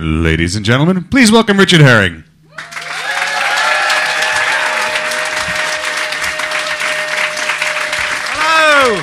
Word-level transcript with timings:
Ladies 0.00 0.54
and 0.54 0.64
gentlemen, 0.64 1.02
please 1.02 1.32
welcome 1.32 1.58
Richard 1.58 1.80
Herring. 1.80 2.22
Hello! 8.30 9.02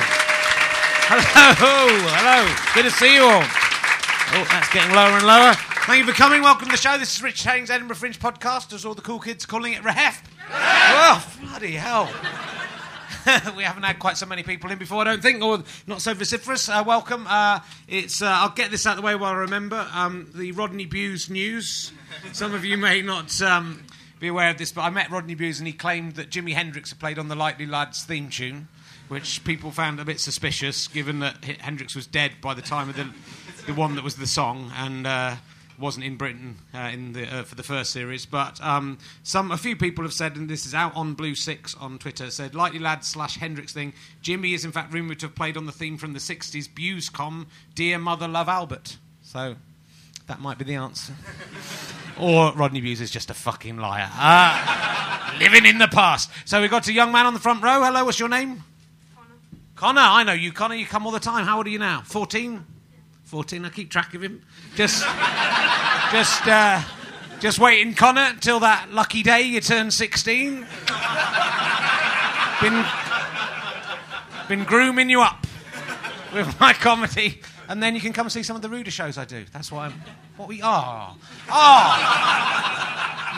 Hello! 1.04 2.08
Hello! 2.08 2.72
Good 2.74 2.84
to 2.84 2.90
see 2.90 3.14
you 3.14 3.24
all. 3.24 3.42
Oh, 3.42 4.48
that's 4.50 4.72
getting 4.72 4.94
lower 4.94 5.10
and 5.10 5.26
lower. 5.26 5.52
Thank 5.84 5.98
you 5.98 6.10
for 6.10 6.16
coming. 6.16 6.40
Welcome 6.40 6.68
to 6.68 6.72
the 6.72 6.78
show. 6.78 6.96
This 6.96 7.14
is 7.14 7.22
Rich 7.22 7.44
Herring's 7.44 7.68
Edinburgh 7.68 7.96
Fringe 7.96 8.18
podcast, 8.18 8.72
as 8.72 8.86
all 8.86 8.94
the 8.94 9.02
cool 9.02 9.20
kids 9.20 9.44
calling 9.44 9.74
it 9.74 9.82
Rehef. 9.82 10.22
oh, 10.50 11.30
bloody 11.42 11.72
hell. 11.72 12.10
we 13.56 13.64
haven't 13.64 13.82
had 13.82 13.98
quite 13.98 14.16
so 14.16 14.26
many 14.26 14.42
people 14.42 14.70
in 14.70 14.78
before, 14.78 15.00
I 15.00 15.04
don't 15.04 15.22
think, 15.22 15.42
or 15.42 15.62
not 15.86 16.00
so 16.00 16.14
vociferous. 16.14 16.68
Uh, 16.68 16.84
welcome. 16.86 17.26
Uh, 17.28 17.60
it's 17.88 18.22
uh, 18.22 18.26
I'll 18.26 18.50
get 18.50 18.70
this 18.70 18.86
out 18.86 18.92
of 18.92 18.96
the 18.98 19.02
way 19.02 19.16
while 19.16 19.32
I 19.32 19.36
remember. 19.36 19.86
Um, 19.92 20.30
the 20.34 20.52
Rodney 20.52 20.86
Bewes 20.86 21.28
news. 21.28 21.92
Some 22.32 22.54
of 22.54 22.64
you 22.64 22.76
may 22.76 23.02
not 23.02 23.40
um, 23.42 23.82
be 24.20 24.28
aware 24.28 24.50
of 24.50 24.58
this, 24.58 24.70
but 24.70 24.82
I 24.82 24.90
met 24.90 25.10
Rodney 25.10 25.34
Bewes 25.34 25.58
and 25.58 25.66
he 25.66 25.72
claimed 25.72 26.12
that 26.16 26.30
Jimi 26.30 26.52
Hendrix 26.52 26.90
had 26.90 27.00
played 27.00 27.18
on 27.18 27.26
the 27.26 27.34
Likely 27.34 27.66
Lads 27.66 28.04
theme 28.04 28.30
tune, 28.30 28.68
which 29.08 29.42
people 29.42 29.72
found 29.72 29.98
a 29.98 30.04
bit 30.04 30.20
suspicious, 30.20 30.86
given 30.86 31.18
that 31.18 31.44
Hendrix 31.44 31.96
was 31.96 32.06
dead 32.06 32.32
by 32.40 32.54
the 32.54 32.62
time 32.62 32.88
of 32.88 32.96
the, 32.96 33.08
the 33.66 33.74
one 33.74 33.96
that 33.96 34.04
was 34.04 34.16
the 34.16 34.26
song 34.26 34.70
and 34.76 35.04
uh, 35.04 35.34
wasn't 35.78 36.04
in 36.04 36.16
Britain 36.16 36.56
uh, 36.74 36.90
in 36.92 37.12
the, 37.12 37.26
uh, 37.32 37.42
for 37.42 37.54
the 37.54 37.62
first 37.62 37.92
series. 37.92 38.26
But 38.26 38.60
um, 38.62 38.98
some 39.22 39.50
a 39.50 39.56
few 39.56 39.76
people 39.76 40.04
have 40.04 40.12
said, 40.12 40.36
and 40.36 40.48
this 40.48 40.66
is 40.66 40.74
out 40.74 40.94
on 40.94 41.14
Blue 41.14 41.34
Six 41.34 41.74
on 41.74 41.98
Twitter, 41.98 42.30
said 42.30 42.54
Likely 42.54 42.78
lad 42.78 43.04
slash 43.04 43.38
Hendrix 43.38 43.72
thing. 43.72 43.92
Jimmy 44.22 44.54
is 44.54 44.64
in 44.64 44.72
fact 44.72 44.92
rumoured 44.92 45.20
to 45.20 45.26
have 45.26 45.34
played 45.34 45.56
on 45.56 45.66
the 45.66 45.72
theme 45.72 45.96
from 45.98 46.12
the 46.12 46.18
'60s 46.18 46.68
Bewescom, 46.68 47.46
"Dear 47.74 47.98
Mother 47.98 48.28
Love 48.28 48.48
Albert." 48.48 48.98
So 49.22 49.56
that 50.26 50.40
might 50.40 50.58
be 50.58 50.64
the 50.64 50.74
answer. 50.74 51.14
or 52.18 52.52
Rodney 52.52 52.80
Bewes 52.80 53.00
is 53.00 53.10
just 53.10 53.30
a 53.30 53.34
fucking 53.34 53.76
liar. 53.76 54.10
Uh, 54.14 55.36
living 55.38 55.66
in 55.66 55.78
the 55.78 55.88
past. 55.88 56.30
So 56.44 56.60
we've 56.60 56.70
got 56.70 56.88
a 56.88 56.92
young 56.92 57.12
man 57.12 57.26
on 57.26 57.34
the 57.34 57.40
front 57.40 57.62
row. 57.62 57.82
Hello, 57.82 58.04
what's 58.04 58.18
your 58.18 58.28
name? 58.28 58.62
Connor. 59.14 59.34
Connor, 59.74 60.00
I 60.00 60.24
know 60.24 60.32
you, 60.32 60.52
Connor. 60.52 60.74
You 60.74 60.86
come 60.86 61.06
all 61.06 61.12
the 61.12 61.20
time. 61.20 61.44
How 61.44 61.58
old 61.58 61.66
are 61.66 61.70
you 61.70 61.78
now? 61.78 62.02
14? 62.04 62.64
14, 63.26 63.64
I 63.64 63.70
keep 63.70 63.90
track 63.90 64.14
of 64.14 64.22
him. 64.22 64.40
Just, 64.76 65.04
just, 66.12 66.46
uh, 66.46 66.80
just 67.40 67.58
waiting, 67.58 67.92
Connor, 67.92 68.34
till 68.40 68.60
that 68.60 68.92
lucky 68.92 69.24
day 69.24 69.42
you 69.42 69.60
turn 69.60 69.90
16. 69.90 70.64
Been, 72.60 72.86
been 74.48 74.64
grooming 74.64 75.10
you 75.10 75.22
up 75.22 75.44
with 76.32 76.58
my 76.60 76.72
comedy, 76.72 77.40
and 77.68 77.82
then 77.82 77.94
you 77.94 78.00
can 78.00 78.12
come 78.12 78.26
and 78.26 78.32
see 78.32 78.42
some 78.42 78.56
of 78.56 78.62
the 78.62 78.68
ruder 78.68 78.90
shows 78.90 79.18
I 79.18 79.24
do. 79.24 79.44
That's 79.52 79.70
why 79.70 79.86
I'm. 79.86 80.02
What 80.36 80.48
we 80.48 80.60
are. 80.62 81.16
Oh! 81.50 82.86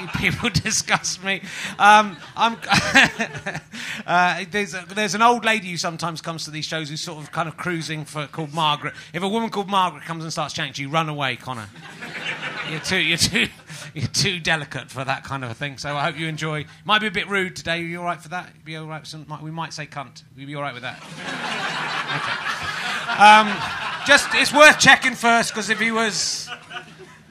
you 0.01 0.09
people 0.09 0.51
disgust 0.53 1.23
me. 1.25 1.41
Um, 1.79 2.17
I'm. 2.37 2.57
uh, 4.07 4.45
there's, 4.51 4.75
a, 4.75 4.85
there's 4.89 5.15
an 5.15 5.23
old 5.23 5.45
lady 5.45 5.71
who 5.71 5.77
sometimes 5.77 6.21
comes 6.21 6.45
to 6.45 6.51
these 6.51 6.65
shows 6.65 6.89
who's 6.89 7.01
sort 7.01 7.23
of 7.23 7.33
kind 7.33 7.49
of 7.49 7.57
cruising 7.57 8.05
for 8.05 8.27
called 8.27 8.53
Margaret. 8.53 8.95
If 9.13 9.23
a 9.23 9.29
woman 9.29 9.51
called 9.51 9.69
Margaret 9.69 10.05
comes 10.05 10.25
and 10.25 10.33
starts 10.33 10.55
chatting 10.55 10.73
to 10.75 10.83
you, 10.83 10.89
run 10.89 11.09
away, 11.09 11.37
Connor. 11.37 11.69
You're 12.71 12.81
too, 12.81 12.99
you're 12.99 13.19
too, 13.19 13.47
you're 13.95 14.09
too 14.09 14.41
delicate 14.41 14.91
for 14.91 15.05
that 15.05 15.25
kind 15.25 15.45
of 15.45 15.51
a 15.51 15.55
thing. 15.55 15.79
So 15.79 15.97
I 15.97 16.05
hope 16.05 16.19
you 16.19 16.27
enjoy. 16.27 16.67
Might 16.85 17.01
be 17.01 17.07
a 17.07 17.11
bit 17.11 17.29
rude 17.29 17.57
today. 17.57 17.81
Are 17.81 17.85
you 17.85 18.01
all 18.01 18.05
right 18.05 18.21
for 18.21 18.29
that? 18.29 18.65
Be 18.65 18.77
all 18.77 18.87
right. 18.87 19.07
Some, 19.07 19.27
we 19.43 19.51
might 19.51 19.73
say 19.73 19.87
cunt. 19.87 20.23
You 20.37 20.47
be 20.47 20.55
all 20.55 20.63
right 20.63 20.75
with 20.75 20.83
that? 20.83 21.03
Okay. 22.09 22.33
Um, 23.23 23.88
just, 24.09 24.29
it's 24.33 24.55
worth 24.55 24.79
checking 24.79 25.15
first 25.15 25.53
because 25.53 25.69
if 25.69 25.79
he 25.79 25.93
was, 25.93 26.49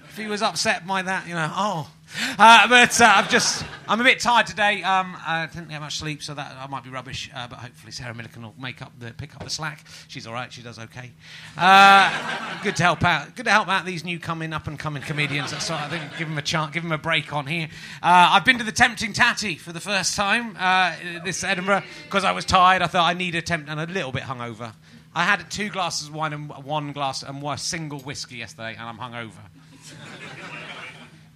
if 0.09 0.15
he 0.15 0.27
was 0.27 0.43
upset 0.43 0.85
by 0.85 1.01
that, 1.01 1.27
you 1.27 1.33
know, 1.33 1.51
oh. 1.55 1.91
Uh, 2.37 2.67
but 2.67 3.01
uh, 3.01 3.13
I'm 3.15 3.27
just, 3.29 3.65
I'm 3.87 3.99
a 3.99 4.03
bit 4.03 4.19
tired 4.19 4.45
today. 4.45 4.83
Um, 4.83 5.17
I 5.25 5.49
didn't 5.51 5.69
get 5.69 5.81
much 5.81 5.97
sleep, 5.97 6.21
so 6.21 6.35
that 6.35 6.55
I 6.55 6.67
might 6.67 6.83
be 6.83 6.91
rubbish. 6.91 7.31
Uh, 7.35 7.47
but 7.47 7.57
hopefully 7.59 7.91
Sarah 7.91 8.13
Millican 8.13 8.43
will 8.43 8.55
make 8.59 8.81
up 8.81 8.91
the, 8.99 9.11
pick 9.11 9.35
up 9.35 9.43
the 9.43 9.49
slack. 9.49 9.83
She's 10.07 10.27
all 10.27 10.33
right. 10.33 10.53
She 10.53 10.61
does 10.61 10.77
okay. 10.77 11.11
Uh, 11.57 12.61
good 12.63 12.75
to 12.77 12.83
help 12.83 13.03
out. 13.03 13.35
Good 13.35 13.45
to 13.45 13.51
help 13.51 13.67
out 13.67 13.85
these 13.85 14.05
new 14.05 14.19
coming 14.19 14.53
up 14.53 14.67
and 14.67 14.77
coming 14.77 15.01
comedians. 15.01 15.53
What 15.53 15.71
I 15.71 15.89
think. 15.89 16.03
Give 16.17 16.29
them 16.29 16.37
a 16.37 16.43
chance. 16.43 16.73
Give 16.73 16.83
them 16.83 16.91
a 16.91 16.97
break 16.97 17.33
on 17.33 17.47
here. 17.47 17.69
Uh, 18.01 18.29
I've 18.31 18.45
been 18.45 18.59
to 18.59 18.63
the 18.63 18.71
Tempting 18.71 19.13
Tatty 19.13 19.55
for 19.55 19.73
the 19.73 19.81
first 19.81 20.15
time 20.15 20.55
uh, 20.59 20.95
this 21.25 21.43
Edinburgh 21.43 21.83
because 22.05 22.23
I 22.23 22.31
was 22.31 22.45
tired. 22.45 22.83
I 22.83 22.87
thought 22.87 23.09
I 23.09 23.13
need 23.13 23.33
a 23.35 23.41
tempt 23.41 23.67
and 23.67 23.79
a 23.79 23.87
little 23.87 24.11
bit 24.11 24.23
hungover. 24.23 24.73
I 25.17 25.23
had 25.23 25.49
two 25.49 25.69
glasses 25.69 26.09
of 26.09 26.13
wine 26.13 26.31
and 26.31 26.47
one 26.63 26.91
glass 26.91 27.23
and 27.23 27.41
one 27.41 27.57
single 27.57 27.97
whiskey 27.97 28.37
yesterday, 28.37 28.75
and 28.77 28.83
I'm 28.83 28.99
hungover. 28.99 29.31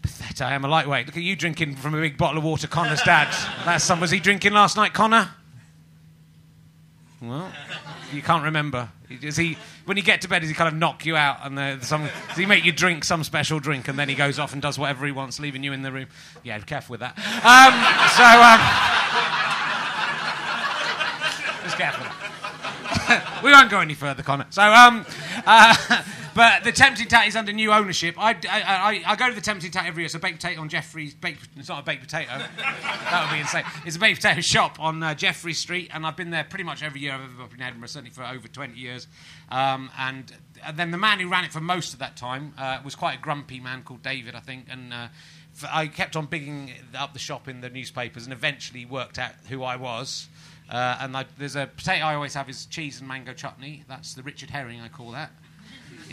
Pathetic. 0.03 0.39
I 0.39 0.53
am 0.53 0.63
a 0.63 0.67
lightweight. 0.67 1.07
Look 1.07 1.17
at 1.17 1.23
you 1.23 1.35
drinking 1.35 1.77
from 1.77 1.95
a 1.95 1.99
big 1.99 2.15
bottle 2.15 2.37
of 2.37 2.43
water, 2.43 2.67
Connor's 2.67 3.01
dad. 3.01 3.35
That's 3.65 3.83
some. 3.83 3.99
Was 3.99 4.11
he 4.11 4.19
drinking 4.19 4.53
last 4.53 4.77
night, 4.77 4.93
Connor? 4.93 5.31
Well, 7.23 7.51
you 8.13 8.21
can't 8.21 8.43
remember. 8.43 8.87
Is 9.09 9.35
he? 9.35 9.57
When 9.85 9.97
you 9.97 10.03
get 10.03 10.21
to 10.21 10.27
bed, 10.27 10.41
does 10.41 10.49
he 10.49 10.53
kind 10.53 10.67
of 10.67 10.75
knock 10.75 11.07
you 11.07 11.15
out 11.15 11.39
and 11.43 11.57
uh, 11.57 11.81
some? 11.81 12.07
Does 12.27 12.37
he 12.37 12.45
make 12.45 12.63
you 12.63 12.71
drink 12.71 13.03
some 13.03 13.23
special 13.23 13.59
drink 13.59 13.87
and 13.87 13.97
then 13.97 14.09
he 14.09 14.13
goes 14.13 14.37
off 14.37 14.53
and 14.53 14.61
does 14.61 14.77
whatever 14.77 15.07
he 15.07 15.11
wants, 15.11 15.39
leaving 15.39 15.63
you 15.63 15.73
in 15.73 15.81
the 15.81 15.91
room? 15.91 16.05
Yeah, 16.43 16.59
be 16.59 16.65
careful 16.65 16.93
with 16.93 16.99
that. 16.99 17.17
Um, 17.17 17.73
so, 18.13 18.43
um, 18.45 18.59
just 21.63 21.79
careful. 21.79 22.20
we 23.43 23.51
won't 23.51 23.69
go 23.69 23.79
any 23.79 23.93
further, 23.93 24.23
Connor. 24.23 24.45
So, 24.49 24.61
um, 24.61 25.05
uh, 25.45 26.03
but 26.35 26.63
the 26.63 26.71
Tempting 26.71 27.07
Tat 27.07 27.27
is 27.27 27.35
under 27.35 27.51
new 27.51 27.71
ownership. 27.71 28.15
I, 28.17 28.31
I, 28.49 28.61
I, 28.61 29.03
I 29.05 29.15
go 29.15 29.29
to 29.29 29.35
the 29.35 29.41
Tempting 29.41 29.71
Tat 29.71 29.85
every 29.85 30.01
year. 30.03 30.05
It's 30.05 30.15
a 30.15 30.19
baked 30.19 30.41
potato 30.41 30.61
on 30.61 30.69
Jeffrey's. 30.69 31.13
Baked, 31.13 31.49
it's 31.57 31.69
not 31.69 31.79
a 31.79 31.83
baked 31.83 32.03
potato. 32.03 32.31
that 32.57 33.27
would 33.27 33.35
be 33.35 33.41
insane. 33.41 33.63
It's 33.85 33.95
a 33.95 33.99
baked 33.99 34.21
potato 34.21 34.41
shop 34.41 34.79
on 34.79 35.03
uh, 35.03 35.13
Jeffrey 35.13 35.53
Street, 35.53 35.89
and 35.93 36.05
I've 36.05 36.17
been 36.17 36.31
there 36.31 36.43
pretty 36.43 36.63
much 36.63 36.83
every 36.83 37.01
year 37.01 37.13
I've 37.13 37.21
ever 37.21 37.47
been 37.47 37.59
in 37.59 37.61
Edinburgh, 37.61 37.87
certainly 37.87 38.11
for 38.11 38.23
over 38.23 38.47
20 38.47 38.77
years. 38.77 39.07
Um, 39.49 39.89
and, 39.97 40.31
then 40.75 40.91
the 40.91 40.97
man 40.97 41.19
who 41.19 41.27
ran 41.27 41.43
it 41.43 41.51
for 41.51 41.59
most 41.59 41.93
of 41.93 41.99
that 41.99 42.15
time 42.15 42.53
uh, 42.55 42.79
was 42.85 42.93
quite 42.93 43.17
a 43.17 43.21
grumpy 43.21 43.59
man 43.59 43.81
called 43.81 44.03
David, 44.03 44.35
I 44.35 44.39
think, 44.39 44.65
and. 44.69 44.93
Uh, 44.93 45.07
I 45.69 45.87
kept 45.87 46.15
on 46.15 46.27
bigging 46.27 46.71
up 46.97 47.11
the 47.11 47.19
shop 47.19 47.49
in 47.49 47.59
the 47.59 47.69
newspapers 47.69 48.23
and 48.23 48.31
eventually 48.31 48.85
worked 48.85 49.19
out 49.19 49.33
who 49.49 49.63
I 49.63 49.75
was. 49.75 50.29
Uh, 50.71 50.97
and 51.01 51.17
I, 51.17 51.25
there's 51.37 51.57
a 51.57 51.67
potato 51.67 52.05
I 52.05 52.15
always 52.15 52.33
have 52.33 52.49
is 52.49 52.65
cheese 52.65 52.99
and 52.99 53.07
mango 53.07 53.33
chutney. 53.33 53.83
That's 53.89 54.13
the 54.13 54.23
Richard 54.23 54.49
Herring, 54.49 54.79
I 54.79 54.87
call 54.87 55.11
that. 55.11 55.31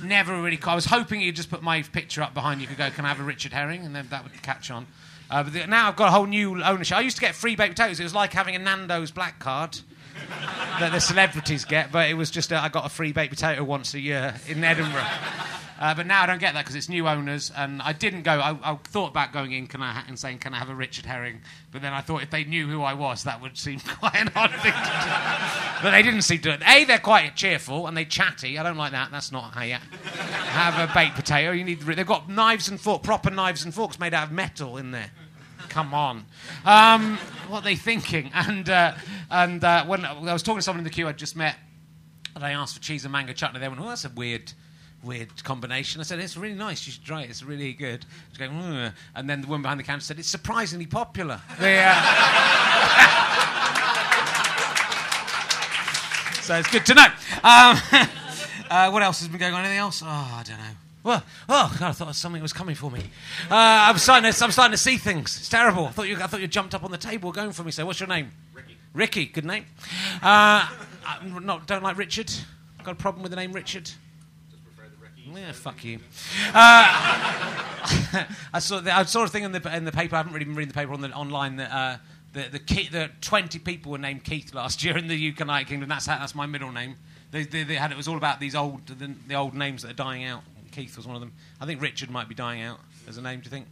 Never 0.03 0.41
really. 0.41 0.59
I 0.65 0.75
was 0.75 0.87
hoping 0.87 1.21
you'd 1.21 1.37
just 1.37 1.51
put 1.51 1.63
my 1.63 1.83
picture 1.83 2.23
up 2.23 2.35
behind 2.35 2.61
you. 2.61 2.67
Could 2.67 2.77
go, 2.77 2.91
can 2.91 3.05
I 3.05 3.09
have 3.09 3.21
a 3.21 3.25
Richard 3.25 3.53
Herring? 3.53 3.85
And 3.85 3.95
then 3.95 4.09
that 4.11 4.25
would 4.25 4.43
catch 4.43 4.71
on. 4.71 4.87
Uh, 5.31 5.45
but 5.45 5.53
the, 5.53 5.67
now 5.67 5.89
I've 5.89 5.97
got 5.97 6.09
a 6.09 6.11
whole 6.11 6.27
new 6.27 6.63
ownership. 6.63 6.97
I 6.97 7.01
used 7.01 7.17
to 7.17 7.21
get 7.21 7.35
free 7.35 7.55
baked 7.55 7.77
potatoes. 7.77 8.01
It 8.01 8.05
was 8.05 8.15
like 8.15 8.33
having 8.33 8.57
a 8.57 8.59
Nando's 8.59 9.11
black 9.11 9.39
card 9.39 9.79
that 10.81 10.91
the 10.93 11.01
celebrities 11.01 11.65
get, 11.65 11.93
but 11.93 12.09
it 12.09 12.15
was 12.15 12.31
just 12.31 12.53
uh, 12.53 12.61
I 12.63 12.69
got 12.69 12.87
a 12.87 12.89
free 12.89 13.13
baked 13.13 13.35
potato 13.35 13.63
once 13.63 13.95
a 13.95 14.01
year 14.01 14.35
in 14.49 14.65
Edinburgh. 14.65 15.07
Uh, 15.79 15.95
but 15.95 16.07
now 16.07 16.23
I 16.23 16.27
don't 16.27 16.41
get 16.41 16.55
that 16.55 16.65
because 16.65 16.75
it's 16.75 16.89
new 16.89 17.07
owners, 17.07 17.53
and 17.57 17.81
I 17.83 17.93
didn't 17.93 18.23
go. 18.23 18.33
I, 18.33 18.73
I 18.73 18.75
thought 18.83 19.11
about 19.11 19.33
going 19.33 19.53
in, 19.53 19.69
can 19.69 19.81
I, 19.81 19.93
ha- 19.93 20.05
and 20.09 20.19
saying, 20.19 20.39
"Can 20.39 20.53
I 20.53 20.59
have 20.59 20.69
a 20.71 20.75
Richard 20.75 21.07
Herring?" 21.07 21.41
But 21.71 21.83
then 21.83 21.93
I 21.93 22.01
thought 22.01 22.23
if 22.23 22.31
they 22.31 22.43
knew 22.43 22.67
who 22.67 22.83
I 22.83 22.95
was, 22.95 23.23
that 23.25 23.41
would 23.41 23.57
seem 23.57 23.79
quite 24.01 24.17
an 24.17 24.33
odd 24.35 24.51
thing 24.51 24.73
to 24.73 24.79
do. 24.79 25.83
But 25.83 25.93
they 25.93 26.03
didn't 26.03 26.23
seem 26.23 26.41
to. 26.41 26.59
A, 26.69 26.85
they're 26.85 26.99
quite 26.99 27.37
cheerful 27.37 27.87
and 27.87 27.97
they 27.97 28.05
chatty. 28.05 28.59
I 28.59 28.65
don't 28.65 28.77
like 28.77 28.91
that. 28.91 29.13
That's 29.13 29.31
not 29.31 29.55
how 29.55 29.63
you 29.63 29.75
have 29.75 30.91
a 30.91 30.93
baked 30.93 31.15
potato. 31.15 31.53
You 31.53 31.63
need. 31.63 31.81
They've 31.83 32.05
got 32.05 32.29
knives 32.29 32.69
and 32.69 32.81
forks, 32.81 33.07
proper 33.07 33.31
knives 33.31 33.65
and 33.65 33.73
forks 33.73 34.01
made 34.01 34.15
out 34.15 34.27
of 34.29 34.33
metal 34.33 34.79
in 34.79 34.91
there. 34.91 35.13
Come 35.69 35.95
on. 35.95 36.25
Um, 36.65 37.19
what 37.47 37.61
are 37.61 37.65
they 37.65 37.77
thinking? 37.77 38.33
And 38.35 38.69
uh, 38.69 38.95
and 39.31 39.63
uh, 39.63 39.85
when 39.85 40.05
I 40.05 40.33
was 40.33 40.43
talking 40.43 40.59
to 40.59 40.63
someone 40.63 40.81
in 40.81 40.85
the 40.85 40.91
queue 40.91 41.07
I'd 41.07 41.19
just 41.19 41.37
met, 41.37 41.55
and 42.35 42.45
I 42.45 42.51
asked 42.53 42.75
for 42.75 42.81
cheese 42.83 43.05
and 43.05 43.13
mango 43.13 43.33
chutney. 43.33 43.61
They 43.61 43.69
went, 43.69 43.81
"Oh, 43.81 43.89
that's 43.89 44.05
a 44.05 44.09
weird." 44.09 44.53
Weird 45.03 45.45
combination. 45.45 46.01
I 46.01 46.05
said, 46.05 46.19
It's 46.19 46.37
really 46.37 46.57
nice. 46.57 46.85
You 46.87 46.93
should 46.93 47.05
try 47.05 47.23
it. 47.23 47.31
It's 47.31 47.43
really 47.43 47.73
good. 47.73 48.05
She's 48.31 48.39
going, 48.39 48.51
"Mm." 48.51 48.93
And 49.15 49.31
then 49.31 49.43
the 49.43 49.47
woman 49.47 49.63
behind 49.63 49.79
the 49.79 49.85
counter 49.85 50.05
said, 50.05 50.19
It's 50.19 50.29
surprisingly 50.29 50.87
popular. 50.87 51.41
They, 51.61 51.85
uh, 51.85 51.93
so 56.43 56.57
it's 56.57 56.71
good 56.71 56.85
to 56.87 56.95
know. 56.95 57.07
Um, 57.45 57.79
uh, 58.71 58.91
what 58.91 59.03
else 59.03 59.21
has 59.21 59.29
been 59.29 59.39
going 59.39 59.55
on? 59.55 59.61
Anything 59.61 59.79
else? 59.79 60.03
Oh, 60.03 60.07
I 60.07 60.43
don't 60.45 60.59
know. 60.59 60.65
Well, 61.05 61.23
oh 61.49 61.77
God, 61.79 61.89
I 61.89 61.93
thought 61.93 62.15
something 62.17 62.43
was 62.43 62.53
coming 62.53 62.75
for 62.75 62.91
me. 62.91 63.01
Uh, 63.51 63.55
I'm 63.55 63.99
starting 63.99 64.31
to, 64.31 64.45
I'm 64.45 64.51
starting 64.51 64.73
to 64.73 64.79
see 64.79 64.97
things. 64.97 65.39
It's 65.39 65.49
terrible. 65.49 65.87
I 65.87 65.91
thought 65.91 66.09
you, 66.09 66.17
I 66.17 66.27
thought 66.27 66.41
you 66.41 66.49
jumped 66.49 66.75
up 66.75 66.85
on 66.85 66.91
the 66.91 66.99
table 66.99 67.31
going 67.31 67.53
for 67.53 67.63
me. 67.63 67.71
So, 67.71 67.87
what's 67.87 68.01
your 68.01 68.09
name? 68.09 68.33
Ricky. 68.53 68.77
Ricky, 68.93 69.27
good 69.27 69.45
name. 69.45 69.65
Uh, 70.17 70.69
I 71.07 71.19
not, 71.41 71.67
don't 71.67 71.85
like 71.85 71.97
Richard. 71.97 72.33
Got 72.83 72.93
a 72.93 72.95
problem 72.97 73.23
with 73.23 73.31
the 73.31 73.37
name 73.37 73.53
Richard? 73.53 73.91
Yeah, 75.39 75.53
fuck 75.53 75.85
you. 75.85 76.01
Uh, 76.49 76.53
I 78.53 78.59
saw 78.59 78.81
the, 78.81 78.97
I 78.97 79.05
saw 79.05 79.25
a 79.25 79.29
thing 79.29 79.45
in 79.45 79.53
the 79.53 79.77
in 79.77 79.85
the 79.85 79.93
paper. 79.93 80.17
I 80.17 80.19
haven't 80.19 80.33
really 80.33 80.45
been 80.45 80.55
reading 80.55 80.73
the 80.73 80.79
paper 80.79 80.93
on 80.93 81.01
the 81.01 81.13
online 81.13 81.57
that. 81.57 81.73
Uh, 81.73 81.97
the, 82.31 82.43
the, 82.43 82.89
the 82.91 83.11
20 83.23 83.59
people 83.61 83.91
were 83.91 83.99
named 83.99 84.23
Keith 84.23 84.53
last 84.53 84.85
year 84.85 84.99
in 84.99 85.09
the 85.09 85.31
UK 85.31 85.41
United 85.41 85.67
Kingdom. 85.67 85.89
That's, 85.89 86.05
how, 86.05 86.19
that's 86.19 86.35
my 86.35 86.45
middle 86.45 86.71
name. 86.71 86.97
They, 87.31 87.45
they, 87.45 87.63
they 87.63 87.75
had, 87.75 87.91
it 87.91 87.97
was 87.97 88.07
all 88.07 88.19
about 88.19 88.39
these 88.39 88.55
old, 88.55 88.87
the, 88.87 89.15
the 89.27 89.35
old 89.35 89.55
names 89.55 89.83
that 89.83 89.93
are 89.93 89.95
dying 89.95 90.25
out. 90.25 90.43
Keith 90.71 90.97
was 90.97 91.07
one 91.07 91.17
of 91.17 91.21
them. 91.21 91.33
I 91.61 91.67
think 91.67 91.81
Richard 91.81 92.11
might 92.11 92.29
be 92.29 92.35
dying 92.35 92.63
out 92.63 92.81
as 93.09 93.17
a 93.17 93.23
name. 93.23 93.41
Do 93.41 93.47
you 93.47 93.51
think? 93.51 93.67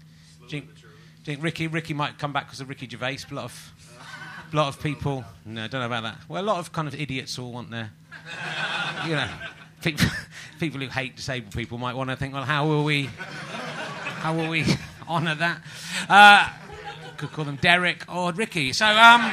Do 0.48 0.56
you, 0.56 0.62
do 0.62 0.68
you 0.68 1.24
think 1.24 1.42
Ricky 1.42 1.66
Ricky 1.66 1.94
might 1.94 2.18
come 2.18 2.32
back 2.32 2.46
because 2.46 2.60
of 2.60 2.68
Ricky 2.68 2.88
Gervais? 2.88 3.18
A 3.30 3.34
lot 3.34 3.44
of 3.44 3.72
a 4.52 4.56
lot 4.56 4.68
of 4.68 4.82
people. 4.82 5.24
No, 5.44 5.64
I 5.64 5.68
don't 5.68 5.80
know 5.80 5.86
about 5.86 6.02
that. 6.04 6.18
Well, 6.28 6.42
a 6.42 6.44
lot 6.44 6.58
of 6.58 6.72
kind 6.72 6.88
of 6.88 6.94
idiots 6.94 7.38
all 7.38 7.52
want 7.52 7.70
their, 7.70 7.90
you 9.04 9.12
know, 9.12 9.28
people, 9.82 10.06
people 10.61 10.81
who 10.81 10.88
hate 10.88 11.17
disabled 11.17 11.52
people 11.52 11.78
might 11.78 11.94
want 11.94 12.11
to 12.11 12.17
think, 12.17 12.34
well, 12.34 12.44
how 12.44 12.67
will 12.67 12.84
we, 12.84 13.05
how 14.20 14.34
will 14.34 14.49
we 14.49 14.64
honour 15.08 15.34
that? 15.34 15.61
Uh, 16.08 16.49
could 17.16 17.32
call 17.32 17.44
them 17.44 17.56
Derek 17.56 18.04
or 18.12 18.32
Ricky. 18.32 18.72
So 18.72 18.86
um, 18.86 19.30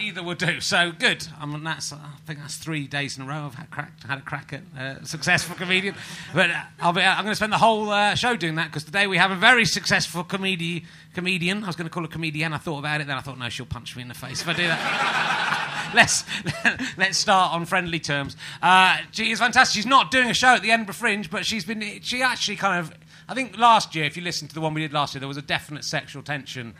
either 0.00 0.22
will 0.22 0.34
do. 0.34 0.60
So 0.60 0.92
good. 0.92 1.26
I 1.40 1.46
mean, 1.46 1.64
that's 1.64 1.92
I 1.92 1.98
think 2.26 2.40
that's 2.40 2.56
three 2.56 2.86
days 2.86 3.16
in 3.16 3.24
a 3.24 3.26
row 3.26 3.46
I've 3.46 3.54
had, 3.54 3.70
crack, 3.70 4.02
had 4.04 4.18
a 4.18 4.22
crack 4.22 4.52
at 4.52 4.80
uh, 4.80 5.04
successful 5.04 5.54
comedian. 5.54 5.94
But 6.34 6.50
uh, 6.50 6.62
I'll 6.80 6.92
be, 6.92 7.02
I'm 7.02 7.24
going 7.24 7.32
to 7.32 7.36
spend 7.36 7.52
the 7.52 7.58
whole 7.58 7.90
uh, 7.90 8.14
show 8.14 8.36
doing 8.36 8.56
that 8.56 8.68
because 8.68 8.84
today 8.84 9.06
we 9.06 9.16
have 9.16 9.30
a 9.30 9.36
very 9.36 9.64
successful 9.64 10.24
comedi- 10.24 10.84
comedian. 11.14 11.64
I 11.64 11.66
was 11.66 11.76
going 11.76 11.88
to 11.88 11.92
call 11.92 12.02
her 12.02 12.08
comedian. 12.08 12.52
I 12.52 12.58
thought 12.58 12.78
about 12.78 13.00
it, 13.00 13.06
then 13.06 13.16
I 13.16 13.20
thought, 13.20 13.38
no, 13.38 13.48
she'll 13.48 13.66
punch 13.66 13.96
me 13.96 14.02
in 14.02 14.08
the 14.08 14.14
face 14.14 14.42
if 14.42 14.48
I 14.48 14.52
do 14.54 14.66
that. 14.66 15.90
let's 15.94 16.24
let's 16.96 17.18
start 17.18 17.52
on 17.52 17.66
friendly 17.66 18.00
terms. 18.00 18.36
Uh, 18.60 18.98
she 19.10 19.30
is 19.30 19.38
fantastic. 19.38 19.74
She's 19.76 19.86
not 19.86 20.10
doing 20.10 20.30
a 20.30 20.34
show 20.34 20.54
at 20.54 20.62
the 20.62 20.70
Edinburgh 20.70 20.94
Fringe, 20.94 21.30
but 21.30 21.46
she's 21.46 21.64
been. 21.64 22.00
She 22.02 22.22
actually 22.22 22.56
kind 22.56 22.80
of. 22.80 22.92
I 23.28 23.34
think 23.34 23.56
last 23.56 23.94
year, 23.94 24.04
if 24.04 24.16
you 24.16 24.22
listen 24.22 24.48
to 24.48 24.54
the 24.54 24.60
one 24.60 24.74
we 24.74 24.80
did 24.80 24.92
last 24.92 25.14
year, 25.14 25.20
there 25.20 25.28
was 25.28 25.36
a 25.36 25.42
definite 25.42 25.84
sexual 25.84 26.22
tension 26.22 26.74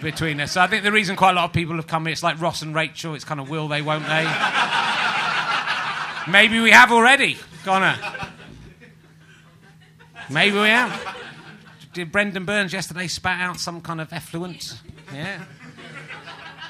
between 0.00 0.40
us. 0.40 0.52
So 0.52 0.60
I 0.60 0.66
think 0.66 0.84
the 0.84 0.92
reason 0.92 1.16
quite 1.16 1.32
a 1.32 1.34
lot 1.34 1.44
of 1.44 1.52
people 1.52 1.76
have 1.76 1.86
come 1.86 2.06
here, 2.06 2.12
it's 2.12 2.22
like 2.22 2.40
Ross 2.40 2.62
and 2.62 2.74
Rachel. 2.74 3.14
It's 3.14 3.24
kind 3.24 3.40
of 3.40 3.50
will 3.50 3.68
they, 3.68 3.82
won't 3.82 4.06
they? 4.06 4.24
Maybe 6.30 6.60
we 6.60 6.70
have 6.70 6.90
already, 6.90 7.36
Connor. 7.64 7.98
Maybe 10.30 10.56
we 10.56 10.68
have. 10.68 11.16
Did 11.92 12.10
Brendan 12.10 12.44
Burns 12.44 12.72
yesterday 12.72 13.08
spat 13.08 13.40
out 13.40 13.60
some 13.60 13.80
kind 13.80 14.00
of 14.00 14.12
effluent? 14.12 14.80
Yeah 15.12 15.42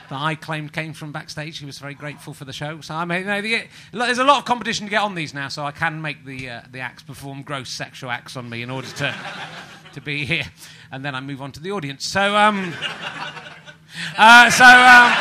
that 0.08 0.20
I 0.20 0.34
claimed 0.34 0.72
came 0.72 0.92
from 0.92 1.12
backstage. 1.12 1.58
He 1.58 1.66
was 1.66 1.78
very 1.78 1.94
grateful 1.94 2.34
for 2.34 2.44
the 2.44 2.52
show. 2.52 2.80
So 2.80 2.94
I 2.94 3.04
mean, 3.04 3.20
you 3.20 3.26
know, 3.26 3.40
the, 3.40 3.62
there's 3.92 4.18
a 4.18 4.24
lot 4.24 4.38
of 4.38 4.44
competition 4.44 4.86
to 4.86 4.90
get 4.90 5.02
on 5.02 5.14
these 5.14 5.34
now, 5.34 5.48
so 5.48 5.64
I 5.64 5.72
can 5.72 6.02
make 6.02 6.24
the 6.24 6.50
uh, 6.50 6.62
the 6.70 6.80
acts 6.80 7.02
perform 7.02 7.42
gross 7.42 7.70
sexual 7.70 8.10
acts 8.10 8.36
on 8.36 8.48
me 8.48 8.62
in 8.62 8.70
order 8.70 8.88
to 8.88 9.14
to 9.92 10.00
be 10.00 10.24
here, 10.24 10.44
and 10.90 11.04
then 11.04 11.14
I 11.14 11.20
move 11.20 11.42
on 11.42 11.52
to 11.52 11.60
the 11.60 11.72
audience. 11.72 12.06
So 12.06 12.36
um, 12.36 12.72
uh, 14.18 14.50
so 14.50 14.64
um, 14.64 15.12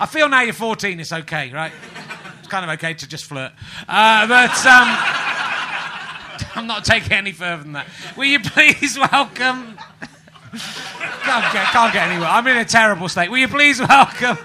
I 0.00 0.06
feel 0.08 0.28
now 0.28 0.42
you're 0.42 0.52
14, 0.52 0.98
it's 0.98 1.12
okay, 1.12 1.52
right? 1.52 1.72
It's 2.40 2.48
kind 2.48 2.64
of 2.64 2.70
okay 2.78 2.94
to 2.94 3.08
just 3.08 3.26
flirt, 3.26 3.52
uh, 3.88 4.26
but. 4.26 4.66
Um, 4.66 5.18
I'm 6.54 6.66
not 6.66 6.84
taking 6.84 7.12
any 7.12 7.32
further 7.32 7.62
than 7.62 7.72
that. 7.72 7.86
Will 8.14 8.26
you 8.26 8.40
please 8.40 8.98
welcome 8.98 9.78
can't 10.52 11.52
get, 11.52 11.64
can't 11.72 11.92
get 11.92 12.08
anywhere. 12.08 12.28
I'm 12.28 12.46
in 12.46 12.58
a 12.58 12.64
terrible 12.64 13.08
state. 13.08 13.30
Will 13.30 13.38
you 13.38 13.48
please 13.48 13.80
welcome 13.80 14.36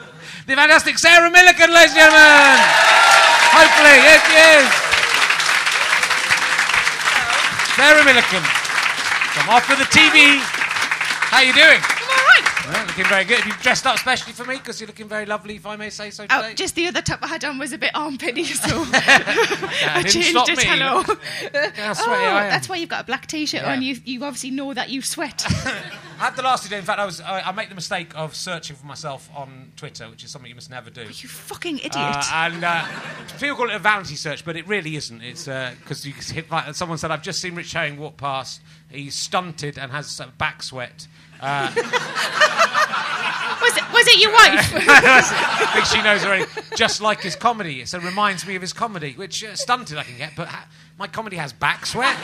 the 0.48 0.56
fantastic 0.56 0.98
Sarah 0.98 1.30
Millican, 1.30 1.68
ladies 1.74 1.92
and 1.92 2.00
gentlemen? 2.00 2.58
Hopefully, 3.52 3.98
yes, 4.08 4.24
yes. 4.32 4.68
Sarah 7.76 8.04
Millican. 8.04 8.44
Come 9.36 9.50
off 9.50 9.68
with 9.70 9.80
the 9.80 9.86
TV. 9.86 10.40
How 11.30 11.38
are 11.38 11.44
you 11.44 11.54
doing? 11.54 11.97
Well, 12.68 12.86
looking 12.86 13.06
very 13.06 13.24
good. 13.24 13.46
You've 13.46 13.62
dressed 13.62 13.86
up 13.88 13.98
specially 13.98 14.34
for 14.34 14.44
me 14.44 14.58
because 14.58 14.82
you're 14.82 14.88
looking 14.88 15.08
very 15.08 15.26
lovely, 15.26 15.56
if 15.56 15.66
I 15.66 15.76
may 15.78 15.90
say 15.90 16.10
so 16.10 16.24
today. 16.24 16.50
Oh, 16.52 16.54
just 16.54 16.76
the 16.76 16.88
other 16.88 17.02
top 17.02 17.20
I 17.24 17.28
had 17.28 17.46
on 17.46 17.58
was 17.58 17.72
a 17.72 17.78
bit 17.78 17.94
armpity, 17.94 18.44
so 18.46 18.84
Yeah, 19.82 19.94
I 19.96 20.04
changed 20.04 20.50
it. 20.50 20.58
me. 20.58 20.64
Hello. 20.66 20.98
oh, 21.08 21.94
sweaty 21.94 22.26
I 22.26 22.46
am. 22.46 22.50
that's 22.50 22.68
why 22.68 22.76
you've 22.76 22.90
got 22.90 23.02
a 23.02 23.06
black 23.06 23.28
t-shirt 23.28 23.62
Yeah. 23.62 23.72
on. 23.74 23.82
You, 23.82 23.96
you 24.04 24.24
obviously 24.26 24.52
know 24.52 24.74
that 24.74 24.90
you 24.90 25.02
sweat. 25.02 25.46
I 25.48 26.26
had 26.26 26.36
the 26.36 26.42
last 26.42 26.64
two 26.64 26.70
days. 26.70 26.80
In 26.80 26.86
fact, 26.86 27.00
I 27.00 27.06
was 27.06 27.22
I, 27.22 27.42
I 27.42 27.52
make 27.54 27.70
the 27.70 27.76
mistake 27.76 28.12
of 28.16 28.36
searching 28.36 28.76
for 28.76 28.86
myself 28.86 29.30
on 29.36 29.72
Twitter, 29.78 30.10
which 30.10 30.24
is 30.26 30.32
something 30.32 30.50
you 30.50 30.56
must 30.56 30.70
never 30.70 30.90
do. 30.90 31.04
you 31.04 31.14
fucking 31.30 31.78
idiot. 31.80 31.94
Uh, 31.96 32.24
and 32.34 32.64
uh, 32.64 32.86
people 33.40 33.56
call 33.56 33.70
it 33.70 33.76
a 33.76 33.80
vanity 33.80 34.16
search, 34.16 34.44
but 34.44 34.58
it 34.58 34.68
really 34.68 34.96
isn't. 34.98 35.22
It's 35.22 35.46
because 35.46 36.06
you 36.06 36.14
hit, 36.14 36.52
like 36.52 36.76
someone 36.76 36.98
said, 36.98 37.12
I've 37.12 37.22
just 37.24 37.40
seen 37.40 37.56
Rich 37.56 37.72
Herring 37.72 37.98
walk 37.98 38.18
past. 38.18 38.62
He's 38.90 39.16
stunted 39.16 39.78
and 39.78 39.92
has 39.92 40.20
uh, 40.20 40.28
back 40.38 40.64
sweat. 40.64 41.08
was 43.62 43.78
it 43.78 43.84
was 43.94 44.08
it 44.08 44.20
your 44.22 44.32
wife? 44.32 44.74
I 44.90 45.72
think 45.74 45.86
she 45.86 46.02
knows 46.02 46.24
already. 46.24 46.46
Just 46.76 47.02
like 47.02 47.22
his 47.22 47.36
comedy, 47.36 47.86
so 47.86 47.98
it 47.98 48.04
reminds 48.04 48.46
me 48.48 48.56
of 48.56 48.62
his 48.62 48.74
comedy, 48.74 49.14
which 49.14 49.44
uh, 49.44 49.56
stunted 49.56 49.98
I 49.98 50.04
can 50.04 50.18
get, 50.18 50.34
but 50.36 50.48
ha- 50.48 50.68
my 50.98 51.08
comedy 51.08 51.38
has 51.38 51.54
back 51.54 51.86
sweat. 51.86 52.16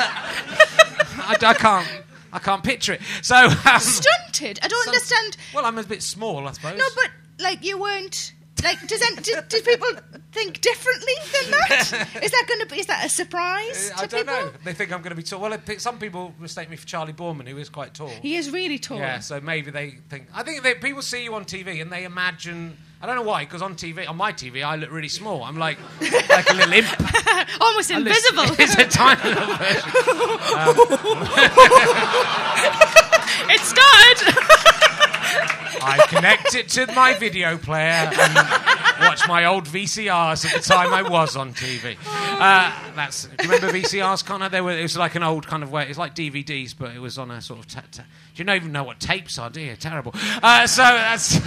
I, 0.00 1.36
I 1.40 1.54
can't. 1.54 1.86
I 2.32 2.38
can't 2.38 2.62
picture 2.62 2.92
it. 2.94 3.00
So, 3.22 3.36
um, 3.36 3.80
Stunted. 3.80 4.58
I 4.62 4.68
don't 4.68 4.84
Some- 4.84 4.92
understand. 4.94 5.36
well, 5.54 5.64
I'm 5.64 5.78
a 5.78 5.82
bit 5.82 6.02
small, 6.02 6.46
I 6.46 6.52
suppose. 6.52 6.78
No, 6.78 6.84
but 6.94 7.10
like 7.38 7.64
you 7.64 7.78
weren't. 7.78 8.32
Like, 8.62 8.86
does 8.88 9.00
that, 9.00 9.22
do, 9.22 9.34
do 9.48 9.62
people 9.62 9.88
think 10.32 10.60
differently 10.60 11.12
than 11.32 11.50
that? 11.52 11.80
Is 12.22 12.30
that 12.32 12.44
going 12.48 12.60
to 12.60 12.66
be? 12.66 12.80
Is 12.80 12.86
that 12.86 13.06
a 13.06 13.08
surprise 13.08 13.90
Uh, 13.94 13.98
to 13.98 14.02
I 14.02 14.06
don't 14.06 14.26
people? 14.26 14.34
know. 14.46 14.50
They 14.64 14.72
think 14.72 14.92
I'm 14.92 15.00
going 15.00 15.10
to 15.10 15.16
be 15.16 15.22
tall. 15.22 15.40
Well, 15.40 15.56
some 15.78 15.98
people 15.98 16.34
mistake 16.40 16.68
me 16.68 16.76
for 16.76 16.86
Charlie 16.86 17.12
Boorman, 17.12 17.46
who 17.48 17.56
is 17.58 17.68
quite 17.68 17.94
tall. 17.94 18.08
He 18.08 18.34
is 18.36 18.50
really 18.50 18.78
tall. 18.78 18.98
Yeah, 18.98 19.20
so 19.20 19.40
maybe 19.40 19.70
they 19.70 19.90
think. 20.08 20.26
I 20.34 20.42
think 20.42 20.62
they, 20.62 20.74
people 20.74 21.02
see 21.02 21.22
you 21.24 21.34
on 21.34 21.44
TV 21.44 21.80
and 21.80 21.90
they 21.92 22.04
imagine. 22.04 22.76
I 23.00 23.06
don't 23.06 23.14
know 23.14 23.22
why, 23.22 23.44
because 23.44 23.62
on 23.62 23.76
TV, 23.76 24.08
on 24.08 24.16
my 24.16 24.32
TV, 24.32 24.64
I 24.64 24.74
look 24.74 24.90
really 24.90 25.08
small. 25.08 25.44
I'm 25.44 25.56
like, 25.56 25.78
like 26.28 26.50
a 26.50 26.54
little 26.54 26.72
imp. 26.72 26.88
Almost 27.60 27.92
I 27.92 27.98
invisible. 27.98 28.42
it's 28.58 28.74
a 28.74 28.88
tiny 28.88 29.22
little 29.22 29.54
version. 29.54 29.90
it 33.50 33.60
started. 33.60 34.47
I 35.80 36.04
connect 36.08 36.54
it 36.54 36.68
to 36.70 36.86
my 36.92 37.14
video 37.14 37.56
player 37.58 38.10
and 38.12 38.34
watch 39.00 39.26
my 39.28 39.44
old 39.44 39.64
VCRs 39.66 40.44
at 40.44 40.54
the 40.54 40.60
time 40.68 40.92
I 40.92 41.02
was 41.08 41.36
on 41.36 41.52
TV. 41.54 41.96
Uh, 42.06 42.72
that's. 42.94 43.24
Do 43.26 43.44
you 43.46 43.50
remember 43.50 43.76
VCRs, 43.78 44.24
Connor? 44.24 44.48
They 44.48 44.60
were. 44.60 44.72
It 44.72 44.82
was 44.82 44.96
like 44.96 45.14
an 45.14 45.22
old 45.22 45.46
kind 45.46 45.62
of 45.62 45.70
way. 45.70 45.86
It's 45.88 45.98
like 45.98 46.14
DVDs, 46.14 46.74
but 46.78 46.94
it 46.94 46.98
was 47.00 47.18
on 47.18 47.30
a 47.30 47.40
sort 47.40 47.60
of. 47.60 47.68
Ta- 47.68 47.82
ta- 47.90 48.02
do 48.02 48.40
you 48.40 48.44
not 48.44 48.56
even 48.56 48.72
know 48.72 48.84
what 48.84 49.00
tapes 49.00 49.38
are? 49.38 49.50
Do 49.50 49.60
you? 49.60 49.76
Terrible. 49.76 50.12
Uh, 50.42 50.66
so 50.66 50.82
that's. 50.82 51.40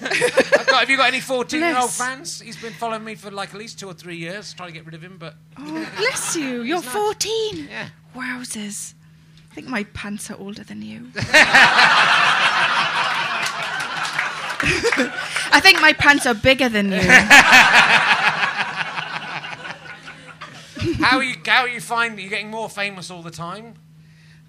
I've 0.00 0.66
got, 0.66 0.80
have 0.80 0.90
you 0.90 0.96
got 0.96 1.08
any 1.08 1.20
14 1.20 1.60
year 1.60 1.76
old 1.78 1.90
fans? 1.90 2.40
He's 2.40 2.56
been 2.56 2.72
following 2.72 3.04
me 3.04 3.14
for 3.16 3.30
like 3.30 3.50
at 3.52 3.58
least 3.58 3.78
two 3.80 3.88
or 3.88 3.94
three 3.94 4.16
years, 4.16 4.52
trying 4.54 4.68
to 4.68 4.72
get 4.74 4.86
rid 4.86 4.94
of 4.94 5.02
him, 5.02 5.16
but 5.18 5.34
Oh, 5.58 5.88
bless 5.98 6.36
you. 6.36 6.62
You're 6.62 6.80
14. 6.80 7.66
yeah. 7.68 7.88
Wowzers. 8.14 8.94
I 9.50 9.54
think 9.54 9.66
my 9.68 9.82
pants 9.84 10.30
are 10.30 10.36
older 10.38 10.62
than 10.62 10.82
you. 10.82 11.08
I 15.50 15.60
think 15.62 15.80
my 15.80 15.92
pants 15.92 16.26
are 16.26 16.34
bigger 16.34 16.68
than 16.68 16.92
you. 16.92 17.00
How 21.04 21.16
are 21.18 21.22
you? 21.24 21.34
How 21.44 21.62
are 21.62 21.68
you 21.68 21.80
finding? 21.80 22.20
You're 22.20 22.30
getting 22.30 22.50
more 22.50 22.68
famous 22.68 23.10
all 23.10 23.22
the 23.22 23.30
time 23.30 23.74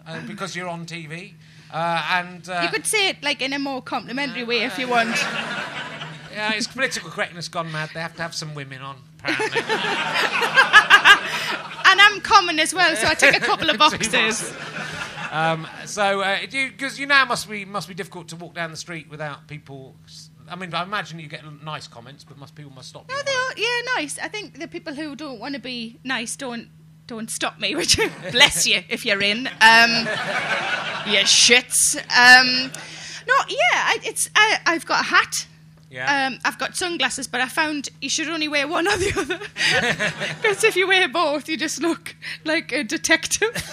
uh, 0.06 0.22
because 0.28 0.56
you're 0.56 0.68
on 0.68 0.86
TV, 0.86 1.34
uh, 1.74 2.06
and 2.12 2.48
uh, 2.48 2.62
You 2.64 2.70
could 2.70 2.86
say 2.86 3.10
it 3.10 3.24
like 3.24 3.42
in 3.42 3.54
a 3.54 3.60
more 3.60 3.82
complimentary 3.82 4.44
way 4.44 4.64
if 4.64 4.78
you 4.78 4.88
want. 4.88 5.10
yeah, 6.32 6.54
it's 6.54 6.68
political 6.68 7.10
correctness 7.10 7.48
gone 7.48 7.72
mad. 7.72 7.90
They 7.94 8.00
have 8.02 8.16
to 8.18 8.22
have 8.22 8.36
some 8.36 8.54
women 8.54 8.82
on. 8.82 8.98
Apparently, 9.20 9.62
And 11.92 12.00
I'm 12.02 12.22
common 12.22 12.60
as 12.60 12.74
well, 12.74 12.96
so 12.96 13.08
I 13.08 13.16
tick 13.16 13.36
a 13.36 13.40
couple 13.40 13.70
of 13.70 13.78
boxes. 13.80 14.54
Um, 15.32 15.68
so 15.86 16.22
uh, 16.22 16.40
because 16.42 17.00
you, 17.00 17.06
now 17.06 17.26
must 17.26 17.50
be 17.50 17.66
must 17.66 17.88
be 17.88 17.94
difficult 17.94 18.28
to 18.30 18.36
walk 18.36 18.54
down 18.54 18.72
the 18.72 18.78
street 18.78 19.10
without 19.10 19.48
people. 19.48 19.96
I 20.50 20.56
mean, 20.56 20.74
I 20.74 20.84
imagine 20.84 21.20
you 21.20 21.28
get 21.28 21.44
nice 21.64 21.88
comments, 21.88 22.24
but 22.24 22.38
must 22.38 22.56
people 22.56 22.72
must 22.72 22.90
stop 22.90 23.10
you. 23.10 23.16
No, 23.16 23.22
they 23.24 23.32
are, 23.32 23.54
yeah, 23.58 23.82
nice. 23.98 24.18
I 24.18 24.28
think 24.28 24.60
the 24.60 24.68
people 24.68 24.96
who 24.96 25.16
don't 25.16 25.40
want 25.40 25.54
to 25.54 25.62
be 25.62 26.00
nice 26.04 26.36
don't 26.36 26.70
don't 27.08 27.30
stop 27.30 27.60
me. 27.60 27.76
Which 27.80 27.98
bless 28.32 28.66
you 28.66 28.82
if 28.90 29.06
you're 29.06 29.22
in. 29.22 29.48
Um, 29.48 30.08
you 31.06 31.20
shits. 31.26 31.96
Um, 31.96 32.72
no, 33.28 33.36
yeah, 33.48 33.58
I, 33.74 34.00
it's 34.04 34.30
I, 34.36 34.60
I've 34.66 34.86
got 34.86 35.02
a 35.02 35.04
hat. 35.04 35.48
Yeah. 35.90 36.28
Um, 36.28 36.40
I've 36.46 36.60
got 36.60 36.76
sunglasses, 36.76 37.28
but 37.28 37.42
I 37.42 37.48
found 37.48 37.90
you 38.00 38.10
should 38.10 38.30
only 38.30 38.48
wear 38.48 38.68
one 38.68 38.88
or 38.88 38.96
the 38.98 39.12
other. 39.20 39.40
Because 40.42 40.64
if 40.64 40.76
you 40.76 40.88
wear 40.88 41.08
both, 41.08 41.50
you 41.50 41.58
just 41.58 41.82
look 41.82 42.16
like 42.46 42.72
a 42.72 42.84
detective. 42.84 43.58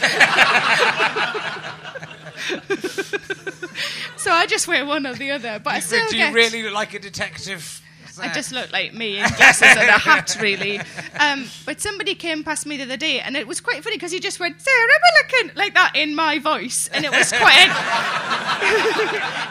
so 4.16 4.30
I 4.30 4.46
just 4.48 4.66
wear 4.66 4.86
one 4.86 5.06
or 5.06 5.12
the 5.14 5.32
other. 5.32 5.60
But 5.62 5.74
I 5.74 5.80
do, 5.80 5.86
still 5.86 6.06
do 6.08 6.16
get. 6.16 6.30
you 6.30 6.34
really 6.34 6.62
look 6.62 6.72
like 6.72 6.94
a 6.94 6.98
detective? 6.98 7.82
I 8.18 8.32
just 8.32 8.50
look 8.50 8.72
like 8.72 8.94
me 8.94 9.18
in 9.18 9.26
glasses 9.36 9.68
and 9.76 9.90
a 9.90 9.98
hat, 9.98 10.38
really. 10.40 10.80
Um, 11.18 11.46
but 11.64 11.80
somebody 11.80 12.14
came 12.14 12.44
past 12.44 12.66
me 12.66 12.76
the 12.76 12.82
other 12.82 12.98
day, 12.98 13.20
and 13.20 13.36
it 13.36 13.48
was 13.48 13.58
quite 13.60 13.82
funny 13.82 13.96
because 13.96 14.12
he 14.12 14.20
just 14.20 14.38
went 14.38 14.60
Sarah 14.60 14.86
Millican 14.86 15.56
like 15.56 15.72
that 15.74 15.92
in 15.96 16.14
my 16.14 16.38
voice, 16.38 16.88
and 16.92 17.06
it 17.06 17.10
was 17.10 17.32
quite, 17.32 17.70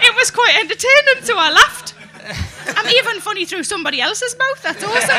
it 0.01 0.15
was 0.15 0.29
quite 0.29 0.55
entertaining. 0.60 1.24
So 1.24 1.36
I 1.38 1.50
laughed. 1.51 1.95
I'm 2.25 2.88
even 2.88 3.20
funny 3.22 3.46
through 3.46 3.63
somebody 3.63 4.01
else's 4.01 4.36
mouth. 4.38 4.62
That's 4.63 4.84
awesome. 4.84 5.15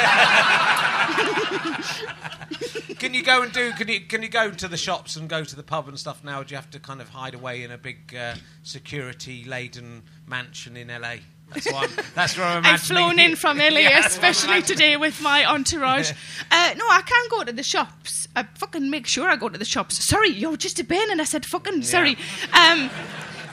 Can 2.99 3.13
you 3.15 3.23
go 3.23 3.43
and 3.43 3.53
do? 3.53 3.73
Can 3.73 3.89
you 3.89 4.01
can 4.01 4.23
you 4.23 4.29
go 4.29 4.51
to 4.51 4.69
the 4.69 4.77
shops 4.77 5.17
and 5.17 5.29
go 5.29 5.45
to 5.45 5.55
the 5.57 5.63
pub 5.63 5.87
and 5.87 5.99
stuff 5.99 6.25
now? 6.25 6.41
Or 6.41 6.45
do 6.45 6.53
you 6.53 6.57
have 6.57 6.71
to 6.71 6.81
kind 6.81 7.01
of 7.03 7.11
hide 7.11 7.35
away 7.35 7.63
in 7.63 7.71
a 7.71 7.77
big 7.79 8.15
uh, 8.15 8.35
security 8.63 9.45
laden 9.45 10.03
mansion 10.27 10.77
in 10.79 10.89
LA? 10.89 11.17
That's 11.53 11.71
why. 11.71 11.85
I'm, 11.85 11.91
that's 12.15 12.37
where 12.39 12.47
I'm. 12.47 12.65
I've 12.67 12.81
flown 12.81 13.19
in 13.19 13.37
from 13.37 13.59
LA, 13.59 13.65
Yeah, 13.65 14.01
that's 14.01 14.17
what 14.17 14.25
I'm 14.25 14.31
especially 14.33 14.63
today 14.63 14.97
with 14.97 15.21
my 15.23 15.45
entourage. 15.45 16.13
Uh, 16.51 16.75
no, 16.77 16.85
I 16.89 17.03
can 17.03 17.29
go 17.29 17.43
to 17.45 17.53
the 17.53 17.63
shops. 17.63 18.29
I 18.37 18.45
fucking 18.45 18.89
make 18.89 19.07
sure 19.07 19.29
I 19.29 19.37
go 19.37 19.49
to 19.49 19.59
the 19.59 19.65
shops. 19.65 20.03
Sorry, 20.05 20.31
you're 20.31 20.57
just 20.57 20.79
a 20.79 20.85
bin, 20.85 21.11
and 21.11 21.21
I 21.21 21.25
said 21.25 21.45
fucking 21.45 21.83
sorry. 21.83 22.17
Um, 22.53 22.89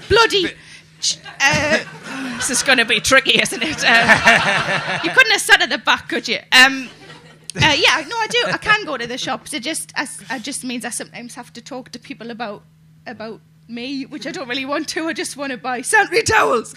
bloody. 0.09 0.47
ch- 0.47 0.55
Uh, 1.39 1.79
this 2.37 2.49
is 2.49 2.63
going 2.63 2.77
to 2.77 2.85
be 2.85 2.99
tricky, 2.99 3.41
isn't 3.41 3.61
it? 3.61 3.83
Uh, 3.85 4.99
you 5.03 5.09
couldn't 5.11 5.31
have 5.31 5.41
sat 5.41 5.61
at 5.61 5.69
the 5.69 5.77
back, 5.77 6.09
could 6.09 6.27
you? 6.27 6.39
Um, 6.51 6.89
uh, 7.55 7.75
yeah, 7.77 8.03
no, 8.07 8.17
I 8.17 8.27
do. 8.29 8.43
I 8.47 8.57
can 8.57 8.85
go 8.85 8.97
to 8.97 9.05
the 9.05 9.17
shops. 9.17 9.53
It 9.53 9.63
just, 9.63 9.91
I, 9.95 10.07
it 10.31 10.43
just 10.43 10.63
means 10.63 10.85
I 10.85 10.89
sometimes 10.89 11.35
have 11.35 11.53
to 11.53 11.61
talk 11.61 11.89
to 11.91 11.99
people 11.99 12.31
about 12.31 12.63
about 13.05 13.41
me, 13.67 14.05
which 14.05 14.25
I 14.25 14.31
don't 14.31 14.47
really 14.47 14.65
want 14.65 14.87
to. 14.89 15.07
I 15.07 15.13
just 15.13 15.35
want 15.37 15.51
to 15.51 15.57
buy 15.57 15.81
sanitary 15.81 16.23
towels. 16.23 16.73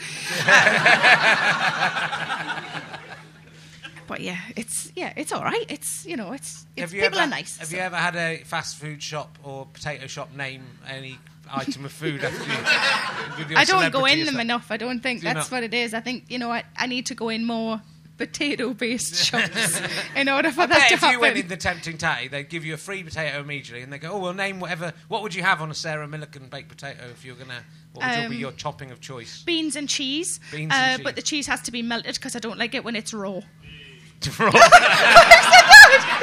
But 4.07 4.21
yeah, 4.21 4.39
it's 4.55 4.93
yeah, 4.95 5.13
it's 5.17 5.33
all 5.33 5.43
right. 5.43 5.65
It's 5.69 6.07
you 6.07 6.17
know, 6.17 6.33
it's, 6.33 6.65
it's 6.77 6.93
people 6.93 7.07
ever, 7.07 7.21
are 7.21 7.27
nice. 7.27 7.59
Have 7.59 7.69
so. 7.69 7.77
you 7.77 7.83
ever 7.83 7.97
had 7.97 8.15
a 8.15 8.39
fast 8.45 8.77
food 8.77 9.03
shop 9.03 9.37
or 9.43 9.67
potato 9.67 10.07
shop 10.07 10.35
name 10.35 10.63
any 10.89 11.19
item 11.51 11.85
of 11.85 11.93
food 11.93 12.23
after 12.25 12.43
you? 12.43 13.39
with 13.39 13.51
your 13.51 13.59
I 13.59 13.65
don't 13.65 13.93
go 13.93 14.05
in 14.07 14.25
them 14.27 14.41
enough. 14.41 14.71
I 14.71 14.77
don't 14.77 15.01
think 15.01 15.21
Do 15.21 15.25
that's 15.25 15.51
not? 15.51 15.57
what 15.57 15.63
it 15.63 15.75
is. 15.75 15.95
I 15.95 16.01
think 16.01 16.25
you 16.31 16.39
know, 16.39 16.51
I, 16.51 16.65
I 16.77 16.87
need 16.87 17.07
to 17.07 17.15
go 17.15 17.29
in 17.29 17.45
more 17.45 17.81
potato-based 18.19 19.15
shops 19.27 19.81
in 20.17 20.29
order 20.31 20.51
for 20.51 20.63
I 20.63 20.67
that 20.67 20.89
to 20.89 20.95
if 20.95 21.01
happen. 21.01 21.15
you 21.15 21.21
went 21.21 21.37
in 21.37 21.49
the 21.49 21.57
tempting 21.59 21.99
tatty, 21.99 22.29
they'd 22.29 22.49
give 22.49 22.65
you 22.65 22.73
a 22.73 22.79
free 22.79 23.03
potato 23.03 23.41
immediately, 23.41 23.83
and 23.83 23.93
they 23.93 23.99
go, 23.99 24.13
"Oh, 24.13 24.19
well, 24.19 24.33
name 24.35 24.59
whatever. 24.59 24.95
What 25.09 25.23
would 25.23 25.35
you 25.35 25.43
have 25.43 25.61
on 25.61 25.71
a 25.71 25.75
Sarah 25.75 26.07
Millican 26.09 26.49
baked 26.49 26.69
potato 26.71 27.05
if 27.11 27.25
you're 27.27 27.37
gonna? 27.37 27.63
What 27.93 28.07
would 28.07 28.19
your- 28.21 28.29
be 28.31 28.35
Um, 28.37 28.41
your 28.41 28.53
topping 28.53 28.91
of 28.91 29.01
choice?" 29.03 29.43
Beans 29.43 29.77
and 29.77 29.87
cheese, 29.89 30.41
Beans 30.51 30.73
uh, 30.73 30.77
and 30.77 31.05
but 31.05 31.15
the 31.15 31.21
cheese. 31.23 31.45
cheese 31.45 31.47
has 31.49 31.61
to 31.63 31.71
be 31.73 31.83
melted 31.83 32.15
because 32.15 32.35
I 32.35 32.39
don't 32.39 32.59
like 32.59 32.75
it 32.75 32.85
when 32.85 32.97
it's 32.97 33.13
raw. 33.13 33.41
well, 34.39 34.49
Is 34.49 34.63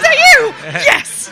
that 0.01 0.17
you? 0.39 0.53
Yes. 0.83 1.29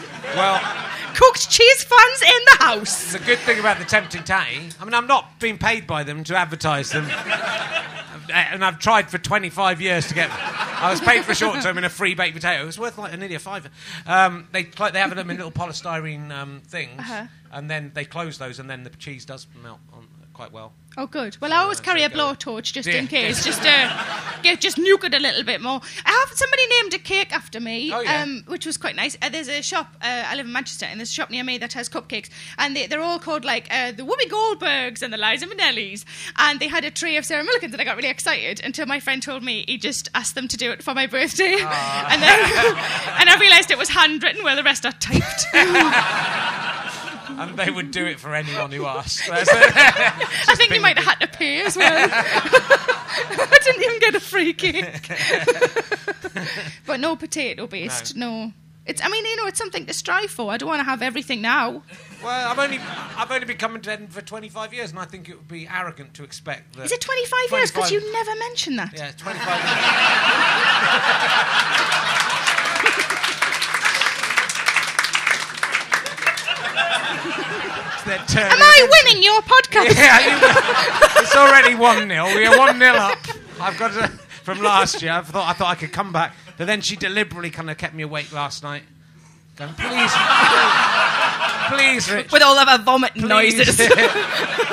Cooked 1.15 1.50
cheese 1.50 1.84
fans 1.84 2.22
in 2.22 2.41
the 2.58 2.63
house. 2.63 3.12
the 3.13 3.20
good 3.20 3.39
thing 3.39 3.60
about 3.60 3.77
the 3.80 3.86
tempting 3.86 4.24
tatty, 4.24 4.70
I 4.80 4.86
mean, 4.86 4.94
I'm 4.94 5.08
not 5.08 5.39
being 5.39 5.58
paid 5.58 5.86
by 5.88 6.03
them 6.03 6.24
to 6.25 6.36
advertise 6.38 6.89
them, 6.91 7.06
and 8.34 8.63
I've 8.63 8.80
tried 8.80 9.10
for 9.10 9.18
25 9.18 9.82
years 9.82 10.08
to 10.08 10.13
get. 10.13 10.30
I 10.32 10.89
was 10.89 11.00
paid 11.01 11.24
for 11.24 11.34
a 11.34 11.36
short 11.36 11.62
term 11.62 11.77
in 11.77 11.84
a 11.84 11.89
free 11.89 12.15
baked 12.15 12.36
potato. 12.36 12.63
It 12.63 12.65
was 12.65 12.80
worth 12.80 12.98
like 12.98 13.18
nearly 13.20 13.36
a 13.36 13.39
fiver. 13.39 13.70
Um, 14.06 14.48
they 14.51 14.63
they 14.63 15.00
have 15.00 15.15
them 15.15 15.30
in 15.30 15.38
little 15.38 15.51
polystyrene 15.51 16.32
um, 16.32 16.62
things, 16.65 17.00
Uh-huh. 17.00 17.27
and 17.51 17.70
then 17.70 17.91
they 17.94 18.06
close 18.06 18.38
those, 18.38 18.58
and 18.60 18.70
then 18.70 18.84
the 18.84 18.89
cheese 18.91 19.25
does 19.25 19.48
melt 19.62 19.80
quite 20.34 20.52
well. 20.52 20.74
Oh, 20.98 21.08
good. 21.08 21.38
Well, 21.40 21.54
I 21.54 21.58
always 21.58 21.80
uh, 21.80 21.84
carry 21.84 22.02
so 22.02 22.08
a 22.08 22.10
blowtorch 22.10 22.74
just 22.74 22.88
Yeah. 22.88 22.96
in 22.96 23.08
case, 23.18 23.46
just 23.46 23.62
to 23.62 23.94
get 24.44 24.60
just 24.60 24.76
nuke 24.78 25.06
it 25.06 25.14
a 25.14 25.20
little 25.20 25.44
bit 25.44 25.62
more. 25.62 25.80
I 26.06 26.26
have 26.28 26.38
somebody 26.38 26.64
named 26.68 26.94
a 26.94 26.98
cake 27.00 27.34
after 27.34 27.62
me, 27.62 27.94
Oh, 27.94 28.02
yeah. 28.02 28.24
um, 28.24 28.44
which 28.48 28.66
was 28.66 28.76
quite 28.76 28.96
nice. 28.98 29.18
Uh, 29.22 29.30
there's 29.30 29.48
a 29.48 29.62
shop. 29.62 29.96
Uh, 30.02 30.24
I 30.28 30.36
live 30.36 30.46
in 30.46 30.52
Manchester, 30.52 30.86
and 30.88 31.00
there's 31.00 31.10
a 31.12 31.14
shop 31.14 31.30
near 31.30 31.44
me 31.46 31.58
that 31.60 31.72
has 31.74 31.88
cupcakes, 31.88 32.30
and 32.58 32.76
they, 32.76 32.88
they're 32.88 33.02
all 33.02 33.20
called 33.20 33.46
like 33.46 33.68
uh, 33.72 33.92
the 33.94 34.04
Whoopi 34.04 34.30
Goldbergs 34.30 35.02
and 35.02 35.14
the 35.14 35.18
Liza 35.18 35.48
Minnellis. 35.48 36.04
And 36.38 36.60
they 36.60 36.68
had 36.68 36.84
a 36.84 36.92
tray 36.92 37.16
of 37.16 37.26
Sarah 37.26 37.46
Millicans, 37.46 37.72
and 37.72 37.80
I 37.82 37.86
got 37.86 37.96
really 37.96 38.10
excited 38.10 38.60
until 38.62 38.86
my 38.86 39.00
friend 39.00 39.24
told 39.24 39.44
me 39.44 39.64
he 39.68 39.78
just 39.78 40.10
asked 40.14 40.36
them 40.36 40.50
to 40.50 40.58
do 40.58 40.72
it 40.72 40.84
for 40.84 40.94
my 40.94 41.08
birthday, 41.08 41.54
and 41.62 42.22
then 42.22 42.40
and 43.20 43.30
I 43.30 43.38
realised 43.40 43.72
it 43.72 43.78
was 43.78 43.90
handwritten 43.90 44.44
where 44.44 44.56
the 44.58 44.64
rest 44.64 44.86
are 44.86 44.92
typed. 44.94 45.46
And 47.50 47.57
they 47.57 47.71
would 47.71 47.91
do 47.91 48.05
it 48.05 48.19
for 48.19 48.36
anyone 48.36 48.71
who 48.71 48.86
asked. 48.86 49.24
I 49.31 50.55
think 50.55 50.71
you 50.71 50.81
might 50.81 50.98
have 50.98 51.05
had 51.05 51.19
to 51.19 51.27
pay 51.27 51.62
as 51.62 51.75
well. 51.75 52.10
I 52.12 53.60
didn't 53.63 53.83
even 53.83 54.00
get 54.00 54.15
a 54.15 54.19
free 54.19 54.53
cake. 54.53 55.10
but 56.86 57.00
no 57.00 57.15
potato 57.15 57.67
based, 57.67 58.15
no. 58.15 58.51
It's. 58.86 59.03
I 59.03 59.10
mean, 59.10 59.24
you 59.25 59.36
know, 59.36 59.45
it's 59.45 59.60
something 59.60 59.86
to 59.86 59.93
strive 59.93 60.31
for. 60.31 60.51
I 60.51 60.57
don't 60.57 60.67
want 60.67 60.79
to 60.79 60.86
have 60.86 61.03
everything 61.03 61.39
now. 61.41 61.83
well, 62.24 62.51
I've 62.51 62.57
only 62.57 62.79
I've 62.79 63.29
only 63.31 63.45
been 63.45 63.57
coming 63.57 63.81
to 63.83 63.91
Edinburgh 63.91 64.13
for 64.13 64.21
25 64.21 64.74
years, 64.74 64.89
and 64.89 65.00
I 65.00 65.05
think 65.05 65.29
it 65.29 65.36
would 65.36 65.48
be 65.48 65.67
arrogant 65.67 66.15
to 66.15 66.24
expect 66.24 66.75
that. 66.75 66.86
Is 66.86 66.91
it 66.91 67.01
25, 67.01 67.39
years? 67.51 67.71
Because 67.71 67.91
you 67.91 68.12
never 68.12 68.36
mentioned 68.39 68.79
that. 68.79 68.93
Yeah, 68.93 69.12
25 69.17 69.48
They're 78.05 78.17
turning- 78.27 78.51
Am 78.51 78.62
I 78.62 78.88
winning 79.05 79.24
your 79.24 79.41
podcast? 79.41 79.96
Yeah, 79.96 80.20
you- 80.20 81.22
it's 81.24 81.36
already 81.36 81.75
one 81.75 82.08
0 82.08 82.36
We 82.36 82.46
are 82.46 82.58
one 82.58 82.79
0 82.79 82.96
up. 82.96 83.17
I've 83.60 83.77
got 83.77 83.93
to, 83.93 84.08
from 84.43 84.60
last 84.62 85.01
year. 85.01 85.12
I 85.13 85.22
thought 85.22 85.48
I 85.50 85.53
thought 85.53 85.67
I 85.70 85.75
could 85.75 85.91
come 85.93 86.12
back, 86.12 86.36
but 86.58 86.65
then 86.67 86.81
she 86.81 86.96
deliberately 86.96 87.51
kind 87.51 87.70
of 87.70 87.77
kept 87.77 87.93
me 87.93 88.03
awake 88.03 88.31
last 88.34 88.63
night. 88.63 88.84
Going, 89.55 89.74
please, 89.74 90.12
please, 91.67 92.10
Rich, 92.12 92.31
With 92.31 92.41
all 92.41 92.58
of 92.58 92.67
our 92.67 92.79
vomit 92.79 93.12
please, 93.13 93.24
noises. 93.27 93.75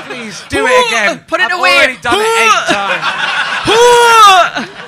please 0.06 0.42
do 0.48 0.64
it 0.66 0.86
again. 0.86 1.24
Put 1.26 1.40
it 1.40 1.50
I've 1.52 1.58
away. 1.58 1.76
Already 1.76 1.96
done 2.00 2.14
it 2.16 2.24
eight 2.24 2.66
times. 2.72 3.04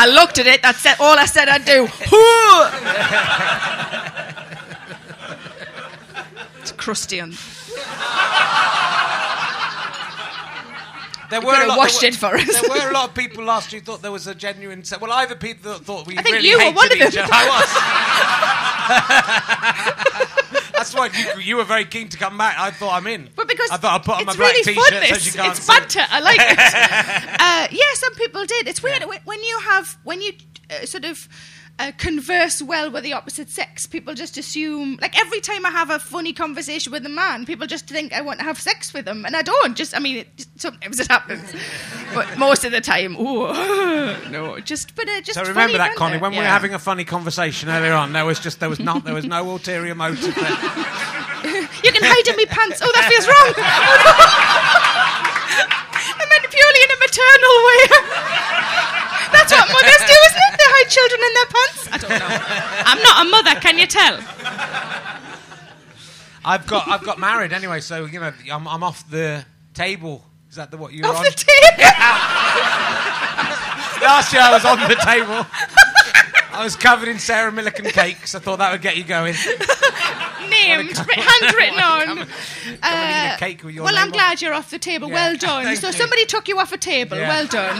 I 0.00 0.06
looked 0.06 0.38
at 0.38 0.46
it. 0.46 0.62
That's 0.62 0.86
all 1.00 1.18
I 1.18 1.24
said 1.24 1.48
I'd 1.48 1.64
do. 1.64 1.88
on. 6.94 7.34
There 11.30 11.42
could 11.42 11.54
have 11.56 11.68
lot- 11.68 11.76
washed 11.76 12.00
there 12.00 12.08
it 12.08 12.16
for 12.16 12.34
us. 12.36 12.46
There 12.60 12.70
were 12.70 12.88
a 12.88 12.92
lot 12.94 13.10
of 13.10 13.14
people 13.14 13.44
last 13.44 13.70
year 13.70 13.80
who 13.80 13.84
thought 13.86 14.00
there 14.00 14.10
was 14.10 14.26
a 14.26 14.34
genuine. 14.34 14.82
Se- 14.82 14.96
well, 14.98 15.12
either 15.12 15.34
people 15.34 15.72
that 15.74 15.84
thought 15.84 16.06
we 16.06 16.16
I 16.16 16.22
think 16.22 16.36
really 16.36 16.48
you 16.48 16.56
were 16.56 16.62
hated 16.62 16.76
one 16.76 16.86
of 16.90 16.96
each 16.96 17.12
them. 17.14 17.24
other. 17.24 17.34
I 17.34 17.48
was. 20.48 20.72
That's 20.72 20.94
why 20.94 21.10
you, 21.12 21.40
you 21.42 21.56
were 21.56 21.64
very 21.64 21.84
keen 21.84 22.08
to 22.08 22.16
come 22.16 22.38
back. 22.38 22.58
I 22.58 22.70
thought 22.70 22.94
I'm 22.94 23.06
in. 23.08 23.28
But 23.36 23.46
because 23.46 23.68
I 23.70 23.76
thought 23.76 24.00
I'd 24.00 24.04
put 24.06 24.16
on 24.16 24.24
my 24.24 24.30
it's 24.32 24.36
black 24.38 24.52
really 24.52 24.62
t-shirt 24.62 24.84
fun, 24.84 25.20
so 25.20 25.38
can't 25.38 25.52
it's 25.56 25.66
see 25.66 25.72
it. 25.72 25.80
banter. 25.80 26.06
I 26.08 26.20
like 26.20 26.38
it. 26.40 26.58
uh, 27.40 27.68
yeah, 27.72 27.92
some 27.94 28.14
people 28.14 28.46
did. 28.46 28.66
It's 28.66 28.82
weird 28.82 29.04
when- 29.04 29.20
when 29.24 29.42
you 29.42 29.58
have 29.66 29.98
when 30.04 30.22
you 30.22 30.32
uh, 30.70 30.86
sort 30.86 31.04
of. 31.04 31.28
Uh, 31.80 31.92
converse 31.96 32.60
well 32.60 32.90
with 32.90 33.04
the 33.04 33.12
opposite 33.12 33.48
sex. 33.48 33.86
People 33.86 34.12
just 34.12 34.36
assume, 34.36 34.98
like 35.00 35.16
every 35.16 35.40
time 35.40 35.64
I 35.64 35.70
have 35.70 35.90
a 35.90 36.00
funny 36.00 36.32
conversation 36.32 36.90
with 36.90 37.06
a 37.06 37.08
man, 37.08 37.46
people 37.46 37.68
just 37.68 37.86
think 37.86 38.12
I 38.12 38.20
want 38.20 38.40
to 38.40 38.44
have 38.44 38.60
sex 38.60 38.92
with 38.92 39.04
them, 39.04 39.24
and 39.24 39.36
I 39.36 39.42
don't. 39.42 39.76
Just, 39.76 39.94
I 39.94 40.00
mean, 40.00 40.16
it, 40.16 40.46
sometimes 40.56 40.98
it 40.98 41.06
happens, 41.06 41.54
but 42.14 42.36
most 42.36 42.64
of 42.64 42.72
the 42.72 42.80
time, 42.80 43.14
oh 43.16 43.52
no, 44.32 44.58
just 44.58 44.96
but 44.96 45.08
uh, 45.08 45.20
just. 45.20 45.34
So 45.34 45.42
funny 45.42 45.50
remember 45.50 45.78
that, 45.78 45.90
banter. 45.90 45.98
Connie, 45.98 46.18
when 46.18 46.32
we 46.32 46.38
were 46.38 46.44
having 46.44 46.74
a 46.74 46.80
funny 46.80 47.04
conversation 47.04 47.68
earlier 47.68 47.92
on, 47.92 48.12
there 48.12 48.24
was 48.24 48.40
just 48.40 48.58
there 48.58 48.68
was 48.68 48.80
not 48.80 49.04
there 49.04 49.14
was 49.14 49.26
no 49.26 49.48
ulterior 49.48 49.94
motive. 49.94 50.34
There. 50.34 50.48
You 51.84 51.92
can 51.92 52.02
hide 52.02 52.26
in 52.26 52.34
my 52.34 52.44
pants. 52.50 52.80
Oh, 52.82 52.90
that 52.92 53.06
feels 53.06 53.28
wrong. 53.28 53.54
I 56.18 56.26
meant 56.26 56.50
purely 56.50 56.82
in 56.82 56.90
a 56.90 56.98
maternal 56.98 57.54
way. 57.70 58.47
That's 59.48 59.72
what 59.72 59.82
mothers 59.82 60.02
do, 60.06 60.16
isn't 60.28 60.42
it? 60.46 60.52
They 60.58 60.68
hide 60.68 60.90
children 60.90 61.20
in 61.26 61.32
their 61.34 61.48
pants. 61.56 61.80
I 61.92 61.96
don't 61.98 62.14
know. 62.20 62.30
I'm 62.86 63.00
not 63.02 63.16
a 63.26 63.28
mother, 63.30 63.54
can 63.60 63.78
you 63.78 63.86
tell? 63.86 64.20
I've 66.44 66.66
got 66.66 66.88
I've 66.88 67.02
got 67.04 67.18
married 67.18 67.52
anyway, 67.52 67.80
so 67.80 68.04
you 68.06 68.20
know 68.20 68.32
I'm, 68.50 68.66
I'm 68.68 68.82
off 68.82 69.08
the 69.10 69.44
table. 69.74 70.24
Is 70.48 70.56
that 70.56 70.70
the 70.70 70.76
what 70.78 70.92
you 70.92 71.02
were 71.02 71.08
Off 71.08 71.18
on? 71.18 71.24
the 71.24 71.30
table. 71.30 71.82
Last 74.00 74.32
year 74.32 74.40
I 74.42 74.50
was 74.52 74.64
on 74.64 74.78
the 74.88 74.94
table. 75.04 75.44
I 76.58 76.64
was 76.64 76.76
covered 76.76 77.08
in 77.08 77.18
Sarah 77.18 77.52
Millican 77.52 77.90
cakes. 77.92 78.34
I 78.34 78.40
thought 78.40 78.58
that 78.58 78.72
would 78.72 78.82
get 78.82 78.96
you 78.96 79.04
going. 79.04 79.34
Named, 80.50 80.96
handwritten 80.96 81.78
on. 81.82 82.04
Come 82.06 82.18
and 82.82 83.32
eat 83.32 83.34
a 83.34 83.36
cake 83.38 83.62
with 83.62 83.74
your 83.74 83.84
well, 83.84 83.96
I'm 83.96 84.06
on 84.08 84.10
glad 84.12 84.40
you're 84.42 84.54
off 84.54 84.70
the 84.70 84.78
table. 84.78 85.08
Yeah. 85.08 85.14
Well 85.14 85.36
done. 85.36 85.64
Thank 85.64 85.78
So 85.80 85.88
you. 85.88 85.92
somebody 85.92 86.26
took 86.26 86.48
you 86.48 86.58
off 86.58 86.72
a 86.72 86.78
table. 86.78 87.16
Yeah. 87.16 87.28
Well 87.28 87.46
done. 87.46 87.76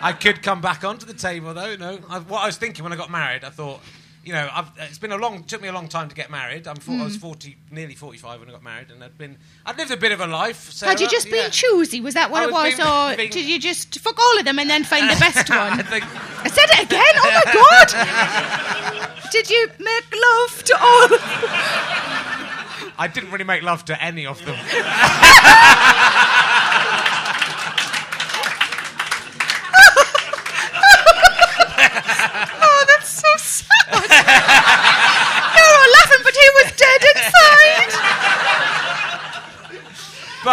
I 0.00 0.12
could 0.12 0.42
come 0.42 0.60
back 0.60 0.84
onto 0.84 1.06
the 1.06 1.14
table 1.14 1.52
though. 1.54 1.76
No, 1.76 1.98
I, 2.08 2.20
what 2.20 2.42
I 2.42 2.46
was 2.46 2.56
thinking 2.56 2.82
when 2.84 2.92
I 2.92 2.96
got 2.96 3.10
married, 3.10 3.44
I 3.44 3.50
thought, 3.50 3.80
you 4.24 4.32
know, 4.32 4.48
I've, 4.52 4.70
it's 4.78 4.98
been 4.98 5.12
a 5.12 5.16
long, 5.16 5.42
took 5.44 5.60
me 5.62 5.68
a 5.68 5.72
long 5.72 5.88
time 5.88 6.08
to 6.08 6.14
get 6.14 6.30
married. 6.30 6.68
I'm, 6.68 6.76
for, 6.76 6.92
I 6.92 7.04
was 7.04 7.14
Hmm. 7.14 7.20
forty, 7.20 7.56
nearly 7.70 7.94
forty-five 7.94 8.38
when 8.40 8.48
I 8.48 8.52
got 8.52 8.62
married, 8.62 8.90
and 8.90 9.02
I'd 9.02 9.16
been, 9.16 9.36
I'd 9.64 9.78
lived 9.78 9.90
a 9.90 9.96
bit 9.96 10.12
of 10.12 10.20
a 10.20 10.26
life. 10.26 10.70
Sarah, 10.70 10.92
Had 10.92 11.00
you 11.00 11.08
just 11.08 11.26
yeah. 11.26 11.42
been 11.42 11.50
choosy? 11.50 12.00
Was 12.00 12.14
that 12.14 12.30
what 12.30 12.42
I 12.42 12.44
it 12.44 12.52
was 12.52 12.52
was? 12.52 12.76
being- 12.76 12.88
or 12.88 13.16
being- 13.16 13.30
did 13.30 13.46
you 13.46 13.58
just 13.58 13.98
fuck 14.00 14.18
all 14.18 14.38
of 14.38 14.44
them 14.44 14.58
and 14.58 14.68
then 14.70 14.84
find 14.84 15.08
the 15.10 15.18
best 15.18 15.50
I 15.50 15.68
one? 15.70 15.78
think 15.84 16.04
I 16.44 16.48
said 16.48 16.66
it 16.78 16.84
again. 16.84 17.04
Oh 17.28 17.32
my 17.34 17.52
god! 17.52 17.88
Did 19.30 19.50
you 19.50 19.68
make 19.78 20.14
love 20.14 20.64
to 20.64 20.74
all? 20.80 21.08
I 22.98 23.06
didn't 23.12 23.30
really 23.30 23.44
make 23.44 23.62
love 23.62 23.84
to 23.86 24.02
any 24.02 24.26
of 24.26 24.44
them. 24.44 24.56
You're 34.08 35.74
all 35.76 35.90
laughing, 35.98 36.22
but 36.24 36.34
he 36.34 36.48
was 36.58 36.72
dead 36.76 37.02
inside. 37.14 37.90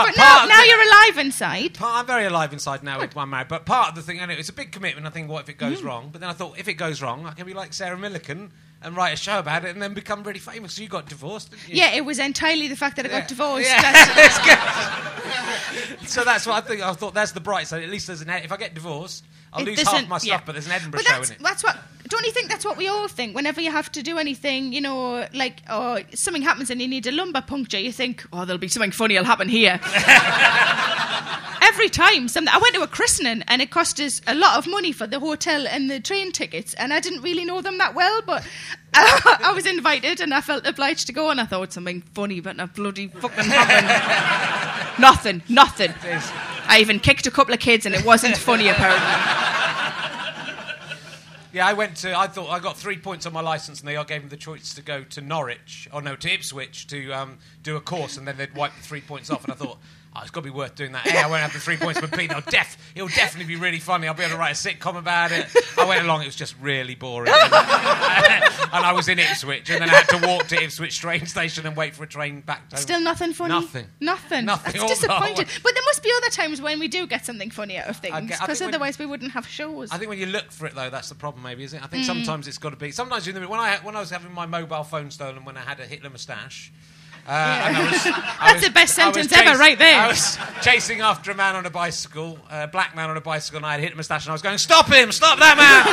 But, 0.03 0.15
But 0.15 0.17
now, 0.17 0.45
now 0.45 0.63
you're 0.63 0.81
alive 0.81 1.17
inside. 1.17 1.73
Part, 1.75 1.95
I'm 1.99 2.05
very 2.05 2.25
alive 2.25 2.51
inside 2.53 2.83
now 2.83 2.99
with 2.99 3.15
my 3.15 3.25
marriage, 3.25 3.47
but 3.49 3.65
part 3.65 3.89
of 3.89 3.95
the 3.95 4.01
thing, 4.01 4.19
and 4.19 4.31
it's 4.31 4.49
a 4.49 4.53
big 4.53 4.71
commitment. 4.71 5.07
I 5.07 5.09
think, 5.09 5.29
what 5.29 5.41
if 5.43 5.49
it 5.49 5.57
Mm. 5.57 5.69
goes 5.69 5.81
wrong? 5.83 6.09
But 6.11 6.21
then 6.21 6.29
I 6.29 6.33
thought, 6.33 6.57
if 6.59 6.67
it 6.67 6.73
goes 6.75 7.01
wrong, 7.01 7.25
I 7.25 7.31
can 7.31 7.45
be 7.45 7.53
like 7.53 7.73
Sarah 7.73 7.97
Millican 7.97 8.49
and 8.81 8.95
write 8.95 9.13
a 9.13 9.17
show 9.17 9.39
about 9.39 9.65
it, 9.65 9.69
and 9.71 9.81
then 9.81 9.93
become 9.93 10.21
really 10.23 10.39
famous. 10.39 10.73
So 10.73 10.81
you 10.83 10.89
got 10.89 11.07
divorced, 11.09 11.49
didn't 11.51 11.67
you? 11.69 11.75
Yeah, 11.75 11.91
it 11.93 12.05
was 12.05 12.19
entirely 12.19 12.67
the 12.67 12.75
fact 12.75 12.97
that 12.97 13.05
I 13.05 13.09
Yeah. 13.09 13.19
got 13.21 13.27
divorced. 13.29 13.67
Yeah. 13.69 13.81
That's- 13.81 15.15
so 16.11 16.23
that's 16.23 16.45
what 16.45 16.63
I 16.63 16.67
think. 16.67 16.81
I 16.81 16.93
thought 16.93 17.13
that's 17.13 17.31
the 17.31 17.39
bright 17.39 17.67
side. 17.67 17.83
At 17.83 17.89
least 17.89 18.07
there's 18.07 18.21
an. 18.21 18.29
If 18.29 18.51
I 18.51 18.57
get 18.57 18.73
divorced, 18.73 19.23
I'll 19.55 19.61
It 19.61 19.67
lose 19.67 19.81
half 19.81 20.07
my 20.07 20.17
stuff, 20.19 20.27
yeah. 20.27 20.41
but 20.45 20.51
there's 20.51 20.65
an 20.67 20.73
Edinburgh 20.73 20.99
But 20.99 21.07
show 21.07 21.17
in 21.17 21.31
it. 21.31 21.37
that's 21.41 21.63
what. 21.63 21.77
Don't 22.07 22.23
you 22.25 22.31
think 22.31 22.49
that's 22.49 22.63
what 22.63 22.77
we 22.77 22.87
all 22.87 23.07
think? 23.07 23.35
Whenever 23.35 23.61
you 23.61 23.71
have 23.71 23.91
to 23.93 24.03
do 24.03 24.19
anything, 24.19 24.73
you 24.73 24.81
know, 24.81 25.25
like 25.33 25.61
or 25.73 26.01
something 26.13 26.43
happens 26.43 26.69
and 26.69 26.79
you 26.79 26.87
need 26.87 27.07
a 27.07 27.11
lumbar 27.11 27.41
puncture, 27.41 27.79
you 27.79 27.91
think, 27.91 28.23
oh, 28.31 28.45
there'll 28.45 28.59
be 28.59 28.67
something 28.67 28.91
funny 28.91 29.15
will 29.17 29.23
happen 29.23 29.49
here. 29.49 29.79
Every 31.61 31.89
time, 31.89 32.27
something. 32.27 32.53
I 32.53 32.59
went 32.59 32.75
to 32.75 32.83
a 32.83 32.87
christening 32.87 33.43
and 33.47 33.59
it 33.61 33.71
cost 33.71 33.99
us 33.99 34.21
a 34.27 34.35
lot 34.35 34.57
of 34.57 34.67
money 34.67 34.91
for 34.91 35.07
the 35.07 35.19
hotel 35.19 35.65
and 35.67 35.89
the 35.89 35.99
train 35.99 36.31
tickets, 36.31 36.73
and 36.75 36.93
I 36.93 36.99
didn't 36.99 37.21
really 37.23 37.43
know 37.43 37.61
them 37.61 37.79
that 37.79 37.95
well, 37.95 38.21
but 38.25 38.45
I 38.93 39.51
was 39.55 39.65
invited 39.65 40.21
and 40.21 40.31
I 40.33 40.41
felt 40.41 40.65
obliged 40.67 41.07
to 41.07 41.13
go, 41.13 41.31
and 41.31 41.41
I 41.41 41.45
thought 41.45 41.73
something 41.73 42.01
funny, 42.13 42.39
but 42.39 42.55
not 42.55 42.75
bloody 42.75 43.07
fucking 43.07 43.45
happened. 43.45 43.87
nothing, 44.99 45.41
nothing. 45.49 45.93
I 46.67 46.79
even 46.79 46.99
kicked 46.99 47.27
a 47.27 47.31
couple 47.31 47.53
of 47.53 47.59
kids, 47.59 47.85
and 47.85 47.93
it 47.93 48.05
wasn't 48.05 48.37
funny 48.37 48.69
apparently. 48.69 49.05
Yeah, 51.53 51.65
I 51.65 51.73
went 51.73 51.95
to. 51.97 52.17
I 52.17 52.27
thought 52.27 52.49
I 52.49 52.59
got 52.59 52.75
three 52.75 52.97
points 52.97 53.25
on 53.25 53.31
my 53.31 53.39
license, 53.39 53.79
and 53.79 53.87
they 53.87 53.95
all 53.95 54.03
gave 54.03 54.23
me 54.23 54.29
the 54.29 54.35
choice 54.35 54.73
to 54.73 54.81
go 54.81 55.03
to 55.05 55.21
Norwich 55.21 55.87
or 55.93 56.01
no 56.01 56.15
to 56.17 56.33
Ipswich 56.33 56.87
to 56.87 57.11
um, 57.13 57.37
do 57.63 57.77
a 57.77 57.81
course, 57.81 58.17
and 58.17 58.27
then 58.27 58.35
they'd 58.35 58.53
wipe 58.55 58.75
the 58.75 58.83
three 58.83 59.01
points 59.01 59.29
off. 59.29 59.45
And 59.45 59.53
I 59.53 59.55
thought. 59.55 59.77
Oh, 60.17 60.21
it's 60.21 60.31
got 60.31 60.41
to 60.41 60.45
be 60.45 60.49
worth 60.49 60.75
doing 60.75 60.93
that. 60.93 61.05
A, 61.05 61.17
I 61.25 61.27
won't 61.27 61.41
have 61.41 61.51
the 61.51 61.59
three 61.59 61.75
points, 61.75 61.99
but 61.99 62.15
B, 62.15 62.23
it'll, 62.23 62.39
def- 62.39 62.77
it'll 62.95 63.09
definitely 63.09 63.53
be 63.53 63.59
really 63.59 63.79
funny. 63.79 64.07
I'll 64.07 64.13
be 64.13 64.23
able 64.23 64.31
to 64.35 64.37
write 64.39 64.51
a 64.51 64.53
sitcom 64.53 64.95
about 64.97 65.33
it. 65.33 65.45
I 65.77 65.83
went 65.85 66.03
along, 66.03 66.21
it 66.21 66.25
was 66.27 66.37
just 66.37 66.55
really 66.61 66.95
boring. 66.95 67.33
and 67.33 68.85
I 68.85 68.93
was 68.95 69.07
in 69.09 69.19
Ipswich, 69.19 69.69
and 69.69 69.81
then 69.81 69.89
I 69.89 69.95
had 69.95 70.09
to 70.17 70.25
walk 70.25 70.47
to 70.47 70.63
Ipswich 70.63 70.99
train 70.99 71.25
station 71.25 71.65
and 71.67 71.75
wait 71.75 71.95
for 71.95 72.03
a 72.03 72.07
train 72.07 72.39
back 72.41 72.69
to 72.69 72.77
Still 72.77 73.01
nothing 73.01 73.33
funny. 73.33 73.53
Nothing. 73.55 73.87
Nothing. 73.99 74.45
Nothing. 74.45 74.79
That's 74.79 74.99
disappointing. 75.01 75.47
But 75.63 75.73
there 75.73 75.83
must 75.85 76.01
be 76.01 76.11
other 76.17 76.29
times 76.29 76.61
when 76.61 76.79
we 76.79 76.87
do 76.87 77.05
get 77.07 77.25
something 77.25 77.49
funny 77.49 77.77
out 77.77 77.87
of 77.87 77.97
things, 77.97 78.31
because 78.39 78.61
otherwise 78.61 78.97
we 78.97 79.05
wouldn't 79.05 79.31
have 79.33 79.45
shows. 79.47 79.91
I 79.91 79.97
think 79.97 80.09
when 80.09 80.19
you 80.19 80.27
look 80.27 80.51
for 80.51 80.65
it, 80.65 80.75
though, 80.75 80.89
that's 80.89 81.09
the 81.09 81.15
problem. 81.15 81.43
Maybe, 81.43 81.63
isn't 81.65 81.77
it? 81.77 81.83
I 81.83 81.87
think 81.87 82.03
Mm. 82.03 82.07
sometimes 82.07 82.47
it's 82.47 82.57
got 82.57 82.69
to 82.69 82.75
be. 82.77 82.91
Sometimes 82.91 83.27
you 83.27 83.33
know, 83.33 83.47
when 83.47 83.59
I 83.59 83.77
when 83.77 83.95
I 83.95 83.99
was 83.99 84.09
having 84.09 84.31
my 84.31 84.45
mobile 84.45 84.83
phone 84.83 85.11
stolen 85.11 85.43
when 85.45 85.57
I 85.57 85.61
had 85.61 85.79
a 85.79 85.85
Hitler 85.85 86.09
moustache. 86.09 86.71
Uh, 87.27 87.89
was, 87.91 88.05
I 88.07 88.11
That's 88.39 88.53
was- 88.55 88.63
the 88.65 88.69
best 88.71 88.93
sentence 88.95 89.31
ever, 89.33 89.57
right 89.57 89.77
there. 89.79 89.99
I 89.99 90.07
was 90.07 90.37
chasing 90.61 91.01
after 91.01 91.31
a 91.31 91.35
man 91.35 91.55
on 91.55 91.65
a 91.65 91.69
bicycle, 91.71 92.37
a 92.51 92.67
black 92.67 92.95
man 92.95 93.09
on 93.09 93.17
a 93.17 93.21
bicycle, 93.21 93.57
and 93.57 93.65
I 93.65 93.71
had 93.71 93.79
hit 93.81 93.93
a 93.93 93.95
moustache, 93.95 94.25
and 94.25 94.31
I 94.31 94.33
was 94.33 94.43
going, 94.43 94.59
"Stop 94.59 94.91
him! 94.91 95.11
Stop 95.11 95.39
that 95.39 95.57
man!" 95.57 95.85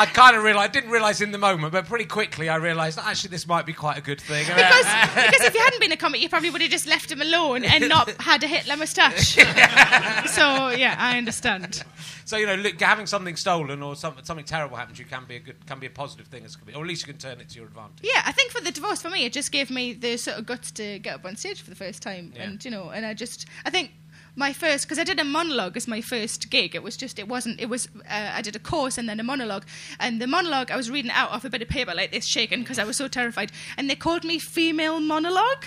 I 0.00 0.06
kind 0.06 0.34
of 0.36 0.42
realised, 0.42 0.70
I 0.70 0.72
didn't 0.72 0.90
realise 0.90 1.20
in 1.20 1.30
the 1.30 1.38
moment, 1.38 1.72
but 1.72 1.86
pretty 1.86 2.06
quickly 2.06 2.48
I 2.48 2.56
realised 2.56 2.96
that 2.98 3.06
actually 3.06 3.30
this 3.30 3.46
might 3.46 3.66
be 3.66 3.72
quite 3.72 3.98
a 3.98 4.00
good 4.00 4.20
thing. 4.20 4.46
because, 4.46 4.86
because 5.14 5.46
if 5.46 5.54
you 5.54 5.60
hadn't 5.60 5.80
been 5.80 5.92
a 5.92 5.96
comic, 5.96 6.20
you 6.22 6.28
probably 6.28 6.50
would 6.50 6.62
have 6.62 6.70
just 6.70 6.86
left 6.86 7.10
him 7.12 7.20
alone 7.20 7.64
and 7.64 7.88
not 7.88 8.10
had 8.20 8.42
a 8.42 8.46
Hitler 8.46 8.76
moustache. 8.76 9.34
so 9.34 10.68
yeah, 10.70 10.94
I 10.98 11.18
understand. 11.18 11.82
So 12.24 12.36
you 12.36 12.46
know, 12.46 12.54
look, 12.54 12.80
having 12.80 13.06
something 13.06 13.36
stolen 13.36 13.82
or 13.82 13.96
something 13.96 14.24
something 14.24 14.44
terrible 14.44 14.76
happens, 14.76 14.98
you 14.98 15.04
can 15.04 15.24
be 15.26 15.36
a 15.36 15.40
good, 15.40 15.66
can 15.66 15.78
be 15.80 15.86
a 15.86 15.90
positive 15.90 16.26
thing, 16.28 16.44
as 16.44 16.56
or 16.74 16.82
at 16.82 16.86
least 16.86 17.06
you 17.06 17.12
can 17.12 17.20
turn 17.20 17.40
it 17.40 17.48
to 17.50 17.56
your 17.56 17.66
advantage. 17.66 17.98
Yeah, 18.02 18.22
I 18.24 18.32
think 18.32 18.52
for 18.52 18.60
the 18.62 18.70
divorce, 18.70 19.02
for 19.02 19.10
me, 19.10 19.24
it 19.24 19.32
just 19.32 19.52
gave 19.52 19.70
me 19.70 19.92
the 19.92 20.16
sort 20.16 20.38
of 20.38 20.46
guts 20.46 20.70
to 20.72 20.98
get 21.00 21.16
up 21.16 21.24
on 21.24 21.36
stage 21.36 21.60
for 21.60 21.70
the 21.70 21.76
first 21.76 22.02
time, 22.02 22.32
Yeah. 22.34 22.44
and 22.44 22.64
you 22.64 22.70
know, 22.70 22.90
and 22.90 23.04
I 23.04 23.14
just, 23.14 23.46
I 23.64 23.70
think 23.70 23.90
my 24.36 24.52
first 24.52 24.86
because 24.86 24.98
I 24.98 25.04
did 25.04 25.18
a 25.18 25.24
monologue 25.24 25.76
as 25.76 25.88
my 25.88 26.00
first 26.00 26.50
gig. 26.50 26.74
It 26.74 26.82
was 26.82 26.96
just, 26.96 27.18
it 27.18 27.28
wasn't, 27.28 27.60
it 27.60 27.68
was, 27.68 27.88
uh, 28.08 28.30
I 28.34 28.42
did 28.42 28.56
a 28.56 28.58
course 28.58 28.98
and 28.98 29.08
then 29.08 29.20
a 29.20 29.22
monologue, 29.22 29.64
and 29.98 30.20
the 30.20 30.26
monologue 30.26 30.70
I 30.70 30.76
was 30.76 30.90
reading 30.90 31.10
out 31.10 31.30
off 31.30 31.44
a 31.44 31.50
bit 31.50 31.62
of 31.62 31.68
paper 31.68 31.94
like 31.94 32.12
this, 32.12 32.26
shaking 32.26 32.60
because 32.60 32.78
I 32.78 32.84
was 32.84 32.96
so 32.96 33.08
terrified, 33.08 33.52
and 33.76 33.88
they 33.88 33.96
called 33.96 34.24
me 34.24 34.38
female 34.38 35.00
monologue, 35.00 35.66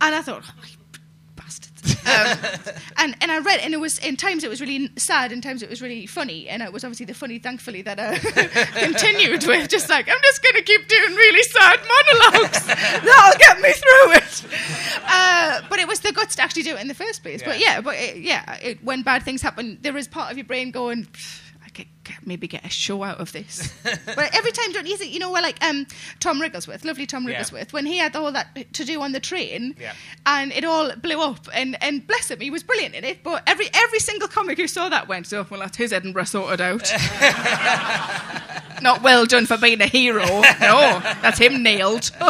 and 0.00 0.14
I 0.14 0.22
thought. 0.22 0.44
Oh. 0.46 0.75
Um, 2.06 2.38
and 2.98 3.16
and 3.20 3.30
I 3.32 3.38
read, 3.40 3.60
and 3.60 3.74
it 3.74 3.80
was 3.80 3.98
in 3.98 4.16
times 4.16 4.44
it 4.44 4.50
was 4.50 4.60
really 4.60 4.90
sad, 4.96 5.32
in 5.32 5.40
times 5.40 5.62
it 5.62 5.68
was 5.70 5.82
really 5.82 6.06
funny, 6.06 6.48
and 6.48 6.62
it 6.62 6.72
was 6.72 6.84
obviously 6.84 7.06
the 7.06 7.14
funny, 7.14 7.38
thankfully, 7.38 7.82
that 7.82 7.98
I 8.00 8.18
continued 8.80 9.44
with. 9.46 9.68
Just 9.68 9.88
like 9.88 10.08
I'm 10.08 10.16
just 10.22 10.42
going 10.42 10.54
to 10.54 10.62
keep 10.62 10.88
doing 10.88 11.14
really 11.14 11.42
sad 11.42 11.80
monologues. 11.80 12.66
That'll 12.66 13.38
get 13.38 13.60
me 13.60 13.72
through 13.72 14.12
it. 14.12 14.44
Uh, 15.04 15.60
but 15.68 15.78
it 15.78 15.88
was 15.88 16.00
the 16.00 16.12
guts 16.12 16.36
to 16.36 16.42
actually 16.42 16.62
do 16.62 16.76
it 16.76 16.80
in 16.80 16.88
the 16.88 16.94
first 16.94 17.22
place. 17.22 17.42
But 17.42 17.58
Yeah. 17.60 17.74
yeah, 17.76 17.80
but 17.80 17.96
it, 17.96 18.16
yeah, 18.18 18.56
it, 18.62 18.84
when 18.84 19.02
bad 19.02 19.22
things 19.22 19.42
happen, 19.42 19.78
there 19.82 19.96
is 19.96 20.08
part 20.08 20.30
of 20.30 20.36
your 20.38 20.46
brain 20.46 20.70
going. 20.70 21.02
Get- 21.02 21.10
maybe 22.24 22.46
get 22.48 22.64
a 22.64 22.70
show 22.70 23.02
out 23.02 23.18
of 23.20 23.32
this. 23.32 23.72
but 23.82 24.34
every 24.34 24.52
time, 24.52 24.72
don't 24.72 24.86
you 24.86 24.96
think, 24.96 25.12
you 25.12 25.18
know, 25.18 25.30
well, 25.30 25.42
like 25.42 25.62
um, 25.64 25.86
Tom 26.20 26.40
Wrigglesworth, 26.40 26.84
lovely 26.84 27.06
Tom 27.06 27.26
Yeah. 27.28 27.44
When 27.70 27.86
he 27.86 27.98
had 27.98 28.14
all 28.16 28.32
that 28.32 28.72
to 28.74 28.84
do 28.84 29.00
on 29.02 29.12
the 29.12 29.20
train, 29.20 29.74
Yeah. 29.80 29.92
and 30.26 30.52
it 30.52 30.64
all 30.64 30.92
blew 30.96 31.20
up, 31.20 31.48
and, 31.54 31.76
and 31.82 32.06
bless 32.06 32.30
him, 32.30 32.40
he 32.40 32.50
was 32.50 32.62
brilliant 32.62 32.94
in 32.94 33.04
it. 33.04 33.22
But 33.22 33.42
every 33.46 33.68
every 33.72 33.98
single 34.00 34.28
comic 34.28 34.58
who 34.58 34.66
saw 34.68 34.88
that 34.88 35.08
went, 35.08 35.32
"Oh, 35.32 35.46
well, 35.50 35.60
that's 35.60 35.76
his 35.76 35.92
Edinburgh 35.92 36.24
sorted 36.24 36.60
out." 36.60 36.90
Not 38.82 39.02
well 39.02 39.24
done 39.26 39.46
for 39.46 39.56
being 39.56 39.80
a 39.80 39.86
hero. 39.86 40.24
No, 40.26 41.00
that's 41.22 41.38
him 41.38 41.62
nailed. 41.62 42.10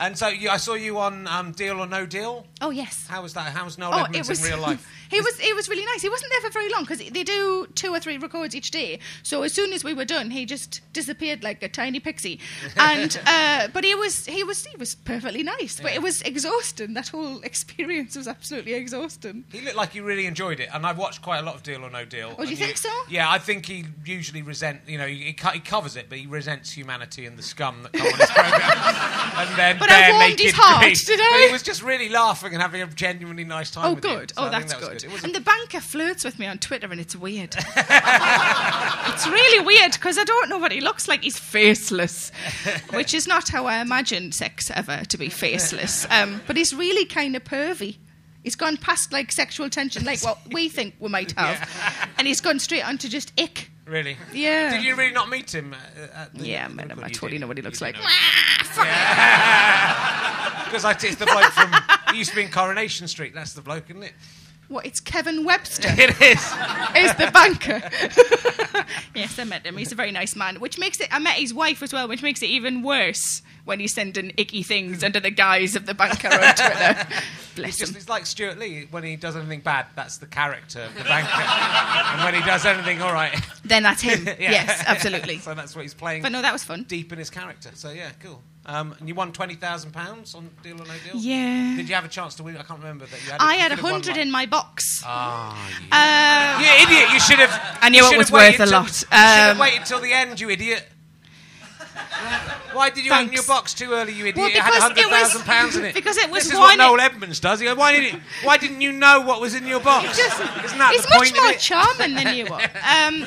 And 0.00 0.16
so 0.16 0.28
you, 0.28 0.48
I 0.48 0.56
saw 0.56 0.74
you 0.74 0.98
on 0.98 1.26
um, 1.28 1.52
Deal 1.52 1.78
or 1.78 1.86
No 1.86 2.06
Deal. 2.06 2.46
oh 2.62 2.70
yes. 2.70 3.06
How 3.08 3.22
was 3.22 3.34
that? 3.34 3.52
How 3.52 3.64
was 3.66 3.76
Noel 3.78 3.94
Oh, 3.94 4.04
Edmonds 4.04 4.30
in 4.44 4.50
real 4.50 4.58
life? 4.68 4.86
he 5.10 5.20
was 5.20 5.38
he 5.38 5.52
was 5.52 5.68
really 5.68 5.84
nice. 5.84 6.00
He 6.02 6.08
wasn't 6.08 6.30
there 6.32 6.40
for 6.40 6.50
very 6.52 6.70
long 6.70 6.82
because 6.84 6.98
they 6.98 7.22
do 7.24 7.66
two 7.74 7.92
or 7.92 8.00
three 8.00 8.16
records 8.16 8.54
each 8.54 8.70
day. 8.70 8.98
So 9.22 9.42
as 9.42 9.52
soon 9.52 9.72
as 9.72 9.84
we 9.84 9.92
were 9.92 10.04
done, 10.06 10.30
he 10.30 10.46
just 10.46 10.80
disappeared 10.92 11.42
like 11.44 11.62
a 11.62 11.68
tiny 11.68 12.00
pixie. 12.00 12.40
And 12.78 13.20
uh, 13.26 13.68
but 13.74 13.84
he 13.84 13.94
was 13.94 14.24
he 14.26 14.42
was 14.42 14.64
he 14.64 14.76
was 14.78 14.94
perfectly 14.94 15.42
nice. 15.42 15.78
But 15.80 15.90
Yeah. 15.92 15.96
it 15.98 16.02
was 16.02 16.22
exhausting. 16.22 16.94
That 16.94 17.08
whole 17.08 17.40
experience 17.42 18.16
was 18.16 18.26
absolutely 18.26 18.72
exhausting. 18.74 19.44
He 19.52 19.60
looked 19.60 19.76
like 19.76 19.92
he 19.92 20.00
really 20.00 20.24
enjoyed 20.26 20.60
it, 20.60 20.70
and 20.72 20.86
I've 20.86 20.96
watched 20.98 21.20
quite 21.20 21.40
a 21.40 21.42
lot 21.42 21.56
of 21.56 21.62
Deal 21.62 21.84
or 21.84 21.90
No 21.90 22.04
Deal. 22.06 22.34
Oh, 22.38 22.44
do 22.44 22.50
you 22.50 22.56
think 22.56 22.78
so? 22.78 22.88
Yeah, 23.10 23.30
I 23.30 23.38
think 23.38 23.66
he 23.66 23.84
usually 24.06 24.40
resent. 24.42 24.80
You 24.86 24.96
know, 24.98 25.06
he, 25.06 25.36
he 25.52 25.60
covers 25.60 25.96
it, 25.96 26.08
but 26.08 26.16
he 26.18 26.26
resents 26.26 26.70
humanity 26.70 27.26
and 27.26 27.36
the 27.38 27.42
scum 27.42 27.82
that 27.82 27.92
come 27.92 28.06
on 28.06 28.18
his 28.18 28.30
program. 28.30 28.70
and 29.48 29.58
then 29.58 29.78
But 29.78 29.89
I 29.90 30.10
warmed 30.10 30.30
naked 30.30 30.46
his 30.46 30.54
heart, 30.54 30.82
Greece. 30.82 31.04
did 31.04 31.20
I? 31.20 31.30
But 31.32 31.46
he 31.46 31.52
was 31.52 31.62
just 31.62 31.82
really 31.82 32.08
laughing 32.08 32.52
and 32.52 32.62
having 32.62 32.82
a 32.82 32.86
genuinely 32.86 33.44
nice 33.44 33.70
time. 33.70 33.86
Oh, 33.86 33.94
good. 33.94 34.30
So 34.30 34.46
oh, 34.46 34.50
that's 34.50 34.72
that 34.72 34.80
was 34.80 35.02
good. 35.02 35.24
And 35.24 35.34
the 35.34 35.40
banker 35.40 35.80
flirts 35.80 36.24
with 36.24 36.38
me 36.38 36.46
on 36.46 36.58
Twitter, 36.58 36.90
and 36.90 37.00
it's 37.00 37.16
weird. 37.16 37.54
it's 37.76 39.26
really 39.26 39.64
weird 39.64 39.92
because 39.92 40.18
I 40.18 40.24
don't 40.24 40.48
know 40.48 40.58
what 40.58 40.72
he 40.72 40.80
looks 40.80 41.08
like. 41.08 41.22
He's 41.22 41.38
faceless, 41.38 42.30
which 42.92 43.14
is 43.14 43.26
not 43.26 43.48
how 43.48 43.66
I 43.66 43.80
imagined 43.80 44.34
sex 44.34 44.70
ever 44.74 45.04
to 45.04 45.18
be 45.18 45.28
faceless. 45.28 46.06
Um, 46.10 46.40
but 46.46 46.56
he's 46.56 46.74
really 46.74 47.04
kind 47.04 47.36
of 47.36 47.44
pervy. 47.44 47.96
He's 48.42 48.56
gone 48.56 48.76
past 48.78 49.12
like 49.12 49.32
sexual 49.32 49.68
tension, 49.68 50.04
like 50.04 50.24
what 50.24 50.38
we 50.52 50.68
think 50.68 50.94
we 50.98 51.08
might 51.08 51.32
have, 51.32 51.68
and 52.18 52.26
he's 52.26 52.40
gone 52.40 52.58
straight 52.58 52.86
on 52.86 52.98
to 52.98 53.08
just 53.08 53.38
ick. 53.38 53.70
Really. 53.90 54.16
Yeah. 54.32 54.70
Did 54.70 54.84
you 54.84 54.94
really 54.96 55.12
not 55.12 55.28
meet 55.28 55.54
him? 55.54 55.74
uh, 55.74 56.06
At 56.22 56.34
the, 56.34 56.46
Yeah, 56.46 56.66
I 56.66 56.68
met 56.72 56.90
him. 56.90 57.00
I 57.02 57.08
totally 57.08 57.38
know 57.38 57.46
what 57.46 57.56
he 57.56 57.62
looks 57.62 57.80
like. 57.82 57.94
Because 57.94 58.08
I- 60.84 60.92
it's 60.92 61.16
the 61.16 61.26
bloke 61.26 61.50
from. 61.52 61.72
He 62.12 62.18
used 62.18 62.30
to 62.30 62.36
be 62.36 62.42
in 62.42 62.50
Coronation 62.50 63.08
Street. 63.08 63.34
That's 63.34 63.52
the 63.52 63.62
bloke, 63.62 63.90
isn't 63.90 64.02
it? 64.02 64.12
What? 64.68 64.86
It's 64.86 65.00
Kevin 65.00 65.44
Webster. 65.44 65.88
It 65.98 66.10
is. 66.20 66.40
is 66.96 67.14
the 67.16 67.30
banker. 67.32 67.82
yes, 69.14 69.38
I 69.38 69.44
met 69.44 69.66
him. 69.66 69.76
He's 69.76 69.90
a 69.90 69.96
very 69.96 70.12
nice 70.12 70.36
man. 70.36 70.60
Which 70.60 70.78
makes 70.78 71.00
it. 71.00 71.08
I 71.12 71.18
met 71.18 71.34
his 71.34 71.52
wife 71.52 71.82
as 71.82 71.92
well, 71.92 72.06
which 72.08 72.22
makes 72.22 72.42
it 72.42 72.50
even 72.50 72.82
worse 72.82 73.42
when 73.70 73.80
he's 73.80 73.94
sending 73.94 74.32
icky 74.36 74.62
things 74.62 75.02
under 75.02 75.20
the 75.20 75.30
guise 75.30 75.76
of 75.76 75.86
the 75.86 75.94
banker 75.94 76.28
on 76.28 76.38
Twitter. 76.40 77.06
Bless 77.56 77.78
Just, 77.78 77.92
him. 77.92 77.96
it's 77.98 78.08
like 78.08 78.26
Stewart 78.26 78.58
Lee 78.58 78.86
when 78.90 79.02
he 79.02 79.16
does 79.16 79.34
anything 79.36 79.60
bad. 79.60 79.86
That's 79.96 80.18
the 80.18 80.26
character 80.26 80.82
of 80.82 80.94
the 80.94 81.02
banker, 81.04 81.30
and 81.32 82.24
when 82.24 82.34
he 82.34 82.40
does 82.48 82.64
anything 82.66 83.00
all 83.02 83.12
right, 83.12 83.34
Then 83.64 83.82
that's 83.82 84.02
him. 84.02 84.24
yeah. 84.26 84.34
Yes, 84.38 84.84
absolutely. 84.86 85.38
so 85.38 85.54
that's 85.54 85.74
what 85.74 85.82
he's 85.82 85.94
playing 85.94 86.22
But 86.22 86.32
no, 86.32 86.42
that 86.42 86.52
was 86.52 86.62
fun. 86.64 86.84
deep 86.84 87.12
in 87.12 87.18
his 87.18 87.30
character. 87.30 87.70
So 87.74 87.90
yeah, 87.90 88.10
cool. 88.22 88.40
Um, 88.66 88.94
and 89.00 89.08
you 89.08 89.14
won 89.14 89.32
twenty 89.32 89.54
thousand 89.54 89.92
pounds 89.92 90.34
on 90.34 90.50
Deal 90.62 90.74
or 90.80 90.84
No 90.86 90.92
Deal. 91.04 91.16
Yeah. 91.16 91.76
Did 91.76 91.88
you 91.88 91.94
have 91.94 92.04
a 92.04 92.08
chance 92.08 92.34
to 92.36 92.42
win? 92.42 92.56
I 92.56 92.62
can't 92.62 92.78
remember 92.80 93.06
that 93.06 93.24
you 93.24 93.30
had. 93.32 93.40
I 93.40 93.54
you 93.54 93.60
had 93.60 93.72
a 93.72 93.74
could 93.76 93.78
have 93.84 93.92
won, 93.92 94.02
hundred 94.02 94.16
in 94.20 94.30
my 94.30 94.46
box. 94.46 95.02
Ah, 95.04 95.56
you, 95.80 95.88
Uh, 95.90 96.60
you 96.62 96.82
idiot! 96.86 97.12
You 97.12 97.20
should 97.20 97.38
have. 97.38 97.78
I 97.80 97.88
knew 97.88 98.04
it 98.04 98.18
was 98.18 98.30
worth 98.30 98.54
a 98.54 98.58
till- 98.58 98.70
lot. 98.70 98.86
You 98.88 98.92
should 98.92 99.08
have 99.10 99.52
Um, 99.56 99.58
waited 99.58 99.86
till 99.86 100.00
the 100.00 100.12
end, 100.12 100.40
you 100.40 100.50
idiot. 100.50 100.86
Why 102.72 102.90
did 102.90 103.04
you 103.04 103.10
Thanks. 103.10 103.24
open 103.28 103.34
your 103.34 103.42
box 103.44 103.74
too 103.74 103.92
early, 103.92 104.12
you 104.12 104.26
idiot? 104.26 104.36
Well, 104.36 104.46
it 104.46 104.56
had 104.56 104.80
hundred 104.80 105.06
thousand 105.06 105.42
pounds 105.42 105.76
in 105.76 105.84
it. 105.84 105.94
because 105.94 106.16
it 106.16 106.30
was 106.30 106.44
This 106.44 106.52
is 106.52 106.58
what 106.58 106.76
Noel 106.78 107.00
Edmonds 107.00 107.40
does. 107.40 107.58
He 107.60 107.66
goes, 107.66 107.76
why, 107.76 107.92
did 107.92 108.14
it, 108.14 108.20
why 108.44 108.56
didn't 108.58 108.80
you 108.80 108.92
know 108.92 109.20
what 109.22 109.40
was 109.40 109.54
in 109.54 109.66
your 109.66 109.80
box? 109.80 110.16
Just- 110.16 110.40
Isn't 110.64 110.78
that 110.78 110.92
he's 110.92 111.04
the 111.04 111.16
much 111.18 111.34
more 111.34 111.50
it? 111.50 111.58
charming 111.58 112.14
than 112.14 112.34
you 112.36 112.46
are. 112.52 112.62
Um, 112.62 113.26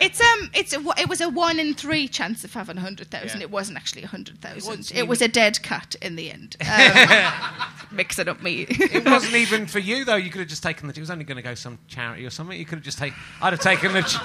it's 0.00 0.20
um, 0.20 0.50
it's 0.54 0.72
a, 0.74 0.80
it 1.00 1.08
was 1.08 1.20
a 1.20 1.28
one 1.28 1.58
in 1.60 1.74
three 1.74 2.08
chance 2.08 2.42
of 2.44 2.52
having 2.54 2.76
a 2.76 2.80
hundred 2.80 3.08
thousand. 3.10 3.40
Yeah. 3.40 3.44
It 3.46 3.50
wasn't 3.50 3.76
actually 3.78 4.02
a 4.02 4.08
hundred 4.08 4.38
It 4.44 4.66
was- 4.66 4.90
It 4.90 5.06
was 5.08 5.22
a 5.22 5.28
dead 5.28 5.62
cat 5.62 5.94
in 6.02 6.16
the 6.16 6.30
end. 6.32 6.56
Um, 6.66 6.68
mixing 7.90 8.28
up 8.28 8.42
me. 8.42 8.66
It 8.68 9.04
wasn't 9.04 9.34
even 9.42 9.66
for 9.66 9.78
you 9.78 10.04
though. 10.04 10.16
You 10.16 10.30
could 10.30 10.40
have 10.40 10.48
just 10.48 10.62
taken 10.62 10.88
the. 10.88 10.94
It 10.94 11.00
was 11.00 11.10
only 11.10 11.24
going 11.24 11.36
to 11.36 11.42
go 11.42 11.54
some 11.54 11.78
charity 11.88 12.24
or 12.26 12.30
something. 12.30 12.58
You 12.58 12.64
could 12.64 12.76
have 12.78 12.84
just 12.84 12.98
taken. 12.98 13.18
I'd 13.40 13.52
have 13.52 13.60
taken 13.60 13.92
the. 13.92 14.02
ch- 14.02 14.16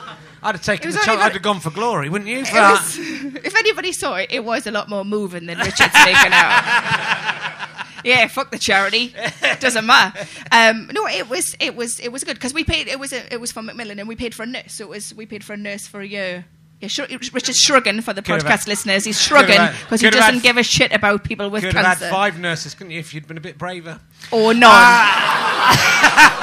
I'd 0.43 0.55
have 0.55 0.63
taken 0.63 0.91
the. 0.91 1.01
gonna- 1.05 1.21
I'd 1.21 1.33
have 1.33 1.41
gone 1.41 1.59
for 1.59 1.69
glory, 1.71 2.09
wouldn't 2.09 2.29
you? 2.29 2.45
For 2.45 2.55
was, 2.55 2.97
if 2.99 3.55
anybody 3.55 3.91
saw 3.91 4.15
it, 4.15 4.31
it 4.31 4.43
was 4.43 4.67
a 4.67 4.71
lot 4.71 4.89
more 4.89 5.03
moving 5.05 5.45
than 5.45 5.57
Richard's 5.59 5.93
making 6.05 6.31
out. 6.33 7.67
Yeah, 8.03 8.25
fuck 8.29 8.49
the 8.49 8.57
charity. 8.57 9.13
Doesn't 9.59 9.85
matter. 9.85 10.25
Um, 10.51 10.89
no, 10.91 11.05
it 11.05 11.29
was 11.29 11.55
it 11.59 11.75
was 11.75 11.99
it 11.99 12.09
was 12.11 12.23
good 12.23 12.33
because 12.33 12.51
we 12.51 12.63
paid. 12.63 12.87
It 12.87 12.99
was 12.99 13.13
a, 13.13 13.31
it 13.31 13.39
was 13.39 13.51
from 13.51 13.67
Macmillan, 13.67 13.99
and 13.99 14.07
we 14.07 14.15
paid 14.15 14.33
for 14.33 14.41
a 14.41 14.47
nurse. 14.47 14.73
So 14.73 14.85
it 14.85 14.89
was 14.89 15.13
we 15.13 15.27
paid 15.27 15.43
for 15.43 15.53
a 15.53 15.57
nurse 15.57 15.85
for 15.85 16.01
a 16.01 16.07
year. 16.07 16.45
Yeah, 16.81 16.87
Richard's 17.09 17.59
shrugging 17.59 18.01
for 18.01 18.11
the 18.13 18.21
Could 18.21 18.41
podcast 18.41 18.47
had- 18.49 18.67
listeners. 18.67 19.05
He's 19.05 19.21
shrugging 19.21 19.59
because 19.83 20.01
he 20.01 20.09
doesn't 20.09 20.33
had- 20.35 20.43
give 20.43 20.57
a 20.57 20.63
shit 20.63 20.91
about 20.91 21.23
people 21.23 21.49
with 21.49 21.61
cancer. 21.63 21.77
Could 21.77 21.85
have 21.85 21.99
had 21.99 22.09
five 22.11 22.39
nurses, 22.39 22.73
couldn't 22.73 22.91
you, 22.91 22.99
if 22.99 23.13
you'd 23.13 23.27
been 23.27 23.37
a 23.37 23.41
bit 23.41 23.57
braver? 23.57 23.99
Or 24.31 24.53
none. 24.53 24.69
Ah! 24.73 25.77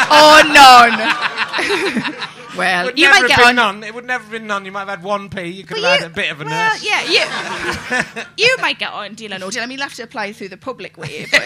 or 0.38 0.44
none. 0.52 2.16
well, 2.56 2.84
Would 2.86 2.98
you 2.98 3.10
might 3.10 3.26
get 3.28 3.40
on. 3.40 3.56
none. 3.56 3.82
It 3.84 3.92
would 3.94 4.04
never 4.04 4.22
have 4.22 4.30
been 4.32 4.46
none. 4.46 4.64
You 4.64 4.70
might 4.72 4.80
have 4.80 4.88
had 4.88 5.02
one 5.02 5.28
p. 5.28 5.42
You 5.46 5.64
could 5.64 5.76
But 5.80 5.84
have 5.84 5.94
you- 5.96 6.02
had 6.02 6.10
a 6.12 6.14
bit 6.14 6.30
of 6.32 6.40
a 6.40 6.44
well, 6.44 6.70
nurse. 6.72 6.84
yeah, 6.84 7.02
you, 7.02 8.24
you 8.44 8.56
might 8.60 8.78
get 8.78 8.92
on 8.92 9.14
deal 9.14 9.34
or 9.34 9.38
no. 9.38 9.48
I 9.48 9.66
mean, 9.66 9.72
you'll 9.78 9.82
have 9.88 9.94
to 9.94 10.02
apply 10.04 10.32
through 10.32 10.50
the 10.50 10.56
public 10.56 10.96
way. 10.96 11.26
But, 11.30 11.42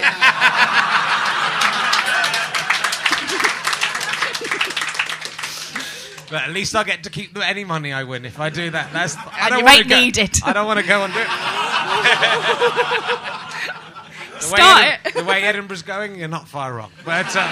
But 6.32 6.42
at 6.44 6.50
least 6.50 6.74
I 6.74 6.82
get 6.82 7.04
to 7.04 7.10
keep 7.10 7.36
any 7.38 7.62
money 7.62 7.92
I 7.92 8.04
win 8.04 8.24
if 8.24 8.40
I 8.40 8.48
do 8.48 8.70
that. 8.70 8.90
That's. 8.92 9.14
I 9.18 9.22
And 9.42 9.48
don't 9.50 9.58
you 9.58 9.64
might 9.66 9.86
go- 9.86 10.00
need 10.00 10.16
it. 10.16 10.38
I 10.42 10.54
don't 10.54 10.66
want 10.66 10.80
to 10.80 10.86
go 10.86 11.04
and 11.04 11.12
do 11.12 11.20
it. 11.20 11.26
the, 14.40 14.48
way 14.50 14.58
Start 14.58 14.84
Edin- 14.84 15.00
it. 15.04 15.14
the 15.14 15.24
way 15.24 15.42
Edinburgh's 15.42 15.82
going, 15.82 16.14
you're 16.16 16.28
not 16.28 16.48
far 16.48 16.72
wrong. 16.74 16.90
But 17.04 17.26
uh, 17.36 17.46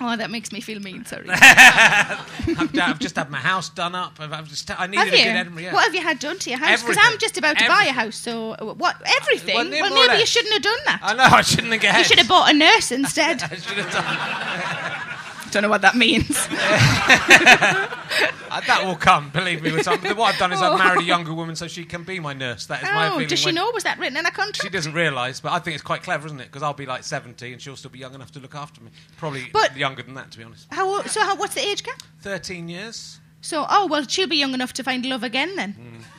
oh, 0.00 0.16
that 0.16 0.30
makes 0.30 0.52
me 0.52 0.60
feel 0.60 0.78
mean. 0.80 1.04
Sorry. 1.06 1.26
I've, 1.30 2.78
I've 2.78 2.98
just 3.00 3.16
had 3.16 3.30
my 3.30 3.38
house 3.38 3.68
done 3.68 3.94
up. 3.96 4.18
I've, 4.20 4.32
I've 4.32 4.48
just, 4.48 4.70
I 4.80 4.86
needed 4.86 5.04
Have 5.04 5.12
a 5.12 5.16
you? 5.18 5.24
good 5.24 5.30
Edinburgh. 5.36 5.62
Yeah. 5.64 5.74
What 5.74 5.84
have 5.84 5.94
you 5.96 6.02
had 6.02 6.18
done 6.20 6.38
to 6.38 6.50
your 6.50 6.58
house? 6.60 6.80
Because 6.82 6.98
I'm 7.00 7.18
just 7.18 7.36
about 7.36 7.58
to 7.58 7.66
buy 7.66 7.86
a 7.88 7.92
house. 7.92 8.14
So 8.16 8.52
uh, 8.52 8.74
what? 8.74 8.96
Everything. 9.22 9.56
Well, 9.56 9.68
Well, 9.68 10.06
maybe 10.06 10.20
you 10.20 10.26
shouldn't 10.26 10.52
have 10.54 10.62
done 10.62 10.78
that. 10.86 11.00
I 11.02 11.14
know 11.14 11.24
I 11.24 11.42
shouldn't 11.42 11.72
have 11.72 11.82
guessed. 11.82 11.98
You 11.98 12.04
should 12.04 12.18
have 12.18 12.28
bought 12.28 12.54
a 12.54 12.56
nurse 12.56 12.92
instead. 12.92 13.42
I 13.50 13.56
should 13.56 13.78
have 13.78 13.90
done. 13.92 14.87
Don't 15.50 15.62
know 15.62 15.68
what 15.68 15.82
that 15.82 15.96
means. 15.96 16.36
Uh, 18.50 18.62
that 18.62 18.82
will 18.86 18.96
come, 18.96 19.28
believe 19.28 19.62
me. 19.62 19.70
With 19.70 19.86
what 19.86 20.32
I've 20.32 20.38
done 20.38 20.54
is 20.54 20.62
I've 20.62 20.78
married 20.78 21.02
a 21.02 21.04
younger 21.04 21.34
woman 21.34 21.54
so 21.54 21.68
she 21.68 21.84
can 21.84 22.02
be 22.02 22.18
my 22.18 22.32
nurse. 22.32 22.64
That 22.64 22.82
is 22.82 22.88
my 22.88 23.08
oh, 23.08 23.10
feeling. 23.12 23.28
does 23.28 23.38
she 23.40 23.52
know? 23.52 23.70
Was 23.74 23.84
that 23.84 23.98
written 23.98 24.16
in 24.16 24.24
a 24.24 24.30
country? 24.30 24.66
She 24.66 24.70
doesn't 24.70 24.94
realise, 24.94 25.38
but 25.38 25.52
I 25.52 25.58
think 25.58 25.74
it's 25.74 25.84
quite 25.84 26.02
clever, 26.02 26.26
isn't 26.26 26.40
it? 26.40 26.44
Because 26.46 26.62
I'll 26.62 26.72
be 26.72 26.86
like 26.86 27.04
70 27.04 27.52
and 27.52 27.60
she'll 27.60 27.76
still 27.76 27.90
be 27.90 27.98
young 27.98 28.14
enough 28.14 28.32
to 28.32 28.40
look 28.40 28.54
after 28.54 28.80
me. 28.80 28.90
Probably 29.18 29.50
But- 29.52 29.76
younger 29.76 30.02
than 30.02 30.14
that, 30.14 30.30
to 30.30 30.38
be 30.38 30.44
honest. 30.44 30.66
How? 30.70 30.88
o- 30.88 31.02
So 31.02 31.20
how? 31.20 31.36
What's 31.36 31.54
the 31.54 31.60
age 31.60 31.82
gap? 31.82 32.02
13 32.22 32.70
years. 32.70 33.20
So 33.42 33.66
oh 33.68 33.86
well, 33.86 34.06
she'll 34.08 34.26
be 34.26 34.36
young 34.38 34.54
enough 34.54 34.72
to 34.72 34.82
find 34.82 35.04
love 35.04 35.22
again 35.22 35.54
then. 35.54 35.76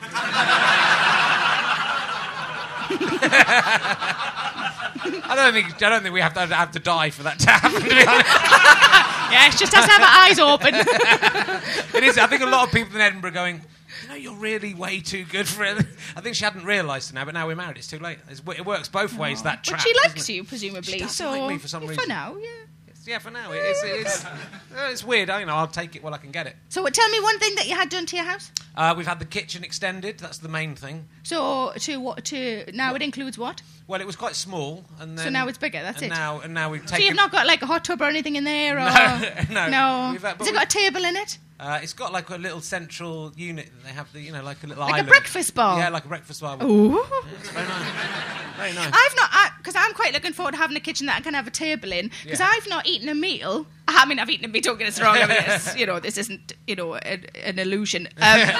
I 5.32 5.34
don't 5.36 5.52
think 5.52 5.82
I 5.82 5.88
don't 5.90 6.02
think 6.02 6.14
we 6.14 6.20
have 6.20 6.34
to 6.34 6.46
have 6.46 6.72
to 6.72 6.78
die 6.78 7.10
for 7.10 7.22
that 7.24 7.38
to 7.40 7.50
happen. 7.50 7.80
To 7.82 7.88
be 7.88 8.06
honest, 8.06 8.26
Yeah, 9.30 9.50
she 9.50 9.58
just 9.58 9.74
has 9.74 9.84
to 9.84 9.90
have 9.90 10.00
her 10.00 10.06
eyes 10.06 10.38
open. 10.38 10.74
it 11.94 12.04
is. 12.04 12.18
I 12.18 12.26
think 12.26 12.42
a 12.42 12.46
lot 12.46 12.66
of 12.66 12.72
people 12.74 12.94
in 12.94 13.00
Edinburgh 13.00 13.32
going. 13.32 13.62
You 14.02 14.08
know, 14.08 14.14
you're 14.14 14.34
really 14.34 14.72
way 14.72 15.00
too 15.00 15.24
good 15.24 15.46
for 15.46 15.64
it. 15.64 15.76
I 16.16 16.20
think 16.20 16.34
she 16.34 16.44
hadn't 16.44 16.64
realised 16.64 17.10
it 17.10 17.14
now, 17.14 17.24
but 17.24 17.34
now 17.34 17.46
we're 17.46 17.56
married. 17.56 17.76
It's 17.76 17.86
too 17.86 17.98
late. 17.98 18.18
It's, 18.28 18.40
it 18.40 18.64
works 18.64 18.88
both 18.88 19.16
ways. 19.16 19.40
Oh. 19.40 19.44
That 19.44 19.62
trap. 19.62 19.80
but 19.80 19.86
she 19.86 19.94
likes 19.94 20.28
you, 20.28 20.44
presumably. 20.44 20.92
She 20.92 20.98
does 21.00 21.14
so 21.14 21.30
like 21.30 21.50
me 21.50 21.58
for 21.58 21.68
some 21.68 21.82
reason. 21.82 22.02
For 22.02 22.08
now, 22.08 22.36
yeah. 22.40 22.48
Yeah, 23.06 23.18
for 23.18 23.30
now 23.30 23.52
it 23.52 23.58
is. 23.58 23.82
It 23.82 24.06
is 24.06 24.24
uh, 24.24 24.88
it's 24.90 25.02
weird. 25.04 25.30
I, 25.30 25.40
you 25.40 25.46
know, 25.46 25.54
I'll 25.54 25.66
take 25.66 25.96
it 25.96 26.02
while 26.02 26.14
I 26.14 26.18
can 26.18 26.30
get 26.30 26.46
it. 26.46 26.56
So 26.68 26.86
tell 26.86 27.08
me 27.08 27.20
one 27.20 27.38
thing 27.38 27.54
that 27.56 27.66
you 27.68 27.74
had 27.74 27.88
done 27.88 28.06
to 28.06 28.16
your 28.16 28.24
house. 28.24 28.52
Uh, 28.76 28.94
we've 28.96 29.06
had 29.06 29.18
the 29.18 29.24
kitchen 29.24 29.64
extended. 29.64 30.18
That's 30.18 30.38
the 30.38 30.48
main 30.48 30.74
thing. 30.74 31.08
So 31.22 31.72
to 31.76 32.00
what? 32.00 32.24
To 32.26 32.64
now 32.72 32.94
it 32.94 33.02
includes 33.02 33.38
what? 33.38 33.62
Well, 33.86 34.00
it 34.00 34.06
was 34.06 34.16
quite 34.16 34.36
small, 34.36 34.84
and 35.00 35.18
then 35.18 35.32
now 35.32 35.48
it's 35.48 35.58
bigger, 35.58 35.82
that's 35.82 36.02
and 36.02 36.12
it. 36.12 36.14
Now 36.14 36.40
and 36.40 36.54
now 36.54 36.70
we've 36.70 36.82
taken. 36.86 36.98
So 37.00 37.04
you've 37.06 37.16
not 37.16 37.32
got 37.32 37.46
like 37.46 37.62
a 37.62 37.66
hot 37.66 37.84
tub 37.84 38.00
or 38.00 38.04
anything 38.04 38.36
in 38.36 38.44
there, 38.44 38.76
or 38.78 38.80
No, 39.52 39.68
no. 39.68 40.10
We've 40.12 40.22
had- 40.22 40.38
but 40.38 40.46
Has 40.46 40.48
it 40.48 40.54
got 40.54 40.64
a 40.64 40.68
table 40.78 41.04
in 41.04 41.16
it? 41.16 41.38
Uh, 41.62 41.78
it's 41.82 41.92
got 41.92 42.10
like 42.10 42.30
a 42.30 42.36
little 42.36 42.62
central 42.62 43.32
unit. 43.36 43.66
that 43.66 43.84
They 43.88 43.92
have 43.92 44.10
the, 44.14 44.20
you 44.22 44.32
know, 44.32 44.42
like 44.42 44.62
a 44.64 44.66
little 44.66 44.82
Like 44.82 45.02
a 45.02 45.06
breakfast 45.06 45.54
bar? 45.54 45.78
Yeah, 45.78 45.90
like 45.90 46.06
a 46.06 46.08
breakfast 46.08 46.40
bar. 46.40 46.56
Ooh. 46.62 46.98
It's 47.38 47.50
very 47.50 47.68
nice. 47.68 48.56
Very 48.56 48.72
nice. 48.72 48.86
I've 48.86 49.16
not 49.16 49.30
because 49.58 49.74
I'm 49.76 49.92
quite 49.92 50.14
looking 50.14 50.32
forward 50.32 50.52
to 50.52 50.56
having 50.56 50.74
a 50.78 50.80
kitchen 50.80 51.06
that 51.08 51.18
I 51.18 51.20
can 51.20 51.34
have 51.34 51.46
a 51.46 51.50
table 51.50 51.92
in 51.92 52.10
because 52.24 52.40
Yeah. 52.40 52.48
I've 52.50 52.66
not 52.66 52.86
eaten 52.86 53.10
a 53.10 53.14
meal. 53.14 53.66
I 53.86 54.06
mean, 54.06 54.18
I've 54.18 54.30
eaten 54.30 54.46
a 54.46 54.48
meal. 54.48 54.62
Don't 54.62 54.78
get 54.78 54.88
us 54.88 54.98
wrong. 55.02 55.16
I 55.18 55.26
mean, 55.26 55.36
it's, 55.38 55.76
you 55.76 55.84
know, 55.84 56.00
this 56.00 56.16
isn't 56.16 56.54
you 56.66 56.76
know 56.76 56.94
a, 56.94 57.20
an 57.44 57.58
illusion. 57.58 58.06
Um, 58.06 58.40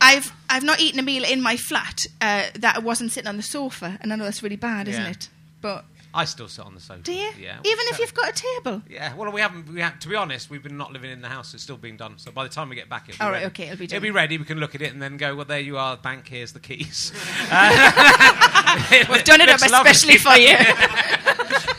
I've 0.00 0.32
I've 0.50 0.64
not 0.64 0.80
eaten 0.80 0.98
a 0.98 1.02
meal 1.02 1.24
in 1.24 1.40
my 1.42 1.56
flat 1.56 2.06
uh, 2.20 2.44
that 2.58 2.76
I 2.76 2.78
wasn't 2.80 3.12
sitting 3.12 3.28
on 3.28 3.36
the 3.36 3.42
sofa, 3.42 3.98
and 4.00 4.12
I 4.12 4.16
know 4.16 4.24
that's 4.24 4.42
really 4.42 4.56
bad, 4.56 4.88
isn't 4.88 5.02
Yeah. 5.02 5.10
it? 5.10 5.28
But 5.60 5.84
I 6.14 6.24
still 6.26 6.48
sit 6.48 6.64
on 6.64 6.74
the 6.74 6.80
sofa. 6.80 7.00
do 7.02 7.12
you? 7.12 7.30
Yeah. 7.40 7.58
Even 7.64 7.84
if 7.88 7.98
you've 7.98 8.12
got 8.12 8.28
a 8.30 8.32
table. 8.32 8.82
Yeah. 8.88 9.14
Well, 9.14 9.32
we 9.32 9.40
haven't. 9.40 9.72
We 9.72 9.80
have, 9.80 9.98
to 10.00 10.08
be 10.08 10.14
honest, 10.14 10.50
we've 10.50 10.62
been 10.62 10.76
not 10.76 10.92
living 10.92 11.10
in 11.10 11.22
the 11.22 11.28
house. 11.28 11.54
It's 11.54 11.62
still 11.62 11.76
being 11.78 11.96
done. 11.96 12.14
So 12.18 12.30
by 12.30 12.42
the 12.44 12.50
time 12.50 12.68
we 12.68 12.76
get 12.76 12.88
back, 12.88 13.08
it'll 13.08 13.18
be 13.18 13.24
All 13.24 13.30
right, 13.30 13.42
ready. 13.42 13.46
okay, 13.46 13.64
it'll 13.64 13.78
be 13.78 13.86
done. 13.86 13.96
It'll 13.96 14.02
be 14.02 14.10
ready. 14.10 14.36
We 14.38 14.44
can 14.44 14.58
look 14.58 14.74
at 14.74 14.82
it 14.82 14.92
and 14.92 15.00
then 15.00 15.16
go. 15.16 15.34
Well, 15.34 15.46
there 15.46 15.60
you 15.60 15.78
are, 15.78 15.96
bank. 15.96 16.28
Here's 16.28 16.52
the 16.52 16.60
keys. 16.60 17.12
We've 19.10 19.24
done 19.24 19.40
it 19.40 19.48
up 19.48 19.60
especially 19.62 20.18
for 20.18 20.36
you. 20.36 20.54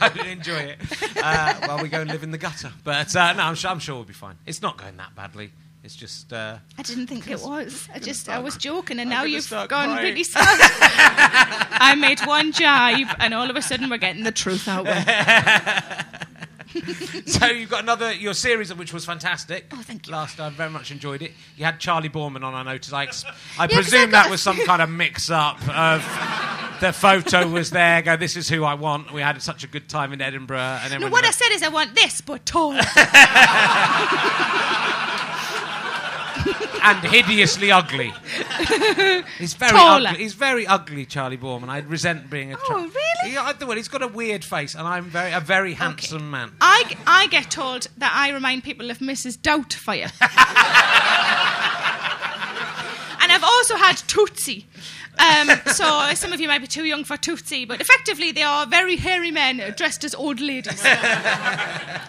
I 0.02 0.12
enjoy 0.28 0.60
it. 0.60 0.80
Uh, 1.22 1.54
while 1.67 1.82
we 1.82 1.89
go 1.89 2.02
and 2.02 2.10
live 2.10 2.24
in 2.24 2.32
the 2.32 2.38
gutter. 2.38 2.72
But 2.84 3.15
uh, 3.15 3.34
no, 3.34 3.43
I'm 3.43 3.56
sure, 3.56 3.72
I'm 3.72 3.80
sure 3.80 3.96
we'll 3.96 4.04
be 4.04 4.13
fine. 4.13 4.36
It's 4.46 4.62
not 4.62 4.78
going 4.78 4.98
that 4.98 5.15
badly. 5.15 5.52
It's 5.84 5.96
just. 5.98 6.32
Uh, 6.32 6.58
I 6.78 6.82
didn't 6.82 7.08
think 7.08 7.28
it 7.30 7.41
was. 7.41 7.89
I 7.93 8.00
just 8.00 8.30
I 8.30 8.39
was 8.39 8.56
joking, 8.56 9.00
and 9.00 9.10
I'm 9.12 9.19
now 9.19 9.24
you've 9.26 9.50
gone 9.50 9.67
crying. 9.67 10.02
really 10.04 10.24
sad. 10.24 10.58
I 11.72 11.93
made 11.96 12.22
one 12.22 12.54
jibe, 12.54 13.08
and 13.19 13.34
all 13.34 13.50
of 13.50 13.56
a 13.58 13.62
sudden 13.62 13.89
we're 13.89 13.98
getting 13.98 14.24
the 14.24 14.32
truth 14.32 14.67
out. 14.67 14.88
So 17.28 17.46
you've 17.46 17.69
got 17.69 17.84
another 17.84 18.12
your 18.12 18.34
series 18.34 18.72
of 18.72 18.80
which 18.80 18.91
was 18.93 19.06
fantastic. 19.06 19.65
Oh, 19.72 19.82
thank 19.84 20.08
you. 20.08 20.13
Last 20.13 20.38
time, 20.38 20.54
I 20.54 20.56
very 20.56 20.72
much 20.72 20.89
enjoyed 20.89 21.22
it. 21.22 21.32
You 21.56 21.65
had 21.65 21.80
Charlie 21.80 22.10
Boorman 22.10 22.43
on. 22.43 22.56
I 22.56 22.63
noticed. 22.63 22.91
I, 22.91 23.04
ex- 23.04 23.24
I 23.60 23.67
'cause 23.67 23.76
presume 23.76 24.10
I 24.10 24.12
that 24.24 24.30
was 24.32 24.41
some 24.41 24.58
kind 24.65 24.82
of 24.82 24.89
mix-up 24.89 25.58
of 25.69 26.02
the 26.82 26.91
photo 26.91 27.48
was 27.48 27.69
there. 27.69 28.02
Go, 28.02 28.17
this 28.17 28.36
is 28.36 28.50
who 28.50 28.63
I 28.63 28.74
want. 28.74 29.13
We 29.13 29.22
had 29.22 29.39
such 29.43 29.63
a 29.63 29.67
good 29.67 29.88
time 29.88 30.13
in 30.13 30.22
Edinburgh, 30.22 30.58
and 30.82 30.91
then 30.91 31.02
No, 31.02 31.10
what 31.10 31.22
you 31.24 31.28
I 31.30 31.32
said 31.32 31.50
is 31.52 31.62
I 31.62 31.69
want 31.69 31.93
this, 31.93 32.22
but 32.22 32.43
taller. 32.43 32.82
and 36.84 36.99
hideously 36.99 37.71
ugly. 37.71 38.13
He's 39.38 39.53
very 39.53 39.71
Taller. 39.71 40.10
ugly. 40.10 40.23
He's 40.23 40.34
very 40.34 40.67
ugly, 40.67 41.06
Charlie 41.06 41.38
Boorman. 41.38 41.69
I 41.69 41.79
resent 41.79 42.29
being 42.29 42.53
a. 42.53 42.58
Oh, 42.69 42.82
really? 42.82 43.32
He, 43.32 43.38
I, 43.38 43.53
well, 43.62 43.77
he's 43.77 43.88
got 43.88 44.01
a 44.01 44.08
weird 44.08 44.43
face, 44.43 44.75
and 44.75 44.88
I'm 44.88 45.06
very 45.06 45.32
a 45.32 45.39
very 45.39 45.73
handsome 45.73 46.29
man. 46.32 46.51
I, 46.62 46.95
I 47.08 47.27
get 47.27 47.49
told 47.51 47.88
that 47.97 48.12
I 48.13 48.32
remind 48.32 48.63
people 48.63 48.89
of 48.91 48.99
Mrs. 48.99 49.38
Doubtfire. 49.38 50.12
and 53.21 53.32
I've 53.32 53.43
also 53.43 53.75
had 53.75 53.97
Tootsie. 53.97 54.67
Um, 55.19 55.49
so 55.67 56.12
some 56.15 56.34
of 56.34 56.39
you 56.39 56.47
might 56.47 56.62
be 56.62 56.67
too 56.67 56.86
young 56.86 57.03
for 57.03 57.17
Tootsie, 57.17 57.65
but 57.65 57.79
effectively 57.79 58.32
they 58.32 58.41
are 58.41 58.65
very 58.65 58.95
hairy 58.95 59.32
men 59.32 59.73
dressed 59.77 60.03
as 60.03 60.15
old 60.15 60.39
ladies. 60.39 60.79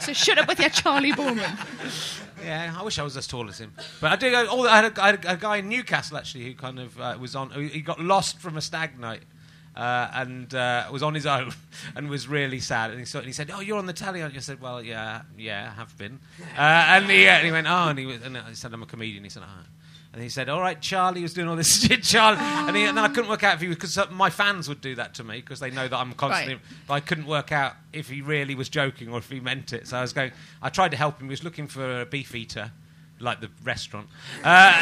so 0.00 0.12
shut 0.12 0.38
up 0.38 0.48
with 0.48 0.58
your 0.58 0.70
Charlie 0.70 1.12
Boorman. 1.12 2.23
Yeah, 2.44 2.76
I 2.78 2.82
wish 2.82 2.98
I 2.98 3.02
was 3.02 3.16
as 3.16 3.26
tall 3.26 3.48
as 3.48 3.58
him. 3.58 3.72
But 4.00 4.12
I 4.12 4.16
did. 4.16 4.34
Oh, 4.34 4.66
I 4.66 4.76
had 4.76 4.96
a, 4.96 5.02
I 5.02 5.06
had 5.06 5.24
a 5.26 5.36
guy 5.36 5.56
in 5.56 5.68
Newcastle 5.68 6.16
actually 6.16 6.44
who 6.44 6.54
kind 6.54 6.78
of 6.78 7.00
uh, 7.00 7.16
was 7.20 7.34
on. 7.34 7.50
He 7.50 7.80
got 7.80 8.00
lost 8.00 8.38
from 8.38 8.56
a 8.56 8.60
stag 8.60 8.98
night. 8.98 9.22
Uh, 9.76 10.08
and 10.14 10.54
uh, 10.54 10.86
was 10.92 11.02
on 11.02 11.14
his 11.14 11.26
own 11.36 11.52
and 11.96 12.08
was 12.08 12.28
really 12.28 12.60
sad. 12.60 12.92
And 12.92 13.00
he, 13.00 13.04
saw, 13.04 13.18
and 13.18 13.26
he 13.26 13.32
said, 13.32 13.50
"Oh, 13.52 13.58
you're 13.58 13.76
on 13.76 13.86
the 13.86 13.92
telly." 13.92 14.22
aren't? 14.22 14.36
I 14.36 14.38
said, 14.38 14.60
"Well, 14.60 14.80
yeah, 14.80 15.22
yeah, 15.36 15.72
I 15.72 15.74
have 15.74 15.98
been." 15.98 16.20
Uh, 16.56 16.60
and, 16.60 17.10
he, 17.10 17.26
uh, 17.26 17.32
and 17.32 17.46
he 17.46 17.50
went, 17.50 17.66
"Oh," 17.66 17.88
and 17.88 17.98
he, 17.98 18.06
was, 18.06 18.22
and 18.22 18.38
said, 18.52 18.72
"I'm 18.72 18.84
a 18.84 18.86
comedian." 18.86 19.24
He 19.24 19.30
said, 19.30 19.42
"Oh." 19.44 19.66
And 20.14 20.22
he 20.22 20.28
said, 20.28 20.48
"All 20.48 20.60
right, 20.60 20.80
Charlie 20.80 21.22
was 21.22 21.34
doing 21.34 21.48
all 21.48 21.56
this 21.56 21.82
shit, 21.86 22.04
Charlie." 22.04 22.38
And, 22.38 22.76
he, 22.76 22.84
and 22.84 22.96
then 22.96 23.04
I 23.04 23.08
couldn't 23.08 23.28
work 23.28 23.42
out 23.42 23.56
if 23.56 23.60
he 23.60 23.66
was 23.66 23.76
because 23.76 23.98
my 24.10 24.30
fans 24.30 24.68
would 24.68 24.80
do 24.80 24.94
that 24.94 25.14
to 25.14 25.24
me 25.24 25.40
because 25.40 25.58
they 25.58 25.70
know 25.70 25.88
that 25.88 25.96
I'm 25.96 26.12
constantly. 26.12 26.54
Right. 26.54 26.62
But 26.86 26.94
I 26.94 27.00
couldn't 27.00 27.26
work 27.26 27.50
out 27.50 27.74
if 27.92 28.08
he 28.08 28.22
really 28.22 28.54
was 28.54 28.68
joking 28.68 29.08
or 29.08 29.18
if 29.18 29.28
he 29.28 29.40
meant 29.40 29.72
it. 29.72 29.88
So 29.88 29.98
I 29.98 30.02
was 30.02 30.12
going. 30.12 30.30
I 30.62 30.68
tried 30.68 30.92
to 30.92 30.96
help 30.96 31.20
him. 31.20 31.26
He 31.26 31.32
was 31.32 31.42
looking 31.42 31.66
for 31.66 32.02
a 32.02 32.06
beef 32.06 32.34
eater 32.34 32.70
like 33.18 33.40
the 33.40 33.50
restaurant. 33.64 34.08
Uh, 34.44 34.72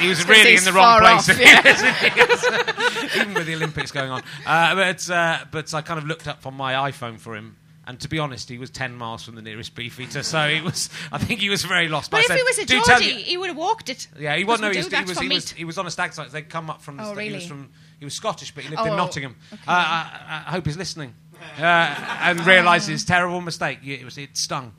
he 0.00 0.08
was 0.08 0.26
really 0.28 0.56
in 0.56 0.64
the 0.64 0.72
wrong 0.72 0.98
place, 0.98 1.28
off, 1.28 1.40
yeah. 1.40 3.20
even 3.20 3.34
with 3.34 3.46
the 3.46 3.54
Olympics 3.54 3.92
going 3.92 4.10
on. 4.10 4.22
Uh, 4.44 4.74
but 4.74 5.10
uh, 5.10 5.44
but 5.50 5.72
I 5.72 5.82
kind 5.82 5.98
of 5.98 6.06
looked 6.06 6.26
up 6.26 6.46
on 6.46 6.54
my 6.54 6.90
iPhone 6.90 7.18
for 7.18 7.36
him. 7.36 7.56
And 7.90 7.98
to 8.02 8.08
be 8.08 8.20
honest, 8.20 8.48
he 8.48 8.56
was 8.56 8.70
ten 8.70 8.94
miles 8.94 9.24
from 9.24 9.34
the 9.34 9.42
nearest 9.42 9.74
beef 9.74 9.98
eater, 9.98 10.22
so 10.22 10.48
he 10.48 10.60
was. 10.60 10.88
I 11.10 11.18
think 11.18 11.40
he 11.40 11.48
was 11.50 11.64
very 11.64 11.88
lost. 11.88 12.12
But 12.12 12.18
I 12.18 12.20
if 12.20 12.26
said, 12.28 12.36
he 12.36 12.42
was 12.44 12.58
a 12.58 12.64
"Do 12.64 12.80
tell 12.82 13.00
Geordie, 13.00 13.22
he 13.22 13.36
would 13.36 13.48
have 13.48 13.56
walked 13.56 13.88
it. 13.88 14.06
Yeah, 14.16 14.36
he 14.36 14.44
wasn't. 14.44 14.68
No, 14.68 14.70
he 14.70 14.78
was, 14.78 14.86
he 14.86 15.02
was, 15.02 15.18
he 15.18 15.28
was. 15.28 15.50
He 15.50 15.64
was 15.64 15.76
on 15.76 15.88
a 15.88 15.90
stag 15.90 16.12
site. 16.12 16.30
They'd 16.30 16.48
come 16.48 16.70
up 16.70 16.82
from. 16.82 16.98
The 16.98 17.02
Oh, 17.02 17.12
sta- 17.14 17.20
He 17.20 17.32
was 17.32 17.42
really? 17.42 17.48
from. 17.48 17.70
He 17.98 18.04
was 18.04 18.14
Scottish, 18.14 18.54
but 18.54 18.62
he 18.62 18.70
lived 18.70 18.86
in 18.86 18.92
Oh, 18.92 18.96
Nottingham. 18.96 19.34
Uh, 19.52 19.56
I, 19.66 20.44
I 20.46 20.50
hope 20.52 20.66
he's 20.66 20.76
listening 20.76 21.14
uh, 21.58 21.62
and 21.64 22.46
realises 22.46 22.86
his 22.86 23.04
terrible 23.04 23.40
mistake. 23.40 23.80
It 23.84 24.04
was. 24.04 24.16
It 24.18 24.36
stung. 24.36 24.72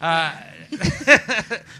Uh, 0.00 0.34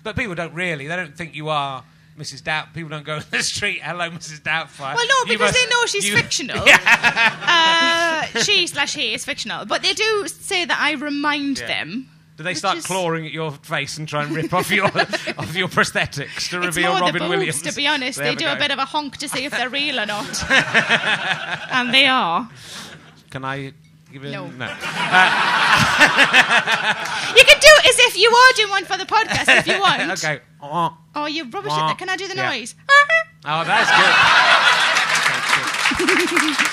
but 0.05 0.15
people 0.15 0.37
don't 0.37 0.55
really. 0.55 0.87
They 0.87 0.95
don't 0.95 1.17
think 1.17 1.35
you 1.35 1.49
are. 1.49 1.83
Mrs. 2.19 2.43
Doubt. 2.45 2.73
People 2.73 2.89
don't 2.91 3.05
go 3.05 3.17
in 3.17 3.23
the 3.31 3.43
street. 3.43 3.81
Hello, 3.83 4.09
Mrs. 4.11 4.41
Doubtfire. 4.43 4.95
Well, 4.95 5.07
no, 5.07 5.25
because 5.27 5.53
must- 5.53 5.55
they 5.55 5.67
know 5.71 5.87
she's 5.87 6.09
you- 6.09 6.17
fictional. 6.17 6.65
uh, 6.67 8.23
she 8.43 8.67
slash 8.67 8.95
he 8.95 9.15
is 9.15 9.25
fictional, 9.25 9.67
but 9.67 9.83
they 9.83 9.93
do 9.93 10.27
say 10.29 10.65
that 10.65 10.79
I 10.81 10.93
remind 10.93 11.59
Yeah. 11.59 11.67
them. 11.67 12.09
Do 12.37 12.43
they 12.45 12.55
start 12.55 12.77
is- 12.79 12.87
clawing 12.87 13.25
at 13.27 13.33
your 13.33 13.51
face 13.53 13.97
and 13.97 14.07
try 14.07 14.23
and 14.23 14.35
rip 14.35 14.53
off 14.53 14.71
your 14.71 14.85
off 15.39 15.55
your 15.57 15.69
prosthetics 15.69 16.51
to 16.51 16.59
It's 16.59 16.67
reveal 16.77 16.93
more 16.93 17.01
Robin 17.01 17.15
the 17.15 17.19
boobs, 17.21 17.29
Williams? 17.31 17.63
to 17.63 17.75
be 17.75 17.87
honest. 17.87 18.19
They, 18.19 18.35
do 18.35 18.47
a 18.47 18.57
bit 18.57 18.71
of 18.71 18.79
a 18.79 18.85
honk 18.85 19.17
to 19.19 19.29
see 19.29 19.45
if 19.47 19.53
they're 19.53 19.71
real 19.71 19.99
or 19.99 20.05
not, 20.07 20.51
and 21.71 21.95
they 21.95 22.07
are. 22.07 22.49
Can 23.31 23.45
I 23.45 23.73
No. 24.23 24.47
no. 24.49 24.67
You 27.37 27.45
can 27.45 27.59
do 27.61 27.73
it 27.79 27.87
as 27.87 27.99
if 28.01 28.17
you 28.19 28.31
are 28.31 28.53
doing 28.57 28.71
one 28.71 28.85
for 28.85 28.97
the 28.97 29.05
podcast 29.05 29.49
if 29.59 29.67
you 29.67 29.81
want. 29.87 30.11
okay. 30.13 30.41
Oh, 30.63 30.97
Oh, 31.15 31.27
you're 31.27 31.47
rubbish 31.47 31.73
at 31.73 31.87
that. 31.89 31.99
Can 31.99 32.09
I 32.09 32.17
do 32.17 32.29
the 32.29 32.35
Yeah. 32.37 32.51
noise? 32.51 32.75
Oh, 33.45 33.65
that's 33.65 33.91
good. 33.91 34.15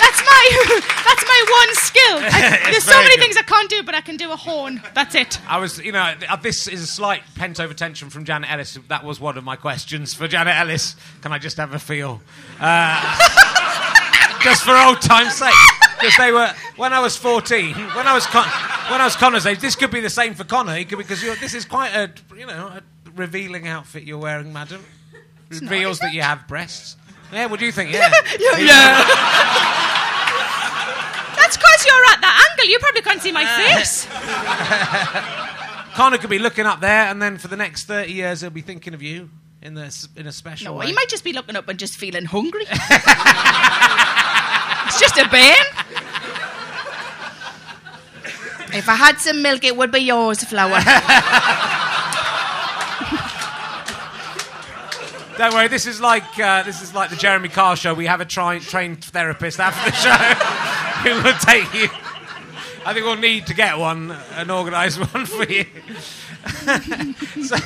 That's 0.00 0.22
my 0.24 0.80
that's 1.04 1.24
my 1.26 1.44
one 1.60 1.74
skill. 1.74 2.18
I, 2.22 2.70
there's 2.70 2.84
so 2.84 2.96
many 3.02 3.16
good. 3.16 3.20
things 3.22 3.36
I 3.36 3.42
can't 3.42 3.68
do, 3.68 3.82
but 3.82 3.94
I 3.94 4.00
can 4.00 4.16
do 4.16 4.32
a 4.32 4.36
horn. 4.36 4.80
That's 4.94 5.14
it. 5.14 5.38
I 5.46 5.58
was, 5.58 5.78
you 5.78 5.92
know, 5.92 6.14
uh, 6.28 6.36
this 6.36 6.66
is 6.68 6.82
a 6.82 6.86
slight 6.86 7.22
pent 7.34 7.60
over 7.60 7.74
tension 7.74 8.08
from 8.08 8.24
Janet 8.24 8.50
Ellis. 8.50 8.78
That 8.88 9.04
was 9.04 9.20
one 9.20 9.36
of 9.36 9.44
my 9.44 9.56
questions 9.56 10.14
for 10.14 10.26
Janet 10.26 10.56
Ellis. 10.56 10.96
Can 11.20 11.32
I 11.32 11.38
just 11.38 11.58
have 11.58 11.74
a 11.74 11.78
feel? 11.78 12.22
Uh, 12.58 13.18
just 14.42 14.62
for 14.64 14.74
old 14.74 15.02
time's 15.02 15.34
sake. 15.36 15.52
Because 16.00 16.16
they 16.16 16.32
were, 16.32 16.52
when 16.76 16.92
I 16.92 17.00
was 17.00 17.16
14, 17.16 17.74
when 17.74 18.06
I 18.06 18.14
was, 18.14 18.26
Con- 18.26 18.48
when 18.90 19.00
I 19.00 19.04
was 19.04 19.16
Connor's 19.16 19.46
age, 19.46 19.58
this 19.60 19.76
could 19.76 19.90
be 19.90 20.00
the 20.00 20.08
same 20.10 20.34
for 20.34 20.44
Connor, 20.44 20.74
he 20.76 20.84
could- 20.84 20.98
because 20.98 21.22
you're, 21.22 21.36
this 21.36 21.54
is 21.54 21.64
quite 21.64 21.90
a, 21.94 22.10
you 22.36 22.46
know, 22.46 22.68
a 22.68 22.82
revealing 23.14 23.66
outfit 23.68 24.04
you're 24.04 24.18
wearing, 24.18 24.52
madam. 24.52 24.84
not, 25.50 25.60
Reveals 25.60 25.98
that 26.00 26.12
you 26.14 26.22
have 26.22 26.46
breasts. 26.48 26.96
Yeah, 27.32 27.46
what 27.46 27.60
do 27.60 27.66
you 27.66 27.72
think? 27.72 27.92
Yeah. 27.92 28.10
Yeah. 28.58 29.04
That's 31.36 31.56
because 31.56 31.86
you're 31.86 32.04
at 32.12 32.20
that 32.20 32.48
angle. 32.50 32.66
You 32.70 32.78
probably 32.78 33.02
can't 33.02 33.20
see 33.22 33.32
my 33.32 33.44
face. 33.46 34.06
Connor 35.96 36.18
could 36.18 36.30
be 36.30 36.38
looking 36.38 36.66
up 36.66 36.80
there, 36.80 37.06
and 37.08 37.20
then 37.20 37.36
for 37.38 37.48
the 37.48 37.56
next 37.56 37.84
30 37.84 38.12
years, 38.12 38.40
he'll 38.40 38.50
be 38.50 38.60
thinking 38.62 38.94
of 38.94 39.02
you 39.02 39.28
in, 39.62 39.74
the, 39.74 40.08
in 40.16 40.26
a 40.26 40.32
special 40.32 40.72
No, 40.74 40.78
way. 40.80 40.86
you 40.88 40.94
might 40.94 41.08
just 41.08 41.24
be 41.24 41.32
looking 41.32 41.56
up 41.56 41.68
and 41.68 41.78
just 41.78 41.96
feeling 41.96 42.24
hungry. 42.24 42.64
it's 44.90 44.98
just 44.98 45.18
a 45.18 45.28
bane. 45.28 45.54
If 48.76 48.88
I 48.88 48.94
had 48.96 49.18
some 49.18 49.40
milk, 49.40 49.62
it 49.62 49.76
would 49.76 49.92
be 49.92 50.00
yours, 50.00 50.42
Flower. 50.42 50.80
Don't 55.38 55.54
worry, 55.54 55.68
this 55.68 55.86
is 55.86 56.00
like 56.00 56.24
uh, 56.40 56.64
this 56.64 56.82
is 56.82 56.92
like 56.92 57.10
the 57.10 57.16
Jeremy 57.16 57.48
Carr 57.48 57.76
show. 57.76 57.94
We 57.94 58.06
have 58.06 58.20
a 58.20 58.24
tri- 58.24 58.58
trained 58.58 59.04
therapist 59.04 59.60
after 59.60 59.90
the 59.90 59.96
show 59.96 60.10
who 61.08 61.22
will 61.22 61.38
take 61.38 61.72
you. 61.72 62.09
I 62.84 62.94
think 62.94 63.04
we'll 63.04 63.16
need 63.16 63.46
to 63.48 63.54
get 63.54 63.76
one 63.78 64.10
an 64.36 64.50
organised 64.50 64.98
one 65.14 65.26
for 65.26 65.44
you. 65.44 65.64
so 67.44 67.56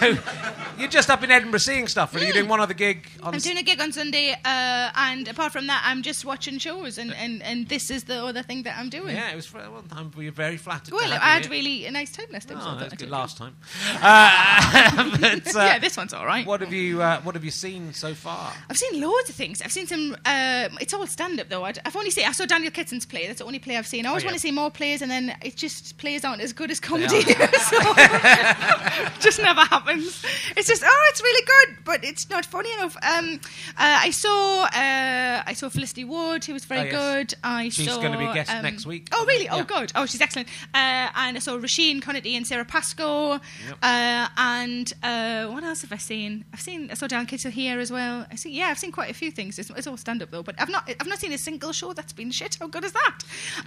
you're 0.78 0.88
just 0.88 1.08
up 1.08 1.22
in 1.22 1.30
Edinburgh 1.30 1.60
seeing 1.60 1.86
stuff. 1.86 2.14
Are 2.14 2.18
You're 2.18 2.32
doing 2.32 2.48
one 2.48 2.60
other 2.60 2.74
gig? 2.74 3.06
On 3.22 3.32
I'm 3.32 3.40
doing 3.40 3.58
a 3.58 3.62
gig 3.62 3.80
on 3.80 3.92
Sunday, 3.92 4.32
uh, 4.32 4.90
and 4.96 5.28
apart 5.28 5.52
from 5.52 5.68
that, 5.68 5.82
I'm 5.86 6.02
just 6.02 6.24
watching 6.24 6.58
shows, 6.58 6.98
and, 6.98 7.14
and, 7.14 7.42
and 7.44 7.68
this 7.68 7.90
is 7.90 8.04
the 8.04 8.24
other 8.24 8.42
thing 8.42 8.64
that 8.64 8.76
I'm 8.76 8.88
doing. 8.90 9.14
Yeah, 9.14 9.30
it 9.30 9.36
was 9.36 9.46
for 9.46 9.58
one 9.70 9.86
time. 9.86 10.10
We 10.16 10.24
were 10.26 10.32
very 10.32 10.56
flattered. 10.56 10.92
Well, 10.92 11.08
have 11.10 11.22
I 11.22 11.26
had 11.34 11.48
really 11.48 11.86
a 11.86 11.92
nice 11.92 12.10
time 12.10 12.26
last 12.32 12.48
time. 12.48 12.58
Oh, 12.60 12.76
that's 12.80 12.92
I'd 12.94 12.98
good 12.98 13.10
last 13.10 13.36
time. 13.38 13.54
Uh, 14.02 15.16
but, 15.20 15.54
uh, 15.54 15.58
yeah, 15.60 15.78
this 15.78 15.96
one's 15.96 16.12
all 16.12 16.26
right. 16.26 16.44
what 16.44 16.60
have 16.60 16.72
you 16.72 17.00
uh, 17.02 17.20
What 17.20 17.36
have 17.36 17.44
you 17.44 17.50
seen 17.52 17.92
so 17.92 18.14
far? 18.14 18.52
I've 18.68 18.76
seen 18.76 19.00
loads 19.00 19.28
of 19.28 19.36
things. 19.36 19.62
I've 19.62 19.72
seen 19.72 19.86
some. 19.86 20.16
Uh, 20.24 20.68
it's 20.80 20.92
all 20.92 21.06
stand 21.06 21.38
up 21.40 21.48
though. 21.48 21.64
I'd, 21.64 21.78
I've 21.84 21.94
only 21.96 22.10
seen. 22.10 22.26
I 22.26 22.32
saw 22.32 22.46
Daniel 22.46 22.72
Kitson's 22.72 23.06
play. 23.06 23.26
That's 23.28 23.38
the 23.38 23.44
only 23.44 23.60
play 23.60 23.76
I've 23.76 23.86
seen. 23.86 24.06
I 24.06 24.08
always 24.08 24.24
Oh, 24.24 24.26
yeah. 24.26 24.30
want 24.30 24.36
to 24.36 24.40
see 24.40 24.50
more 24.52 24.70
plays, 24.70 25.02
and 25.04 25.10
then 25.10 25.36
it 25.42 25.54
just 25.56 25.98
plays 25.98 26.24
aren't 26.24 26.40
as 26.42 26.52
good 26.52 26.70
as 26.70 26.80
comedy. 26.80 27.20
so, 27.70 27.78
just 29.20 29.38
never 29.40 29.60
happens. 29.60 30.24
It's 30.56 30.66
just 30.68 30.82
oh, 30.84 31.06
it's 31.10 31.22
really 31.22 31.46
good, 31.46 31.84
but 31.84 32.04
it's 32.04 32.28
not 32.30 32.44
funny 32.46 32.72
enough. 32.72 32.96
Um, 33.02 33.40
uh, 33.76 33.98
I 34.06 34.10
saw. 34.10 34.64
Uh, 34.64 35.42
I 35.46 35.52
saw 35.54 35.68
Felicity 35.68 36.04
Ward, 36.04 36.44
who 36.44 36.52
was 36.54 36.64
very 36.64 36.80
Oh, 36.80 36.84
yes. 36.84 36.92
good. 36.92 37.34
I 37.44 37.68
She's 37.68 37.86
saw. 37.92 38.00
gonna 38.00 38.18
be 38.18 38.24
a 38.24 38.34
guest 38.34 38.50
um, 38.50 38.62
next 38.62 38.86
week, 38.86 39.08
Oh 39.12 39.16
I 39.16 39.18
think. 39.18 39.28
really? 39.28 39.48
Oh 39.50 39.64
good. 39.64 39.92
Oh, 39.94 40.06
she's 40.06 40.20
excellent. 40.20 40.48
Uh, 40.72 41.08
and 41.14 41.36
I 41.36 41.40
saw 41.40 41.56
Roisin 41.58 42.00
Conaty 42.02 42.34
and 42.36 42.46
Sara 42.46 42.64
Pascoe. 42.64 43.32
Yep. 43.34 43.78
Uh, 43.82 44.28
and 44.38 44.92
uh, 45.02 45.46
what 45.48 45.62
else 45.64 45.82
have 45.82 45.92
I 45.92 45.98
seen? 45.98 46.44
I've 46.52 46.60
seen. 46.60 46.90
I 46.90 46.94
saw 46.94 47.06
Dan 47.06 47.26
Kittle 47.26 47.50
here 47.50 47.78
as 47.78 47.90
well. 47.92 48.26
I 48.30 48.36
see. 48.36 48.50
Yeah, 48.56 48.68
I've 48.68 48.78
seen 48.78 48.92
quite 48.92 49.10
a 49.10 49.14
few 49.14 49.30
things. 49.30 49.58
It's, 49.58 49.70
it's 49.70 49.86
all 49.86 49.96
stand 49.96 50.22
up 50.22 50.30
though, 50.30 50.42
but 50.42 50.54
I've 50.58 50.70
not. 50.70 50.88
I've 51.00 51.06
not 51.06 51.18
seen 51.18 51.32
a 51.32 51.38
single 51.38 51.72
show 51.72 51.92
that's 51.92 52.12
been 52.14 52.30
shit. 52.30 52.56
How 52.60 52.68
good 52.68 52.84
is 52.84 52.92
that? 52.92 53.18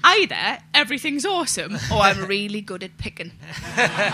Either 0.04 0.58
everything's 0.73 1.26
awesome, 1.27 1.75
or 1.91 2.01
I'm 2.01 2.25
really 2.25 2.61
good 2.61 2.83
at 2.83 2.97
picking. 2.97 3.31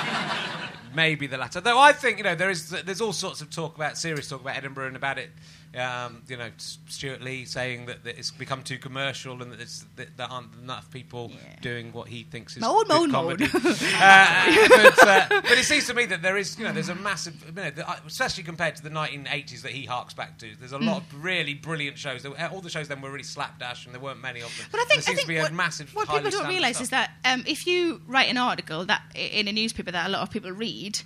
Maybe 0.96 1.28
the 1.28 1.38
latter. 1.38 1.62
Though 1.62 1.80
I 1.80 1.94
think 1.94 2.18
you 2.18 2.24
know 2.24 2.36
there 2.36 2.50
is 2.50 2.70
there's 2.70 3.02
all 3.02 3.14
sorts 3.14 3.42
of 3.42 3.50
talk 3.50 3.76
about 3.76 3.98
serious 3.98 4.30
talk 4.30 4.42
about 4.42 4.58
Edinburgh 4.58 4.88
and 4.88 4.96
about 4.96 5.18
it. 5.18 5.30
Um, 5.76 6.22
you 6.28 6.38
know, 6.38 6.52
Stewart 6.58 7.22
Lee 7.24 7.46
saying 7.46 7.88
that, 7.88 8.04
that 8.04 8.20
it's 8.20 8.30
become 8.30 8.62
too 8.62 8.78
commercial 8.78 9.42
and 9.42 9.52
that, 9.52 9.84
that 9.96 10.18
there 10.18 10.28
aren't 10.30 10.54
enough 10.62 10.92
people 10.92 11.32
Yeah. 11.34 11.56
doing 11.62 11.92
what 11.92 12.08
he 12.10 12.24
thinks 12.24 12.56
is 12.56 12.62
Moan, 12.62 12.84
good 12.86 13.10
comedy. 13.12 13.46
uh, 13.54 14.68
but, 14.70 15.08
uh, 15.08 15.26
but 15.30 15.52
it 15.58 15.66
seems 15.66 15.88
to 15.88 15.96
me 15.96 16.06
that 16.06 16.22
there 16.22 16.38
is 16.38 16.58
you 16.60 16.66
know 16.66 16.72
there's 16.74 16.90
a 16.90 16.96
massive 16.96 17.44
you 17.48 17.54
know, 17.54 17.72
uh, 17.88 17.96
especially 18.06 18.44
compared 18.44 18.76
to 18.76 18.84
the 18.84 18.92
1980s 18.92 19.62
that 19.64 19.72
he 19.72 19.86
harks 19.86 20.14
back 20.14 20.38
to. 20.40 20.56
There's 20.60 20.74
a 20.74 20.78
lot 20.78 20.98
of 20.98 21.24
really 21.24 21.56
brilliant 21.56 21.98
shows. 21.98 22.24
All 22.26 22.62
the 22.62 22.70
shows 22.70 22.88
then 22.88 23.02
were 23.02 23.10
really 23.10 23.24
slapdash 23.24 23.86
and 23.86 23.96
there 23.96 24.02
weren't 24.02 24.22
many 24.22 24.42
of 24.42 24.56
them. 24.58 24.68
But 24.72 24.82
I 24.82 24.84
think, 24.86 24.90
there 24.90 25.02
seems 25.02 25.08
I 25.08 25.12
think 25.16 25.22
to 25.22 25.28
be 25.28 25.40
what, 25.40 25.52
a 25.52 25.54
massive. 25.54 25.96
what 25.96 26.08
people 26.08 26.30
don't 26.30 26.48
realise 26.48 26.82
is 26.82 26.90
that 26.90 27.12
um, 27.26 27.44
if 27.48 27.66
you 27.66 28.02
write 28.06 28.30
an 28.30 28.38
article 28.38 28.86
that 28.86 29.02
in 29.16 29.48
a 29.48 29.52
newspaper 29.52 29.90
that 29.92 30.06
a 30.06 30.10
lot 30.10 30.22
of 30.22 30.30
people 30.30 30.52
read, 30.52 31.00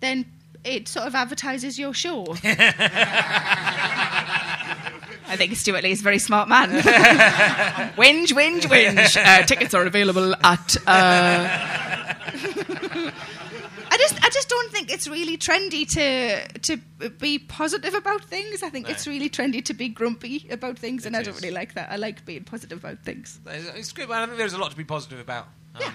then 0.00 0.26
it 0.64 0.88
sort 0.88 1.06
of 1.06 1.14
advertises 1.14 1.78
your 1.78 1.94
show. 1.94 2.26
I 5.32 5.36
think 5.36 5.54
Stewart 5.56 5.82
Lee 5.84 5.92
is 5.92 6.00
a 6.00 6.02
very 6.02 6.18
smart 6.18 6.48
man. 6.48 6.70
whinge, 7.92 8.32
whinge, 8.32 8.62
whinge. 8.62 9.16
Uh, 9.16 9.42
tickets 9.44 9.74
are 9.74 9.86
available 9.86 10.34
at. 10.44 10.76
Uh... 10.86 11.46
I 13.92 13.96
just, 13.98 14.24
I 14.24 14.28
just 14.30 14.48
don't 14.48 14.70
think 14.72 14.90
it's 14.92 15.06
really 15.08 15.36
trendy 15.36 15.84
to 15.90 16.46
to 16.60 16.76
be 17.10 17.38
positive 17.38 17.94
about 17.94 18.24
things. 18.24 18.62
I 18.62 18.70
think 18.70 18.86
No. 18.86 18.92
it's 18.92 19.06
really 19.06 19.28
trendy 19.28 19.64
to 19.64 19.74
be 19.74 19.88
grumpy 19.88 20.46
about 20.50 20.78
things, 20.78 21.06
and 21.06 21.14
It 21.14 21.18
I 21.20 21.22
don't 21.22 21.34
really 21.36 21.50
like 21.54 21.74
that. 21.74 21.90
I 21.90 21.96
like 21.96 22.24
being 22.24 22.44
positive 22.44 22.78
about 22.78 23.00
things. 23.04 23.38
It's 23.46 23.92
good. 23.92 24.08
Well, 24.08 24.22
I 24.22 24.26
think 24.26 24.38
there's 24.38 24.52
a 24.54 24.58
lot 24.58 24.70
to 24.70 24.76
be 24.76 24.84
positive 24.84 25.18
about. 25.20 25.46
Um, 25.74 25.80
Yeah. 25.82 25.92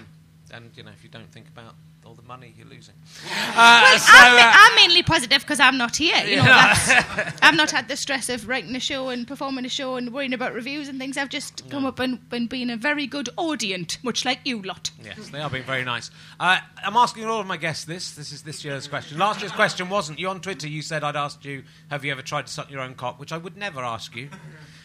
And 0.56 0.70
you 0.76 0.82
know, 0.82 0.92
if 0.92 1.02
you 1.02 1.10
don't 1.10 1.30
think 1.32 1.48
about 1.48 1.64
all 1.66 1.72
the 1.72 1.85
money 2.26 2.54
you're 2.56 2.66
losing, 2.66 2.94
uh, 3.30 3.80
Well, 3.84 3.98
so, 3.98 4.12
I'm, 4.14 4.36
uh, 4.36 4.52
I'm 4.54 4.74
mainly 4.76 5.02
positive 5.02 5.40
because 5.42 5.60
I'm 5.60 5.76
not 5.78 5.96
here. 5.96 6.16
You 6.24 6.36
know, 6.36 6.44
that's, 6.44 6.88
I've 7.42 7.56
not 7.56 7.70
had 7.70 7.88
the 7.88 7.96
stress 7.96 8.28
of 8.28 8.48
writing 8.48 8.74
a 8.76 8.80
show 8.80 9.08
and 9.08 9.26
performing 9.26 9.64
a 9.64 9.68
show 9.68 9.96
and 9.96 10.12
worrying 10.12 10.32
about 10.34 10.52
reviews 10.54 10.88
and 10.88 10.98
things. 10.98 11.16
I've 11.16 11.28
just 11.28 11.68
come 11.70 11.84
up 11.86 11.98
and, 11.98 12.18
and 12.32 12.48
been 12.48 12.70
a 12.70 12.76
very 12.76 13.06
good 13.06 13.28
audience, 13.36 13.98
much 14.02 14.24
like 14.24 14.40
you 14.44 14.60
lot. 14.62 14.90
yes, 15.02 15.28
they 15.28 15.40
are 15.40 15.50
being 15.50 15.64
very 15.64 15.84
nice. 15.84 16.10
Uh, 16.40 16.58
I'm 16.84 16.96
asking 16.96 17.24
all 17.26 17.40
of 17.40 17.46
my 17.46 17.56
guests 17.56 17.84
this. 17.84 18.12
This 18.14 18.32
is 18.32 18.42
this 18.42 18.64
year's 18.64 18.88
question. 18.88 19.18
Last 19.18 19.40
year's 19.40 19.52
question 19.52 19.88
wasn't. 19.88 20.18
You 20.18 20.28
on 20.28 20.40
Twitter, 20.40 20.68
you 20.68 20.82
said 20.82 21.04
I'd 21.04 21.16
asked 21.16 21.44
you, 21.44 21.62
"Have 21.90 22.04
you 22.04 22.12
ever 22.12 22.22
tried 22.22 22.46
to 22.46 22.52
suck 22.52 22.70
your 22.70 22.80
own 22.80 22.94
cock?" 22.94 23.18
Which 23.20 23.32
I 23.32 23.38
would 23.38 23.56
never 23.56 23.80
ask 23.82 24.14
you. 24.16 24.28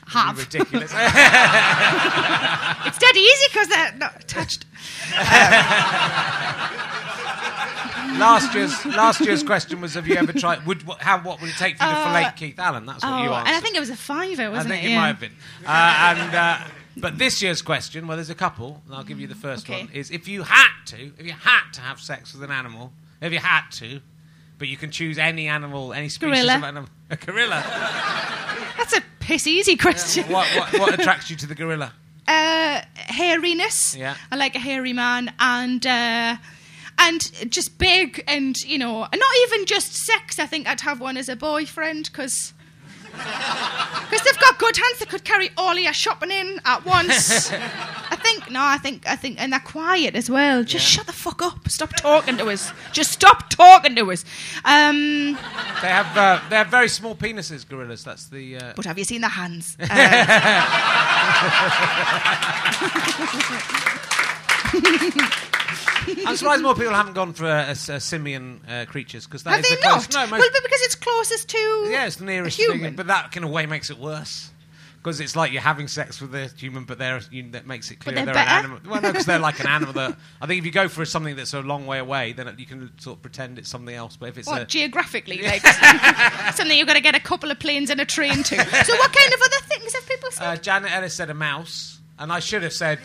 Have. 0.08 0.38
ridiculous. 0.38 0.92
It's 2.84 2.98
dead 2.98 3.16
easy 3.16 3.46
because 3.50 3.68
they're 3.68 3.94
not 3.98 4.24
attached. 4.24 4.66
last 8.20 8.54
year's 8.56 8.86
last 8.86 9.22
year's 9.22 9.44
question 9.44 9.82
was, 9.82 9.94
"Have 9.96 10.08
you 10.08 10.16
ever 10.16 10.34
tried? 10.34 10.66
Would 10.66 10.84
what, 10.88 11.02
how 11.02 11.20
what 11.20 11.42
would 11.42 11.50
it 11.50 11.56
take 11.58 11.78
for 11.78 11.84
you 11.86 11.90
to 11.92 11.96
Uh, 11.98 12.06
fillet 12.08 12.32
Keith 12.36 12.60
Allen?" 12.60 12.86
That's 12.86 13.04
what 13.04 13.24
you 13.24 13.30
Oh, 13.30 13.34
answered. 13.34 13.48
and 13.48 13.56
I 13.56 13.60
think 13.60 13.76
it 13.76 13.80
was 13.80 13.90
a 13.90 13.96
fiver, 13.96 14.52
wasn't 14.52 14.74
it? 14.74 14.78
I 14.78 14.78
think 14.78 14.84
it? 14.84 14.88
it 14.88 14.90
Yeah. 14.92 15.00
might 15.02 15.08
have 15.08 15.20
been. 15.20 15.36
Uh, 15.66 16.16
and 16.20 16.36
uh, 16.36 16.58
but 16.98 17.18
this 17.18 17.42
year's 17.42 17.62
question, 17.62 18.08
well, 18.08 18.18
there's 18.18 18.30
a 18.30 18.36
couple, 18.36 18.82
and 18.86 18.96
I'll 18.96 19.04
give 19.04 19.20
you 19.20 19.28
the 19.28 19.36
first 19.36 19.66
Okay. 19.70 19.86
one. 19.86 19.90
Is 19.94 20.12
if 20.12 20.28
you 20.28 20.44
had 20.44 20.72
to, 20.88 21.12
if 21.18 21.26
you 21.26 21.34
had 21.34 21.72
to 21.74 21.82
have 21.82 22.00
sex 22.02 22.34
with 22.34 22.44
an 22.44 22.52
animal, 22.52 22.92
if 23.22 23.32
you 23.32 23.40
had 23.40 23.70
to, 23.74 24.02
but 24.58 24.68
you 24.68 24.78
can 24.78 24.92
choose 24.92 25.18
any 25.18 25.48
animal, 25.48 25.94
any 25.94 26.10
species 26.10 26.20
Gorilla. 26.44 26.58
of 26.58 26.64
animal. 26.64 26.90
A 27.10 27.16
gorilla. 27.18 27.64
That's 28.78 28.94
a 28.98 29.02
piss 29.20 29.48
easy 29.48 29.76
question. 29.78 30.26
what, 30.32 30.48
what, 30.56 30.80
what 30.80 30.94
attracts 31.00 31.30
you 31.30 31.36
to 31.38 31.48
the 31.48 31.56
gorilla? 31.56 31.94
uh, 32.28 32.82
hairiness. 32.96 33.98
Yeah. 33.98 34.16
I 34.32 34.36
like 34.36 34.56
a 34.56 34.60
hairy 34.60 34.94
man, 34.94 35.34
and 35.40 35.86
uh, 35.86 36.36
and 37.02 37.52
just 37.52 37.78
big, 37.78 38.24
and 38.28 38.56
you 38.64 38.78
know, 38.78 39.00
not 39.02 39.36
even 39.48 39.66
just 39.66 39.94
sex. 39.94 40.40
I 40.40 40.46
think 40.46 40.68
I'd 40.68 40.82
have 40.82 41.00
one 41.02 41.18
as 41.18 41.28
a 41.30 41.36
boyfriend 41.36 42.06
because. 42.12 42.54
Because 43.14 44.22
they've 44.24 44.40
got 44.40 44.58
good 44.58 44.78
hands, 44.78 45.00
they 45.00 45.06
could 45.06 45.26
carry 45.26 45.50
all 45.58 45.78
your 45.78 45.92
shopping 45.92 46.32
in 46.32 46.62
at 46.64 46.86
once. 46.86 47.52
I 47.52 48.18
think 48.24 48.50
no, 48.50 48.62
I 48.64 48.78
think 48.78 49.06
I 49.06 49.18
think, 49.18 49.38
and 49.42 49.52
they're 49.52 49.60
quiet 49.60 50.16
as 50.16 50.30
well. 50.30 50.64
Just 50.64 50.86
shut 50.86 51.08
the 51.08 51.12
fuck 51.14 51.42
up. 51.42 51.68
Stop 51.68 51.94
talking 51.98 52.38
to 52.38 52.46
us. 52.50 52.72
Just 52.94 53.12
stop 53.12 53.50
talking 53.50 53.98
to 53.98 54.10
us. 54.14 54.24
Um, 54.64 55.34
They 55.82 55.90
have 55.90 56.18
uh, 56.18 56.40
they 56.50 56.56
have 56.56 56.68
very 56.68 56.88
small 56.88 57.14
penises. 57.16 57.68
Gorillas. 57.68 58.06
That's 58.06 58.28
the. 58.30 58.56
Uh, 58.58 58.74
but 58.78 58.86
have 58.86 58.98
you 58.98 59.04
seen 59.04 59.20
the 59.22 59.28
hands? 59.28 59.76
Uh, 64.74 65.38
I'm 66.28 66.36
surprised 66.38 66.62
more 66.64 66.76
people 66.76 66.94
haven't 66.94 67.14
gone 67.14 67.34
for 67.34 67.46
a, 67.46 67.68
a, 67.68 67.72
a 67.72 68.00
simian 68.00 68.62
uh, 68.68 68.86
creatures 68.88 69.26
because 69.26 69.44
that 69.44 69.52
have 69.52 69.60
is 69.62 69.70
they 69.70 69.76
the 69.76 69.82
closest. 69.82 70.14
not? 70.14 70.30
No, 70.30 70.38
well, 70.38 70.50
but 70.54 70.64
because 70.64 70.82
it's 70.82 70.96
closest 70.96 71.50
to 71.50 71.58
yeah, 71.90 72.06
it's 72.08 72.16
the 72.18 72.26
nearest 72.26 72.60
a 72.60 72.64
human. 72.64 72.80
thing, 72.82 72.96
but 72.96 73.08
that 73.08 73.36
in 73.36 73.44
a 73.44 73.48
way 73.48 73.66
makes 73.66 73.90
it 73.90 73.98
worse. 73.98 74.50
Because 74.98 75.20
it's 75.20 75.36
like 75.36 75.52
you're 75.52 75.64
having 75.64 75.88
sex 75.88 76.22
with 76.22 76.36
a 76.36 76.46
human, 76.56 76.84
but 76.84 77.00
they're 77.00 77.22
you, 77.32 77.50
that 77.54 77.66
makes 77.66 77.90
it 77.90 78.00
clear 78.00 78.14
they're 78.14 78.28
an 78.28 78.34
better? 78.36 78.50
animal. 78.52 78.80
Well, 78.88 79.02
no, 79.02 79.12
because 79.12 79.26
they're 79.26 79.40
like 79.40 79.60
an 79.60 79.66
animal. 79.78 79.94
That 79.96 80.16
I 80.40 80.46
think 80.46 80.60
if 80.60 80.66
you 80.68 80.72
go 80.72 80.88
for 80.88 81.06
something 81.06 81.36
that's 81.36 81.56
a 81.56 81.62
long 81.62 81.88
way 81.88 81.98
away, 81.98 82.34
then 82.34 82.54
you 82.60 82.68
can 82.68 82.92
sort 83.00 83.18
of 83.18 83.24
pretend 83.24 83.58
it's 83.58 83.68
something 83.68 83.96
else. 83.96 84.16
But 84.16 84.30
if 84.30 84.38
it's 84.38 84.48
What 84.48 84.62
a 84.62 84.66
geographically, 84.66 85.42
like 85.42 85.62
something 86.54 86.78
you've 86.78 86.86
got 86.88 86.94
to 86.94 87.02
get 87.02 87.16
a 87.16 87.20
couple 87.20 87.50
of 87.50 87.58
planes 87.58 87.90
and 87.90 88.00
a 88.00 88.06
train 88.06 88.44
to. 88.44 88.56
So, 88.56 88.96
what 88.96 89.12
kind 89.12 89.34
of 89.34 89.42
other 89.42 89.66
things 89.70 89.94
have 89.96 90.08
people 90.08 90.30
said? 90.32 90.44
Uh, 90.46 90.58
Janet 90.58 90.92
Ellis 90.92 91.16
said 91.16 91.32
a 91.32 91.34
mouse, 91.34 92.00
and 92.20 92.32
I 92.32 92.40
should 92.40 92.62
have 92.62 92.74
said. 92.74 93.00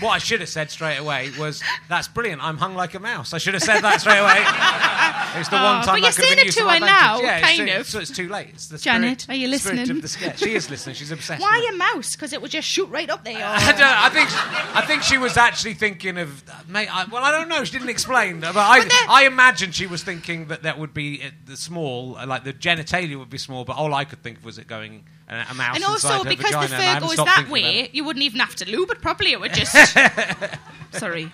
What 0.00 0.10
I 0.10 0.18
should 0.18 0.40
have 0.40 0.48
said 0.48 0.70
straight 0.70 0.98
away 0.98 1.30
was, 1.38 1.62
"That's 1.88 2.08
brilliant. 2.08 2.42
I'm 2.42 2.56
hung 2.56 2.74
like 2.74 2.94
a 2.94 3.00
mouse." 3.00 3.32
I 3.32 3.38
should 3.38 3.54
have 3.54 3.62
said 3.62 3.80
that 3.80 4.00
straight 4.00 4.18
away. 4.18 4.44
It's 5.36 5.48
the 5.48 5.60
Oh, 5.60 5.62
one 5.62 5.84
time 5.84 5.94
but 5.94 6.00
you're 6.00 6.10
that 6.10 6.16
could 6.16 6.24
have 6.24 6.28
saying 6.28 6.36
been 6.38 6.48
it 6.48 6.52
to 6.54 6.68
her 6.68 6.80
now. 6.80 7.20
Yeah, 7.20 7.40
kind 7.40 7.68
it's, 7.68 7.80
of. 7.80 7.86
So 7.86 7.98
it's 8.00 8.10
too 8.10 8.28
late. 8.28 8.48
It's 8.48 8.66
the 8.66 8.78
Janet, 8.78 9.22
spirit, 9.22 9.36
are 9.36 9.40
you 9.40 9.48
listening? 9.48 9.88
of 9.90 10.02
the 10.02 10.08
sketch. 10.08 10.40
She 10.40 10.54
is 10.54 10.68
listening. 10.68 10.96
She's 10.96 11.10
obsessed. 11.12 11.40
Why 11.40 11.68
a 11.72 11.76
mouse? 11.76 12.16
Because 12.16 12.32
it 12.32 12.42
would 12.42 12.50
just 12.50 12.66
shoot 12.66 12.88
right 12.88 13.08
up 13.08 13.24
there. 13.24 13.36
I, 13.44 13.72
don't, 13.72 13.80
I 13.82 14.08
think 14.08 14.76
I 14.76 14.80
think 14.86 15.02
she 15.02 15.18
was 15.18 15.36
actually 15.36 15.74
thinking 15.74 16.18
of 16.18 16.42
mate. 16.68 16.88
I, 16.92 17.04
well, 17.04 17.22
I 17.22 17.30
don't 17.30 17.48
know. 17.48 17.62
She 17.64 17.72
didn't 17.72 17.90
explain, 17.90 18.40
but 18.40 18.56
I 18.56 18.82
But 18.82 18.92
I 19.08 19.26
imagine 19.26 19.72
she 19.72 19.86
was 19.86 20.02
thinking 20.02 20.48
that 20.48 20.62
that 20.64 20.78
would 20.78 20.94
be 20.94 21.22
uh, 21.22 21.30
the 21.46 21.56
small, 21.56 22.16
uh, 22.16 22.26
like 22.26 22.44
the 22.44 22.52
genitalia 22.52 23.18
would 23.18 23.30
be 23.30 23.38
small. 23.38 23.64
But 23.64 23.76
all 23.76 23.94
I 23.94 24.04
could 24.04 24.22
think 24.22 24.38
of 24.38 24.44
was 24.44 24.58
it 24.58 24.66
going 24.66 25.04
a 25.30 25.54
mouse 25.54 25.76
and 25.76 25.84
also 25.84 26.24
because 26.24 26.50
the 26.50 26.76
fur 26.76 27.00
goes 27.00 27.16
that 27.16 27.48
way, 27.48 27.88
you 27.92 28.04
wouldn't 28.04 28.24
even 28.24 28.40
have 28.40 28.54
to 28.56 28.68
lube 28.68 28.90
it 28.90 29.00
properly. 29.00 29.32
It 29.32 29.40
would 29.40 29.54
just. 29.54 29.72
Sorry. 30.92 31.30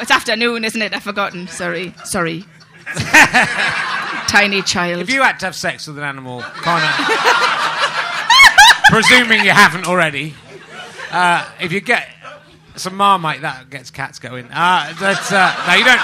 It's 0.00 0.10
afternoon, 0.10 0.64
isn't 0.64 0.82
it? 0.82 0.94
I've 0.94 1.02
forgotten. 1.04 1.46
Sorry. 1.48 1.94
Sorry. 2.04 2.44
Tiny 4.28 4.62
child. 4.62 5.00
If 5.00 5.10
you 5.10 5.22
had 5.22 5.38
to 5.40 5.46
have 5.46 5.54
sex 5.54 5.86
with 5.86 5.98
an 5.98 6.04
animal, 6.04 6.42
Connor, 6.42 6.92
presuming 8.90 9.44
you 9.44 9.52
haven't 9.52 9.86
already, 9.86 10.34
uh, 11.12 11.48
if 11.60 11.72
you 11.72 11.80
get 11.80 12.08
some 12.74 12.96
marmite, 12.96 13.42
that 13.42 13.70
gets 13.70 13.90
cats 13.90 14.18
going. 14.18 14.46
Uh, 14.52 14.92
but, 14.98 15.32
uh, 15.32 15.64
no, 15.68 15.74
you 15.74 15.84
don't. 15.84 16.00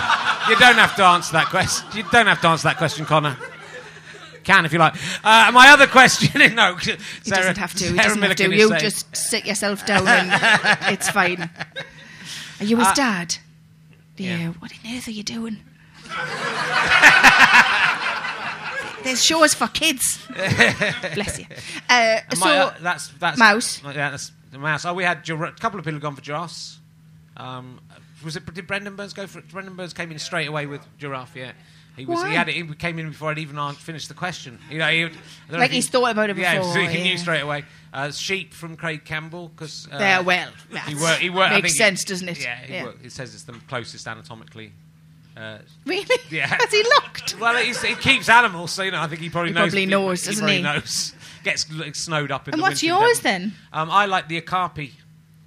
You 0.48 0.56
don't 0.56 0.74
have 0.76 0.96
to 0.96 1.04
answer 1.04 1.32
that 1.34 1.46
question. 1.50 1.86
You 1.94 2.02
don't 2.10 2.26
have 2.26 2.40
to 2.40 2.48
answer 2.48 2.64
that 2.68 2.76
question, 2.78 3.04
Connor. 3.04 3.36
Can 4.44 4.64
if 4.64 4.72
you 4.72 4.78
like. 4.78 4.94
Uh, 5.24 5.50
my 5.52 5.68
other 5.70 5.86
question, 5.86 6.40
is 6.42 6.52
no, 6.52 6.76
He 6.76 6.92
Sarah, 7.22 7.40
doesn't 7.40 7.58
have 7.58 7.74
to. 7.74 7.84
He 7.84 7.90
Sarah 7.90 8.02
doesn't 8.08 8.22
have 8.22 8.36
to. 8.36 8.54
You 8.56 8.78
just 8.78 9.14
sit 9.16 9.44
yourself 9.46 9.84
down 9.86 10.06
and 10.08 10.92
it's 10.92 11.08
fine. 11.10 11.48
Are 12.60 12.64
you 12.64 12.76
his 12.78 12.88
Uh, 12.88 12.94
dad? 12.94 13.36
Yeah. 14.16 14.36
yeah. 14.36 14.48
What 14.50 14.72
on 14.72 14.96
earth 14.96 15.08
are 15.08 15.12
you 15.12 15.22
doing? 15.22 15.58
There's 19.04 19.24
shows 19.24 19.52
for 19.54 19.66
kids. 19.68 20.24
Bless 20.28 21.38
you. 21.40 21.46
Uh, 21.90 22.18
so, 22.34 22.40
my, 22.40 22.58
uh, 22.58 22.74
that's 22.80 23.08
that's 23.08 23.36
mouse. 23.38 23.82
Yeah, 23.84 24.10
that's 24.10 24.30
the 24.52 24.58
mouse. 24.58 24.84
Oh, 24.84 24.94
we 24.94 25.02
had 25.02 25.28
a 25.28 25.52
couple 25.52 25.80
of 25.80 25.84
people 25.84 25.98
gone 25.98 26.14
for 26.14 26.20
giraffes. 26.22 26.78
Um, 27.36 27.80
was 28.24 28.36
it? 28.36 28.54
Did 28.54 28.68
Brendan 28.68 28.94
Burns 28.94 29.12
go 29.12 29.26
for 29.26 29.40
it? 29.40 29.48
Brendan 29.48 29.74
Burns 29.74 29.92
came 29.92 30.12
in 30.12 30.18
straight 30.20 30.46
away 30.46 30.66
with 30.66 30.86
giraffe. 30.98 31.34
Yeah, 31.34 31.52
he 31.96 32.04
was. 32.06 32.20
Why? 32.20 32.30
He 32.30 32.34
had 32.36 32.48
it. 32.48 32.54
He 32.54 32.62
came 32.74 32.98
in 32.98 33.08
before 33.10 33.30
I'd 33.30 33.38
even 33.38 33.74
finished 33.74 34.08
the 34.08 34.14
question. 34.14 34.58
You 34.70 34.78
know, 34.78 34.88
he, 34.88 35.04
Like 35.04 35.14
if 35.50 35.70
he- 35.70 35.76
he's 35.76 35.88
thought 35.88 36.10
about 36.10 36.30
it 36.30 36.36
Yeah, 36.38 36.58
before, 36.58 36.72
so 36.74 36.80
he 36.80 36.98
yeah. 36.98 37.04
knew 37.04 37.18
straight 37.18 37.40
away. 37.40 37.64
Uh, 37.92 38.10
sheep 38.10 38.54
from 38.54 38.76
Craig 38.76 39.04
Campbell 39.04 39.48
because 39.48 39.86
uh, 39.92 39.98
there, 39.98 40.22
well, 40.22 40.48
he 40.68 40.74
that's- 40.74 41.00
wor- 41.00 41.14
he 41.16 41.28
wor- 41.30 41.48
makes 41.50 41.54
think 41.54 41.66
he- 41.66 41.72
sense, 41.72 42.04
doesn't 42.04 42.28
it? 42.28 42.40
Yeah, 42.42 42.56
he 42.56 42.82
wor- 42.82 42.94
it 43.02 43.12
says 43.12 43.34
it's 43.34 43.44
the 43.44 43.52
closest 43.68 44.06
anatomically. 44.06 44.72
Uh, 45.36 45.58
Really? 45.86 46.06
Yeah. 46.30 46.46
Has 46.46 46.70
he 46.70 46.82
looked? 46.82 47.38
well, 47.40 47.56
he's, 47.62 47.80
he 47.82 47.94
keeps 47.94 48.28
animals, 48.28 48.70
so 48.72 48.82
you 48.82 48.90
know. 48.90 49.00
I 49.00 49.06
think 49.08 49.20
he 49.20 49.30
probably 49.30 49.50
He 49.50 49.54
knows. 49.54 49.68
probably 49.70 49.86
knows, 49.86 50.24
doesn't 50.24 50.46
he? 50.48 50.62
knows. 50.62 51.14
Gets 51.44 51.66
snowed 51.94 52.30
up 52.30 52.46
in 52.48 52.54
And 52.54 52.60
the 52.60 52.62
what's 52.62 52.82
yours 52.82 53.20
then? 53.20 53.52
Um, 53.72 53.90
I 53.90 54.06
like 54.06 54.28
the 54.28 54.38
okapi, 54.38 54.92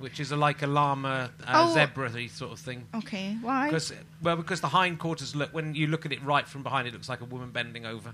which 0.05 0.19
is 0.19 0.31
a, 0.31 0.35
like 0.35 0.61
a 0.61 0.67
llama, 0.67 1.31
uh, 1.47 1.65
Oh. 1.65 1.73
zebra 1.73 2.11
sort 2.29 2.51
of 2.51 2.59
thing. 2.59 2.85
Okay, 2.93 3.35
why? 3.41 3.65
Because 3.69 3.91
well, 4.21 4.35
because 4.35 4.61
the 4.61 4.67
hindquarters 4.69 5.35
look 5.35 5.51
when 5.51 5.73
you 5.73 5.87
look 5.87 6.05
at 6.05 6.11
it 6.13 6.21
right 6.23 6.47
from 6.47 6.61
behind, 6.61 6.87
it 6.87 6.93
looks 6.93 7.09
like 7.09 7.21
a 7.21 7.25
woman 7.25 7.49
bending 7.49 7.87
over. 7.87 8.13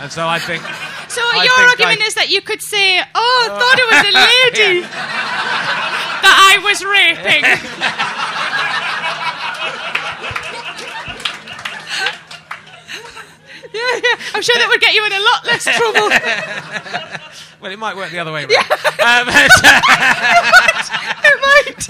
And 0.00 0.10
so 0.10 0.26
I 0.26 0.40
think 0.40 0.62
So 1.08 1.20
I 1.22 1.44
your 1.44 1.54
think 1.56 1.70
argument 1.70 2.02
I- 2.02 2.06
is 2.06 2.14
that 2.16 2.30
you 2.30 2.40
could 2.42 2.60
say, 2.60 2.98
"Oh, 3.14 3.38
I 3.44 3.48
thought 3.60 3.78
it 3.78 3.88
was 3.94 4.02
a 4.10 4.14
lady 4.34 4.80
that 6.24 6.36
I 6.50 6.58
was 6.66 6.78
raping." 6.84 7.44
yeah, 13.72 14.00
yeah. 14.02 14.16
I'm 14.34 14.42
sure 14.42 14.54
that 14.56 14.68
would 14.68 14.80
get 14.80 14.94
you 14.94 15.04
in 15.04 15.12
a 15.12 15.20
lot 15.20 15.44
less 15.46 15.64
trouble. 15.64 16.08
Well, 17.60 17.70
it 17.72 17.78
might 17.78 17.96
work 17.96 18.10
the 18.10 18.18
other 18.18 18.32
way 18.32 18.44
around. 18.44 18.50
Um, 18.50 19.28
it 21.24 21.40
might. 21.40 21.88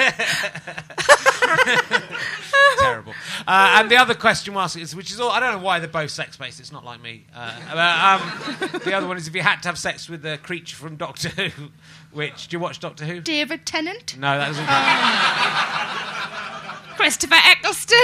terrible. 2.79 3.15
Uh, 3.47 3.77
and 3.81 3.91
the 3.91 3.97
other 3.97 4.15
question 4.15 4.55
was, 4.55 4.77
is, 4.77 4.95
which 4.97 5.11
is 5.11 5.21
all, 5.21 5.31
I 5.31 5.41
don't 5.41 5.53
know 5.59 5.65
why 5.65 5.79
they're 5.79 5.89
both 5.89 6.11
sex 6.11 6.37
based. 6.37 6.61
It's 6.61 6.73
not 6.73 6.85
like 6.85 7.01
me. 7.01 7.25
Uh, 7.35 8.21
um, 8.21 8.81
the 8.85 8.93
other 8.95 9.07
one 9.07 9.17
is 9.17 9.27
if 9.29 9.35
you 9.35 9.43
had 9.43 9.63
to 9.63 9.69
have 9.69 9.79
sex 9.79 10.09
with 10.09 10.25
a 10.27 10.39
creature 10.39 10.77
from 10.77 10.97
Doctor 10.97 11.29
Who, 11.31 11.71
which 12.13 12.49
do 12.49 12.57
you 12.57 12.61
watch 12.61 12.81
Doctor 12.81 13.05
Who? 13.05 13.21
David 13.21 13.67
Tennant, 13.67 14.17
No, 14.19 14.39
that 14.39 14.49
doesn't. 14.49 14.67
count. 14.67 16.97
Christopher 16.97 17.35
Eccleston. 17.35 17.99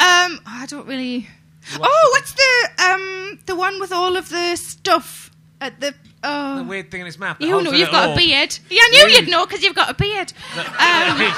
um, 0.00 0.40
I 0.46 0.66
don't 0.68 0.86
really. 0.86 1.28
Oh, 1.78 2.08
what's 2.12 2.32
the 2.32 2.82
um 2.82 3.38
the 3.46 3.56
one 3.56 3.80
with 3.80 3.92
all 3.92 4.16
of 4.16 4.28
the 4.28 4.56
stuff 4.56 5.30
at 5.60 5.80
the? 5.80 5.94
Oh, 6.24 6.56
the 6.58 6.64
weird 6.64 6.90
thing 6.90 7.00
in 7.00 7.06
his 7.06 7.18
mouth. 7.18 7.36
You 7.40 7.62
know, 7.62 7.70
you've 7.70 7.90
got 7.90 8.10
a 8.10 8.16
beard. 8.16 8.58
Yeah, 8.70 8.80
I 8.82 8.88
knew 8.90 8.98
You- 9.12 9.20
you'd 9.20 9.28
know 9.28 9.44
because 9.46 9.62
you've 9.62 9.74
got 9.76 9.90
a 9.90 9.94
beard. 9.94 10.32
Um, 10.56 11.32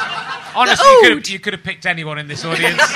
Honestly, 0.54 0.86
you 0.88 1.00
could, 1.02 1.12
have, 1.18 1.28
you 1.28 1.38
could 1.38 1.52
have 1.52 1.62
picked 1.62 1.84
anyone 1.86 2.18
in 2.18 2.26
this 2.28 2.44
audience. 2.44 2.80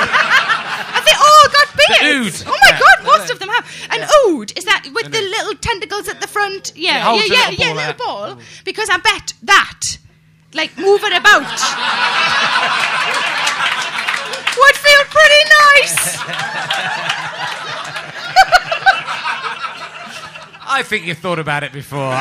Have 0.82 1.04
they 1.04 1.12
all 1.12 1.48
got 1.52 1.68
beards? 2.00 2.42
ood. 2.42 2.48
Oh 2.48 2.56
my 2.62 2.68
Yeah. 2.70 2.78
god, 2.80 3.04
most 3.04 3.30
of 3.30 3.38
them 3.38 3.48
have. 3.50 3.66
An 3.90 4.08
ood 4.26 4.52
is 4.56 4.64
that 4.64 4.86
with 4.94 5.10
the 5.12 5.20
little 5.20 5.54
tentacles 5.54 6.08
at 6.08 6.20
the 6.20 6.26
front? 6.28 6.70
It 6.70 6.76
Yeah, 6.76 7.14
yeah, 7.14 7.24
yeah, 7.24 7.48
little 7.50 7.54
yeah, 7.76 7.92
ball 7.92 8.20
little 8.20 8.34
ball. 8.36 8.42
Because 8.64 8.88
I 8.90 8.96
bet 8.98 9.34
that, 9.42 9.98
like 10.54 10.76
moving 10.78 11.12
about, 11.12 11.42
would 14.58 14.76
feel 14.76 15.04
pretty 15.10 15.44
nice. 15.60 16.16
I 20.72 20.82
think 20.82 21.06
you 21.06 21.14
thought 21.14 21.38
about 21.38 21.62
it 21.62 21.72
before. 21.72 22.00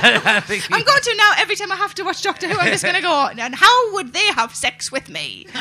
I, 0.00 0.20
I 0.24 0.40
think 0.40 0.64
I'm 0.70 0.84
going 0.84 1.00
to 1.02 1.14
now 1.16 1.32
every 1.38 1.56
time 1.56 1.72
I 1.72 1.76
have 1.76 1.94
to 1.94 2.04
watch 2.04 2.22
Doctor 2.22 2.46
Who. 2.48 2.56
I'm 2.56 2.68
just 2.68 2.84
going 2.84 2.94
to 2.94 3.00
go. 3.02 3.28
And 3.36 3.54
how 3.54 3.92
would 3.94 4.12
they 4.12 4.26
have 4.26 4.54
sex 4.54 4.92
with 4.92 5.08
me? 5.08 5.46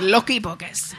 Lucky 0.00 0.38
buggers. 0.40 0.94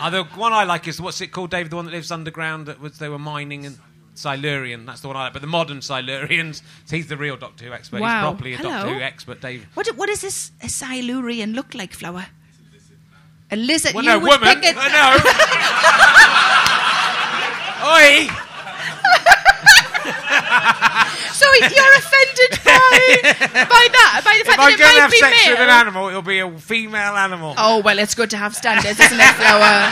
Uh, 0.00 0.10
the 0.10 0.24
one 0.24 0.52
I 0.52 0.64
like 0.64 0.88
is 0.88 1.00
what's 1.00 1.20
it 1.20 1.28
called, 1.28 1.50
David? 1.50 1.70
The 1.70 1.76
one 1.76 1.84
that 1.84 1.92
lives 1.92 2.10
underground 2.10 2.66
that 2.66 2.80
was 2.80 2.98
they 2.98 3.08
were 3.10 3.18
mining 3.18 3.66
and 3.66 3.78
Silurian. 4.14 4.86
That's 4.86 5.00
the 5.00 5.08
one 5.08 5.16
I 5.16 5.24
like. 5.24 5.32
But 5.34 5.42
the 5.42 5.48
modern 5.48 5.78
Silurians, 5.80 6.62
he's 6.90 7.08
the 7.08 7.16
real 7.16 7.36
Doctor 7.36 7.66
Who 7.66 7.72
expert. 7.72 8.00
Wow. 8.00 8.08
He's 8.08 8.22
properly 8.22 8.54
a 8.54 8.56
Doctor 8.58 8.88
Hello. 8.88 8.94
Who 8.94 9.00
expert, 9.00 9.40
David. 9.42 9.66
What, 9.74 9.88
what 9.96 10.06
does 10.08 10.22
this 10.22 10.52
a 10.62 10.68
Silurian 10.68 11.52
look 11.52 11.74
like, 11.74 11.92
Flower? 11.92 12.26
A 13.50 13.56
lizard. 13.56 13.94
Well, 13.94 14.04
you 14.04 14.10
no, 14.10 14.18
would 14.20 14.40
woman. 14.40 14.54
pick 14.60 14.64
it- 14.64 14.76
I 14.78 14.88
know. 14.88 15.18
Oi! 17.84 18.51
So 21.32 21.46
you're 21.54 21.96
offended 21.96 22.50
by 22.64 23.18
by 23.68 23.88
that, 23.92 24.20
by 24.24 24.32
the 24.34 24.40
If 24.40 24.46
fact 24.46 24.58
I'm 24.60 24.70
that 24.70 24.78
going 24.78 24.78
it 24.78 24.78
to 24.78 24.84
might 24.84 25.00
have 25.00 25.10
be 25.10 25.18
sex 25.18 25.36
male. 25.46 25.52
with 25.54 25.60
an 25.60 25.68
animal, 25.70 26.08
it'll 26.08 26.22
be 26.22 26.38
a 26.40 26.58
female 26.58 27.16
animal. 27.16 27.54
Oh 27.58 27.80
well, 27.80 27.98
it's 27.98 28.14
good 28.14 28.30
to 28.30 28.36
have 28.36 28.54
standards, 28.54 28.98
isn't 29.00 29.20
it, 29.20 29.34
Flower? 29.34 29.90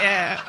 yeah. 0.00 0.40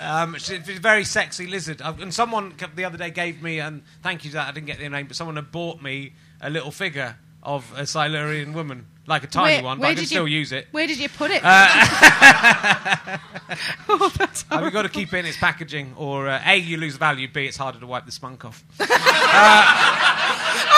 Um, 0.00 0.34
it's 0.34 0.50
a 0.50 0.58
very 0.58 1.04
sexy 1.04 1.46
lizard. 1.46 1.80
Uh, 1.80 1.94
And 2.00 2.12
someone 2.12 2.52
c- 2.58 2.66
the 2.74 2.84
other 2.84 2.98
day 2.98 3.10
gave 3.10 3.42
me, 3.42 3.58
and 3.60 3.82
thank 4.02 4.24
you 4.24 4.30
for 4.30 4.34
that, 4.36 4.48
I 4.48 4.52
didn't 4.52 4.66
get 4.66 4.78
the 4.78 4.88
name, 4.88 5.06
but 5.06 5.16
someone 5.16 5.36
had 5.36 5.50
bought 5.50 5.80
me 5.82 6.12
a 6.40 6.50
little 6.50 6.70
figure 6.70 7.16
of 7.42 7.64
a 7.76 7.86
Silurian 7.86 8.52
woman. 8.52 8.86
Like 9.08 9.22
a 9.24 9.26
tiny 9.28 9.54
Where- 9.56 9.62
one, 9.64 9.78
but 9.78 9.86
I 9.88 9.94
can 9.94 10.04
still 10.06 10.26
you- 10.26 10.38
use 10.38 10.50
it. 10.52 10.66
Where 10.72 10.86
did 10.86 10.98
you 10.98 11.08
put 11.08 11.30
it? 11.30 11.40
Uh, 11.44 11.48
oh, 13.88 14.12
that's 14.18 14.42
Have 14.50 14.64
you 14.64 14.70
got 14.72 14.82
to 14.82 14.88
keep 14.88 15.12
it 15.14 15.18
in 15.18 15.26
its 15.26 15.36
packaging, 15.38 15.94
or 15.96 16.26
uh, 16.28 16.42
A, 16.44 16.56
you 16.56 16.76
lose 16.76 16.96
value, 16.96 17.28
B, 17.32 17.46
it's 17.46 17.56
harder 17.56 17.78
to 17.78 17.86
wipe 17.86 18.04
the 18.06 18.12
spunk 18.12 18.44
off. 18.44 18.64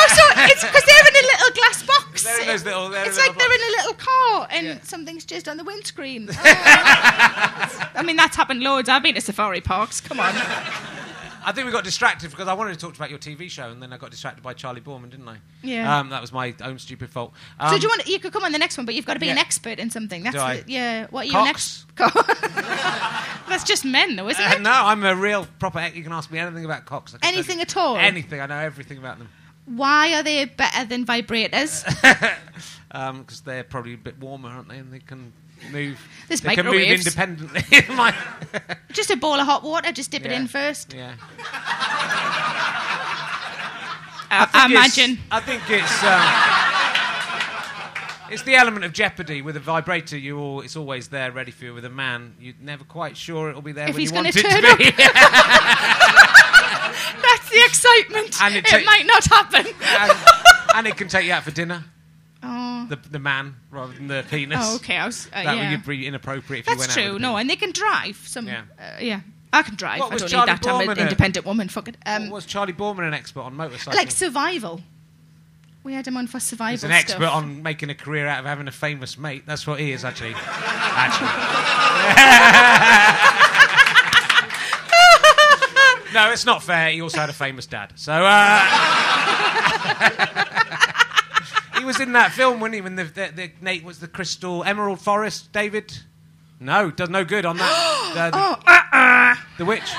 Oh, 0.00 0.06
so 0.10 0.22
it's 0.44 0.62
because 0.64 0.82
they're 0.84 1.08
in 1.08 1.16
a 1.24 1.26
little 1.26 1.50
glass 1.54 1.82
box. 1.82 2.22
They're 2.24 2.40
in 2.42 2.46
those 2.46 2.64
little- 2.64 2.92
it's 2.94 3.18
like 3.18 3.36
they're 3.36 3.52
in 3.52 3.60
a 3.60 3.72
little 3.78 3.94
car 3.94 4.46
and 4.50 4.66
Yeah. 4.66 4.80
something's 4.82 5.24
just 5.24 5.48
on 5.48 5.56
the 5.56 5.64
windscreen. 5.64 6.28
Oh. 6.30 6.34
I 7.94 8.02
mean, 8.04 8.16
that's 8.16 8.36
happened 8.36 8.60
loads. 8.62 8.88
I've 8.88 9.02
been 9.02 9.14
to 9.14 9.20
safari 9.20 9.60
parks. 9.60 10.00
Come 10.00 10.20
on. 10.20 10.34
I 11.44 11.52
think 11.52 11.66
we 11.66 11.72
got 11.72 11.84
distracted 11.84 12.30
because 12.30 12.48
I 12.48 12.52
wanted 12.54 12.74
to 12.74 12.78
talk 12.80 12.94
about 12.96 13.10
your 13.10 13.18
TV 13.18 13.48
show, 13.50 13.70
and 13.70 13.82
then 13.82 13.92
I 13.92 13.96
got 13.96 14.10
distracted 14.10 14.42
by 14.42 14.52
Charlie 14.54 14.80
Boorman, 14.80 15.10
didn't 15.10 15.28
I? 15.28 15.36
Yeah. 15.62 15.98
Um, 15.98 16.10
that 16.10 16.20
was 16.20 16.32
my 16.32 16.54
own 16.62 16.78
stupid 16.78 17.10
fault. 17.10 17.32
Um, 17.60 17.70
so 17.70 17.76
do 17.76 17.82
you 17.82 17.88
want? 17.88 18.06
You 18.06 18.18
could 18.18 18.32
come 18.32 18.44
on 18.44 18.52
the 18.52 18.58
next 18.58 18.76
one, 18.76 18.86
but 18.86 18.94
you've 18.94 19.06
got 19.06 19.14
to 19.14 19.20
be 19.20 19.28
an 19.30 19.38
expert 19.38 19.78
in 19.78 19.90
something. 19.90 20.22
That's 20.22 20.36
Do 20.36 20.42
I? 20.42 20.60
the- 20.60 20.70
yeah. 20.72 21.06
What 21.10 21.22
are 21.22 21.28
you 21.28 21.44
next? 21.44 21.86
that's 21.96 23.64
just 23.64 23.84
men, 23.84 24.16
though, 24.16 24.28
isn't 24.28 24.42
Uh, 24.44 24.54
it? 24.56 24.60
no, 24.62 24.70
I'm 24.72 25.04
a 25.04 25.14
real 25.14 25.46
proper. 25.58 25.86
You 25.94 26.02
can 26.02 26.12
ask 26.12 26.30
me 26.30 26.38
anything 26.38 26.64
about 26.64 26.84
cocks. 26.86 27.14
I 27.14 27.18
can 27.18 27.20
tell 27.22 27.32
Anything 27.32 27.60
at 27.60 27.76
all? 27.76 27.96
Anything. 27.96 28.40
I 28.40 28.46
know 28.46 28.58
everything 28.58 28.98
about 28.98 29.18
them. 29.18 29.28
Why 29.66 30.14
are 30.14 30.22
they 30.22 30.44
better 30.46 30.84
than 30.86 31.04
vibrators? 31.04 31.84
because 31.84 32.32
Um, 32.90 33.26
they're 33.44 33.64
probably 33.64 33.94
a 33.94 33.98
bit 33.98 34.18
warmer, 34.18 34.48
aren't 34.48 34.68
they? 34.68 34.78
And 34.78 34.92
they 34.92 34.98
can 35.00 35.32
move. 35.72 36.00
There's 36.28 36.40
they 36.40 36.54
can 36.54 36.66
move 36.66 36.82
independently. 36.82 37.62
Just 38.92 39.10
a 39.10 39.16
bowl 39.16 39.34
of 39.34 39.46
hot 39.46 39.62
water. 39.62 39.92
Just 39.92 40.10
dip 40.10 40.24
it 40.24 40.32
in 40.32 40.46
first. 40.46 40.94
yeah. 40.94 41.14
I, 44.30 44.44
think 44.44 44.54
I 44.54 44.66
imagine. 44.66 45.18
I 45.30 45.40
think 45.40 45.62
it's. 45.70 46.04
Um, 46.04 46.68
it's 48.30 48.42
the 48.42 48.56
element 48.56 48.84
of 48.84 48.92
jeopardy 48.92 49.40
with 49.40 49.56
a 49.56 49.60
vibrator. 49.60 50.18
You 50.18 50.38
all, 50.38 50.60
it's 50.60 50.76
always 50.76 51.08
there, 51.08 51.32
ready 51.32 51.50
for 51.50 51.64
you. 51.64 51.72
With 51.74 51.86
a 51.86 51.90
man, 51.90 52.34
you're 52.38 52.54
never 52.60 52.84
quite 52.84 53.16
sure 53.16 53.48
it'll 53.48 53.62
be 53.62 53.72
there 53.72 53.88
If 53.88 53.94
when 53.94 54.00
he's 54.00 54.10
you 54.10 54.16
want 54.16 54.28
it 54.28 54.32
to 54.32 54.42
be. 54.42 54.90
That's 57.22 57.48
the 57.50 57.62
excitement. 57.64 58.42
And 58.42 58.56
it 58.56 58.70
it 58.70 58.84
might 58.84 59.06
not 59.06 59.24
happen. 59.24 59.66
and, 59.66 60.12
and 60.74 60.86
it 60.86 60.96
can 60.96 61.08
take 61.08 61.24
you 61.24 61.32
out 61.32 61.44
for 61.44 61.50
dinner. 61.50 61.84
Oh. 62.42 62.86
The 62.88 62.96
the 63.10 63.18
man 63.18 63.56
rather 63.70 63.92
than 63.94 64.06
the 64.08 64.24
penis. 64.30 64.58
oh, 64.62 64.76
okay. 64.76 64.96
I 64.96 65.06
was. 65.06 65.26
Uh, 65.32 65.42
That 65.42 65.56
yeah. 65.56 65.70
would 65.72 65.84
be 65.86 66.06
inappropriate 66.06 66.66
if 66.66 66.70
you 66.70 66.76
That's 66.76 66.88
went 66.96 67.06
out. 67.06 67.10
true. 67.10 67.18
No, 67.18 67.36
and 67.36 67.50
they 67.50 67.56
can 67.56 67.72
drive. 67.72 68.16
Some. 68.26 68.46
Yeah. 68.46 68.62
Uh, 68.78 68.98
yeah. 69.00 69.20
I 69.52 69.62
can 69.62 69.74
drive. 69.76 70.00
What 70.00 70.12
I 70.12 70.16
don't 70.18 70.28
Charlie 70.28 70.52
need 70.52 70.62
that. 70.62 70.66
I'm 70.68 70.80
Boorman 70.86 70.92
an 70.92 70.98
a- 70.98 71.02
independent 71.02 71.46
woman. 71.46 71.68
Fuck 71.68 71.88
it. 71.88 71.96
Um, 72.06 72.30
was 72.30 72.44
Charlie 72.46 72.72
Boorman 72.74 73.08
an 73.08 73.14
expert 73.14 73.40
on 73.40 73.56
motorcycling? 73.56 73.94
like 73.96 74.10
survival. 74.10 74.82
We 75.84 75.94
had 75.94 76.06
him 76.06 76.18
on 76.18 76.26
for 76.26 76.38
survival. 76.38 76.72
He's 76.72 76.84
an 76.84 76.90
expert 76.90 77.28
on 77.28 77.62
making 77.62 77.88
a 77.88 77.94
career 77.94 78.26
out 78.26 78.40
of 78.40 78.44
having 78.44 78.68
a 78.68 78.72
famous 78.72 79.16
mate. 79.16 79.44
That's 79.46 79.66
what 79.66 79.80
he 79.80 79.92
is, 79.92 80.04
actually. 80.04 80.34
actually. 80.36 81.28
no, 86.14 86.30
it's 86.32 86.44
not 86.44 86.62
fair. 86.62 86.90
He 86.90 87.00
also 87.00 87.20
had 87.20 87.30
a 87.30 87.34
famous 87.34 87.64
dad. 87.66 87.92
So, 87.96 88.12
uh, 88.12 88.60
was 91.88 91.98
in 92.00 92.12
that 92.12 92.30
film, 92.32 92.60
wasn't 92.60 92.74
he? 92.76 92.80
When 92.82 92.94
the, 92.96 93.04
the, 93.04 93.30
the 93.34 93.50
Nate 93.60 93.82
was 93.82 93.98
the 93.98 94.06
Crystal 94.08 94.62
Emerald 94.62 95.00
Forest, 95.00 95.52
David? 95.52 95.92
No, 96.60 96.90
does 96.90 97.08
no 97.08 97.24
good 97.24 97.44
on 97.44 97.56
that. 97.56 97.74
The, 98.08 98.30
the, 98.30 98.38
Oh, 98.90 99.34
the 99.58 99.64
witch. 99.66 99.92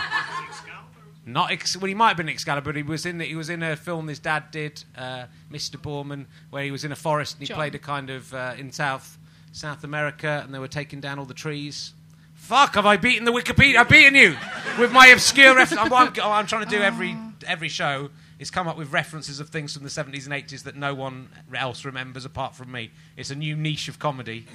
Not 1.26 1.52
Ex- 1.52 1.78
well, 1.78 1.88
he 1.88 1.94
might 1.94 2.08
have 2.10 2.18
been 2.18 2.28
Excalibur. 2.30 2.70
But 2.72 2.76
he 2.76 2.82
was 2.84 3.06
in. 3.06 3.20
He 3.20 3.36
was 3.36 3.50
in 3.50 3.62
a 3.62 3.76
film 3.76 4.08
his 4.08 4.18
dad 4.20 4.50
did, 4.52 4.84
uh, 4.98 5.26
Mr. 5.52 5.76
Boorman, 5.78 6.26
where 6.50 6.64
he 6.64 6.72
was 6.72 6.84
in 6.84 6.92
a 6.92 6.96
forest 6.96 7.36
and 7.36 7.42
he 7.42 7.48
John. 7.48 7.56
played 7.58 7.76
a 7.76 7.80
kind 7.80 8.10
of 8.10 8.34
uh, 8.34 8.54
in 8.58 8.72
South 8.72 9.18
South 9.52 9.84
America, 9.84 10.42
and 10.44 10.54
they 10.54 10.60
were 10.60 10.68
taking 10.68 11.00
down 11.00 11.20
all 11.20 11.26
the 11.26 11.34
trees. 11.36 11.94
Fuck! 12.34 12.74
Have 12.76 12.86
I 12.88 12.98
beaten 12.98 13.26
the 13.26 13.32
Wikipedia? 13.32 13.76
I've 13.78 13.90
beaten 13.90 14.16
you 14.16 14.36
with 14.80 14.92
my 14.92 15.08
obscure 15.08 15.56
reference. 15.56 15.80
I'm, 15.82 15.94
I'm, 15.94 16.14
I'm 16.20 16.48
trying 16.48 16.66
to 16.66 16.70
do 16.70 16.82
every 16.82 17.16
every 17.46 17.70
show 17.70 18.10
is 18.40 18.50
come 18.50 18.68
up 18.68 18.78
with 18.78 18.92
references 18.92 19.40
of 19.42 19.50
things 19.50 19.74
from 19.74 19.84
the 19.84 19.90
70s 19.90 20.24
and 20.26 20.34
80s 20.34 20.64
that 20.64 20.76
no 20.76 20.96
one 20.96 21.28
else 21.54 21.84
remembers 21.84 22.24
apart 22.26 22.56
from 22.56 22.72
me. 22.72 22.90
It's 23.18 23.30
a 23.32 23.36
new 23.36 23.56
niche 23.56 23.90
of 23.90 24.00
comedy. 24.00 24.46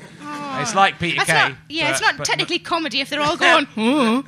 It's 0.59 0.75
like 0.75 0.99
Peter 0.99 1.19
That's 1.19 1.31
Kay. 1.31 1.49
not, 1.51 1.59
yeah, 1.69 1.91
it's 1.91 2.01
but- 2.01 2.07
not 2.07 2.17
but- 2.19 2.27
technically 2.27 2.59
comedy 2.61 3.01
if 3.01 3.11
they're 3.11 3.21
all 3.21 3.37
going. 3.37 3.67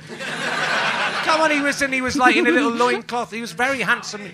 Come 1.27 1.41
on, 1.41 1.51
he 1.51 1.59
was 1.59 1.81
and 1.81 1.93
he 1.93 2.01
was 2.01 2.15
like 2.15 2.35
in 2.35 2.47
a 2.47 2.51
little 2.51 2.71
loincloth. 2.85 3.31
He 3.31 3.41
was 3.41 3.51
very 3.51 3.81
handsome. 3.81 4.31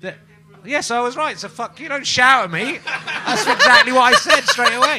The- 0.00 0.14
yes, 0.64 0.90
I 0.90 1.00
was 1.00 1.16
right. 1.16 1.38
So 1.38 1.48
fuck 1.48 1.78
you! 1.80 1.88
Don't 1.88 2.06
shout 2.06 2.44
at 2.44 2.50
me. 2.50 2.78
That's 3.26 3.46
exactly 3.46 3.92
what 3.92 4.12
I 4.12 4.16
said 4.16 4.42
straight 4.44 4.74
away. 4.74 4.98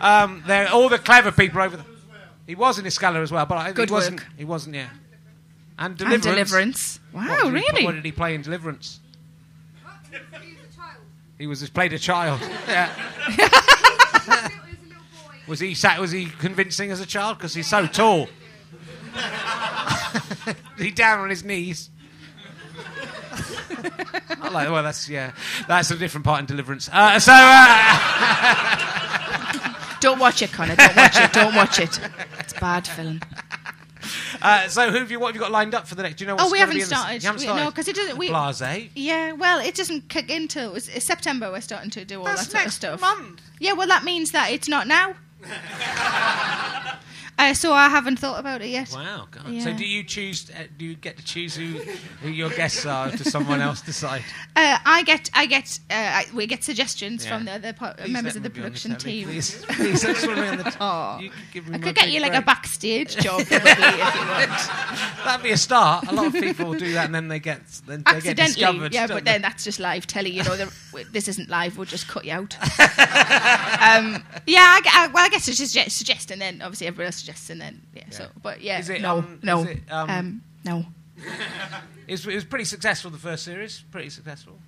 Um, 0.00 0.42
all 0.72 0.88
the 0.88 0.98
clever 0.98 1.32
people 1.32 1.60
over 1.60 1.76
there. 1.76 1.86
He 2.46 2.54
was 2.54 2.78
in 2.78 2.86
Excalibur 2.86 3.22
as 3.22 3.30
well, 3.32 3.46
but 3.46 3.58
I, 3.58 3.72
Good 3.72 3.88
he 3.88 3.92
wasn't. 3.92 4.20
work. 4.20 4.28
He 4.38 4.44
wasn't. 4.44 4.74
Yeah. 4.76 4.88
And 5.84 6.00
and 6.00 6.22
Deliverance. 6.22 6.24
deliverance. 6.24 7.00
What 7.10 7.28
Wow, 7.28 7.36
did 7.36 7.44
he- 7.44 7.50
really? 7.50 7.84
what 7.84 7.94
did 7.96 8.04
he 8.04 8.12
play 8.12 8.34
in 8.34 8.42
Deliverance? 8.42 9.00
He 11.38 11.46
was 11.48 11.68
played 11.70 11.92
a 11.92 11.98
child. 11.98 12.40
Yeah. 12.68 12.88
was 15.48 15.58
he 15.60 15.74
sat? 15.74 15.98
Was 16.00 16.12
he 16.12 16.26
convincing 16.26 16.90
as 16.92 17.00
a 17.00 17.06
child? 17.06 17.38
Because 17.38 17.52
he's 17.54 17.66
so 17.66 17.86
tall. 17.86 18.28
he 20.78 20.90
down 20.92 21.18
on 21.20 21.30
his 21.30 21.42
knees. 21.44 21.90
I 24.40 24.48
like. 24.50 24.70
Well, 24.70 24.82
that's 24.84 25.08
yeah. 25.08 25.32
That's 25.66 25.90
a 25.90 25.96
different 25.96 26.24
part 26.24 26.40
in 26.40 26.46
Deliverance. 26.46 26.88
Uh, 26.92 27.18
so. 27.18 27.32
Uh, 27.34 28.78
Don't 30.00 30.18
watch 30.20 30.42
it, 30.42 30.52
Connor. 30.52 30.76
Don't 30.76 30.96
watch 30.96 31.16
it. 31.18 31.32
Don't 31.32 31.54
watch 31.54 31.78
it. 31.80 31.98
It's 32.38 32.52
bad 32.54 32.86
film. 32.86 33.20
Uh, 34.40 34.68
so 34.68 34.90
who 34.90 34.98
have 34.98 35.10
you? 35.10 35.20
What 35.20 35.26
have 35.28 35.34
you 35.36 35.40
got 35.40 35.50
lined 35.52 35.74
up 35.74 35.86
for 35.86 35.94
the 35.94 36.02
next? 36.02 36.16
Do 36.16 36.24
you 36.24 36.28
know? 36.28 36.36
What's 36.36 36.48
Oh, 36.48 36.52
we 36.52 36.58
haven't 36.60 36.78
the- 36.78 36.84
started. 36.84 37.22
You 37.22 37.26
haven't 37.28 37.40
We- 37.40 37.46
started. 37.46 37.64
no, 37.64 37.70
'cause 37.70 37.88
it 37.88 37.96
doesn't- 37.96 38.16
we- 38.18 38.28
Blase. 38.28 38.88
Yeah, 38.94 39.32
well, 39.32 39.58
it 39.58 39.74
doesn't 39.74 40.08
kick 40.08 40.30
into 40.30 40.72
it's, 40.74 40.88
it's 40.88 41.04
September. 41.06 41.50
We're 41.50 41.60
starting 41.60 41.90
to 41.90 42.04
do 42.04 42.20
all 42.20 42.24
That's 42.24 42.46
that 42.46 42.50
sort 42.52 42.66
of 42.66 42.72
stuff. 42.72 43.00
month. 43.00 43.40
Yeah, 43.58 43.72
well, 43.72 43.88
that 43.88 44.04
means 44.04 44.30
that 44.30 44.50
it's 44.50 44.68
not 44.68 44.86
now. 44.86 45.14
uh, 47.50 47.54
so 47.54 47.72
I 47.72 47.88
haven't 47.88 48.18
thought 48.18 48.38
about 48.38 48.62
it 48.62 48.68
yet. 48.68 48.90
Wow. 48.92 49.26
God. 49.30 49.44
So 49.62 49.72
do 49.72 49.84
you 49.84 50.04
choose? 50.04 50.50
Uh, 50.50 50.64
do 50.78 50.84
you 50.84 50.94
get 50.94 51.16
to 51.16 51.24
choose 51.24 51.54
who, 51.56 51.64
who 52.22 52.28
your 52.30 52.50
guests 52.50 52.86
are? 52.86 53.08
Or 53.08 53.10
does 53.10 53.30
someone 53.30 53.60
else 53.60 53.80
decide? 53.82 54.22
Uh, 54.54 54.76
I 54.84 55.02
get, 55.04 55.30
I 55.32 55.46
get, 55.46 55.80
uh, 55.90 55.94
I, 55.94 56.26
we 56.34 56.46
get 56.46 56.62
suggestions 56.62 57.24
Yeah. 57.24 57.34
from 57.38 57.46
the, 57.46 57.52
other 57.52 57.72
po- 57.72 57.94
members 58.06 58.36
of 58.36 58.42
the 58.42 58.50
me 58.50 58.54
be 58.56 58.60
on 58.60 58.64
production 58.66 58.96
team. 58.96 59.26
Please, 59.28 59.64
please, 59.70 60.04
I 60.04 60.12
just 60.12 60.26
want 60.26 60.36
to 60.38 60.42
be 60.42 60.48
on 60.50 60.58
the 60.58 60.64
t- 60.64 60.76
Aw. 60.78 61.18
You 61.20 61.30
could 61.30 61.38
give 61.54 61.68
me 61.68 61.76
I 61.76 61.78
could 61.78 61.94
get 61.94 62.10
you 62.10 62.20
like 62.20 62.34
a 62.34 62.42
backstage 62.42 63.16
job, 63.16 63.40
probably, 63.46 63.70
if 63.72 64.14
you 64.14 64.20
want. 64.20 64.50
That'd 65.24 65.42
be 65.42 65.52
a 65.52 65.56
start. 65.56 66.06
A 66.08 66.12
lot 66.12 66.26
of 66.26 66.34
people 66.34 66.74
do 66.74 66.92
that, 66.92 67.06
and 67.06 67.14
then 67.14 67.28
they 67.28 67.38
get 67.40 67.62
then 67.86 68.00
they 68.04 68.20
get 68.20 68.38
Accidentally, 68.38 68.52
discovered. 68.54 68.92
yeah, 68.94 69.06
but 69.06 69.24
they? 69.24 69.32
then 69.32 69.40
that's 69.40 69.64
just 69.64 69.80
live 69.80 70.06
telly. 70.06 70.30
You 70.30 70.42
know, 70.44 70.66
this 71.12 71.28
isn't 71.28 71.48
live. 71.48 71.78
We'll 71.78 71.86
just 71.86 72.06
cut 72.06 72.26
you 72.26 72.32
out. 72.32 72.54
um, 72.60 74.22
yeah, 74.46 74.60
I, 74.60 74.80
I, 74.84 75.10
well, 75.14 75.24
I 75.24 75.28
guess 75.30 75.48
it's 75.48 75.56
just 75.72 75.96
suggest, 75.96 76.30
and 76.30 76.42
then 76.42 76.60
obviously 76.60 76.88
everybody 76.88 77.06
else 77.06 77.16
suggests, 77.16 77.31
and 77.50 77.60
then 77.60 77.82
yeah. 77.94 78.04
So, 78.10 78.28
but 78.42 78.60
yeah, 78.60 78.78
Is 78.78 78.88
it, 78.88 79.00
no, 79.00 79.18
um, 79.18 79.40
no, 79.42 79.60
is 79.60 79.66
it, 79.66 79.78
um, 79.90 80.10
um, 80.10 80.42
no. 80.64 80.84
it, 82.08 82.12
was, 82.12 82.26
it 82.26 82.34
was 82.34 82.44
pretty 82.44 82.64
successful. 82.64 83.10
The 83.10 83.18
first 83.18 83.44
series, 83.44 83.84
pretty 83.90 84.10
successful. 84.10 84.58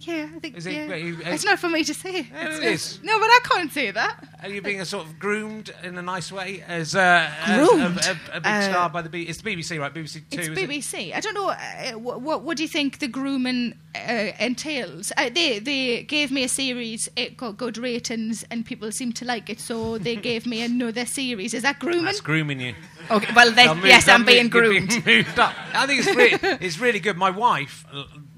Yeah, 0.00 0.28
I 0.34 0.38
think 0.38 0.56
Is 0.56 0.66
it- 0.66 0.72
yeah. 0.74 0.94
you- 0.94 1.18
it's 1.24 1.44
not 1.44 1.58
for 1.58 1.68
me 1.68 1.82
to 1.82 1.92
say. 1.92 2.26
Yeah, 2.32 2.56
it. 2.60 2.98
No, 3.02 3.18
but 3.18 3.26
I 3.26 3.40
can't 3.44 3.72
say 3.72 3.90
that. 3.90 4.28
Are 4.42 4.48
you 4.48 4.62
being 4.62 4.80
a 4.80 4.84
sort 4.84 5.04
of 5.06 5.18
groomed 5.18 5.72
in 5.82 5.98
a 5.98 6.02
nice 6.02 6.30
way 6.30 6.62
as, 6.68 6.94
uh, 6.94 7.28
Groomed? 7.46 7.98
as 7.98 8.06
a, 8.06 8.10
a, 8.32 8.36
a 8.36 8.40
big 8.40 8.46
Uh, 8.46 8.62
star 8.62 8.90
by 8.90 9.02
the 9.02 9.08
B? 9.08 9.22
It's 9.22 9.40
the 9.42 9.50
BBC, 9.56 9.78
right? 9.80 9.92
BBC 9.92 10.20
Two. 10.30 10.38
It's 10.38 10.48
is 10.48 10.56
it? 10.58 10.68
BBC. 10.70 11.12
I 11.14 11.20
don't 11.20 11.34
know. 11.34 11.48
Uh, 11.50 11.98
what, 11.98 12.20
what 12.22 12.42
what 12.42 12.56
do 12.56 12.62
you 12.62 12.68
think 12.68 13.00
the 13.00 13.08
grooming 13.08 13.74
uh, 13.96 14.30
entails? 14.38 15.10
Uh, 15.16 15.30
they 15.34 15.58
they 15.58 16.04
gave 16.04 16.30
me 16.30 16.44
a 16.44 16.48
series. 16.48 17.08
It 17.16 17.36
got 17.36 17.56
good 17.56 17.76
ratings, 17.76 18.44
and 18.50 18.64
people 18.64 18.92
seem 18.92 19.12
to 19.14 19.24
like 19.24 19.50
it. 19.50 19.58
So 19.58 19.98
they 19.98 20.14
gave 20.30 20.46
me 20.46 20.62
another 20.62 21.06
series. 21.06 21.54
Is 21.54 21.62
that 21.62 21.80
grooming? 21.80 22.04
That's 22.04 22.20
grooming 22.20 22.60
you. 22.60 22.74
Okay. 23.10 23.32
Well, 23.34 23.52
yes, 23.84 24.06
I'm 24.08 24.24
being 24.24 24.48
groomed. 24.48 24.92
up. 25.38 25.54
I 25.74 25.86
think 25.86 26.06
it's 26.06 26.14
really, 26.14 26.38
it's 26.64 26.78
really 26.78 27.00
good. 27.00 27.16
My 27.16 27.30
wife 27.30 27.84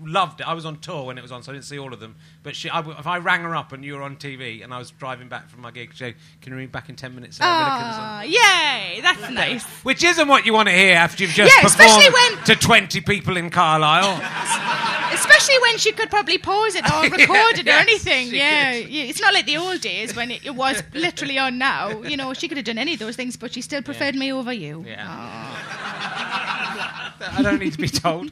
loved 0.02 0.40
it. 0.40 0.48
I 0.48 0.54
was 0.54 0.64
on 0.64 0.78
tour 0.80 1.04
when 1.06 1.18
it 1.18 1.22
was 1.22 1.32
on, 1.32 1.42
so 1.42 1.52
I 1.52 1.54
didn't 1.54 1.66
see 1.66 1.78
all 1.78 1.92
of 1.92 2.00
them. 2.00 2.16
But 2.42 2.56
she, 2.56 2.68
I, 2.70 2.80
if 2.98 3.06
I 3.06 3.18
rang 3.18 3.42
her 3.42 3.54
up 3.54 3.72
and 3.72 3.84
you 3.84 3.94
were 3.94 4.02
on 4.02 4.16
TV 4.16 4.64
and 4.64 4.72
I 4.74 4.78
was 4.78 4.90
driving 4.90 5.28
back 5.28 5.48
from 5.48 5.60
my 5.62 5.70
gig, 5.70 5.92
she 5.94 6.14
can 6.40 6.52
you 6.52 6.56
ring 6.56 6.68
back 6.68 6.88
in 6.88 6.96
ten 6.96 7.14
minutes? 7.14 7.36
Sarah? 7.36 7.50
Ah, 7.52 8.22
yay! 8.22 9.00
That's 9.00 9.30
nice. 9.30 9.64
Which 9.84 10.02
isn't 10.04 10.26
what 10.28 10.46
you 10.46 10.52
want 10.52 10.68
to 10.68 10.74
hear 10.74 10.96
after 10.96 11.22
you've 11.24 11.32
just 11.32 11.54
Yeah, 11.56 11.62
performed 11.62 12.12
when- 12.12 12.44
to 12.44 12.56
20 12.56 13.00
people 13.02 13.36
in 13.36 13.50
Carlisle. 13.50 14.20
Especially 15.12 15.58
when 15.62 15.76
she 15.78 15.90
could 15.92 16.08
probably 16.08 16.38
pause 16.38 16.74
it 16.76 16.84
or 16.90 17.02
record 17.02 17.58
it 17.58 17.66
or 17.66 17.70
Yes, 17.70 17.82
anything. 17.88 18.28
Yeah, 18.28 18.72
yeah, 18.72 19.02
it's 19.04 19.20
not 19.20 19.34
like 19.34 19.44
the 19.46 19.56
old 19.56 19.80
days 19.80 20.14
when 20.16 20.30
it, 20.30 20.44
it 20.46 20.54
was 20.54 20.82
literally 20.94 21.36
on 21.38 21.58
now. 21.58 22.02
You 22.02 22.16
know, 22.16 22.32
she 22.32 22.48
could 22.48 22.56
have 22.56 22.64
done 22.64 22.78
any 22.78 22.94
of 22.94 23.00
those 23.00 23.16
things, 23.16 23.36
but 23.36 23.52
she 23.52 23.60
still 23.60 23.82
preferred 23.82 24.14
me 24.14 24.32
over 24.32 24.52
you. 24.52 24.84
Yeah. 24.86 25.06
I 27.32 27.42
don't 27.42 27.58
need 27.58 27.72
to 27.72 27.78
be 27.78 27.88
told. 27.88 28.30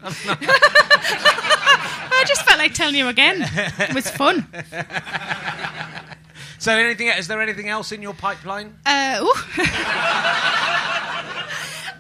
I 2.19 2.25
just 2.27 2.43
felt 2.43 2.59
like 2.59 2.75
telling 2.75 2.97
you 2.97 3.09
again. 3.09 3.43
It 3.79 3.95
was 3.95 4.11
fun. 4.11 4.47
so, 6.59 6.73
anything? 6.73 7.09
Is 7.09 7.29
there 7.29 7.41
anything 7.41 7.69
else 7.69 7.93
in 7.93 8.03
your 8.03 8.15
pipeline? 8.15 8.77
Uh, 8.85 9.21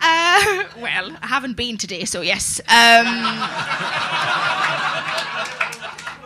uh, 0.01 0.65
well, 0.81 1.17
I 1.23 1.27
haven't 1.27 1.57
been 1.57 1.77
today, 1.77 2.05
so 2.05 2.21
yes. 2.21 2.61
Um, 2.69 3.07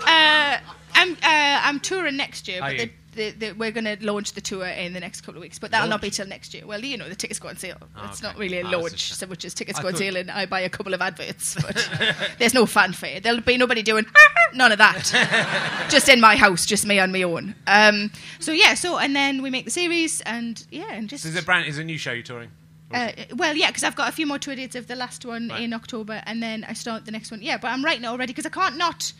uh, 0.06 0.58
I'm 0.94 1.12
uh, 1.12 1.60
I'm 1.64 1.80
touring 1.80 2.16
next 2.16 2.48
year, 2.48 2.62
Are 2.62 2.70
but 2.70 2.78
you? 2.78 2.86
the, 2.86 2.92
the, 3.12 3.30
the, 3.30 3.52
we're 3.52 3.70
going 3.70 3.84
to 3.84 3.96
launch 4.00 4.32
the 4.32 4.40
tour 4.40 4.66
in 4.66 4.92
the 4.92 5.00
next 5.00 5.20
couple 5.20 5.36
of 5.36 5.42
weeks. 5.42 5.58
But 5.58 5.70
that'll 5.70 5.88
not 5.88 6.00
be 6.00 6.06
Launch? 6.08 6.16
till 6.16 6.26
next 6.26 6.54
year. 6.54 6.66
Well, 6.66 6.80
you 6.84 6.96
know, 6.96 7.08
the 7.08 7.14
tickets 7.14 7.38
go 7.38 7.48
on 7.48 7.56
sale. 7.56 7.76
Oh, 7.80 8.06
it's 8.08 8.20
okay. 8.20 8.28
not 8.28 8.38
really 8.38 8.58
a 8.58 8.66
Oh, 8.66 8.70
launch, 8.80 9.12
so 9.14 9.26
which 9.26 9.44
is 9.44 9.54
tickets 9.54 9.78
I 9.78 9.82
go 9.82 9.88
on 9.88 9.96
sale, 9.96 10.16
and 10.16 10.30
I 10.30 10.46
buy 10.46 10.60
a 10.60 10.68
couple 10.68 10.94
of 10.94 11.00
adverts. 11.02 11.54
But 11.62 11.88
there's 12.38 12.54
no 12.54 12.66
fanfare. 12.66 13.20
There'll 13.20 13.40
be 13.40 13.56
nobody 13.56 13.82
doing 13.82 14.06
none 14.54 14.72
of 14.72 14.78
that. 14.78 15.86
just 15.90 16.08
in 16.08 16.20
my 16.20 16.36
house, 16.36 16.66
just 16.66 16.86
me 16.86 16.98
on 16.98 17.12
my 17.12 17.22
own. 17.22 17.54
Um, 17.66 18.10
so 18.40 18.52
yeah, 18.52 18.74
so 18.74 18.98
and 18.98 19.14
then 19.14 19.42
we 19.42 19.50
make 19.50 19.64
the 19.64 19.70
series, 19.70 20.20
and 20.22 20.64
yeah, 20.70 20.92
and 20.92 21.08
just 21.08 21.22
So 21.24 21.28
is 21.28 21.36
it 21.36 21.44
brand? 21.44 21.66
Is 21.66 21.78
a 21.78 21.84
new 21.84 21.98
show 21.98 22.12
you're 22.12 22.22
touring? 22.22 22.50
Uh, 22.94 23.10
well, 23.36 23.56
yeah, 23.56 23.68
because 23.68 23.84
I've 23.84 23.96
got 23.96 24.10
a 24.10 24.12
few 24.12 24.26
more 24.26 24.38
tour 24.38 24.54
dates 24.54 24.76
of 24.76 24.86
the 24.86 24.94
last 24.96 25.24
one 25.24 25.48
Right. 25.48 25.62
in 25.62 25.72
October, 25.72 26.22
and 26.26 26.42
then 26.42 26.62
I 26.68 26.74
start 26.74 27.06
the 27.06 27.10
next 27.10 27.30
one. 27.30 27.40
Yeah, 27.40 27.56
but 27.56 27.68
I'm 27.68 27.82
writing 27.82 28.04
it 28.04 28.08
already 28.08 28.32
because 28.34 28.44
I 28.44 28.50
can't 28.50 28.76
not 28.76 29.12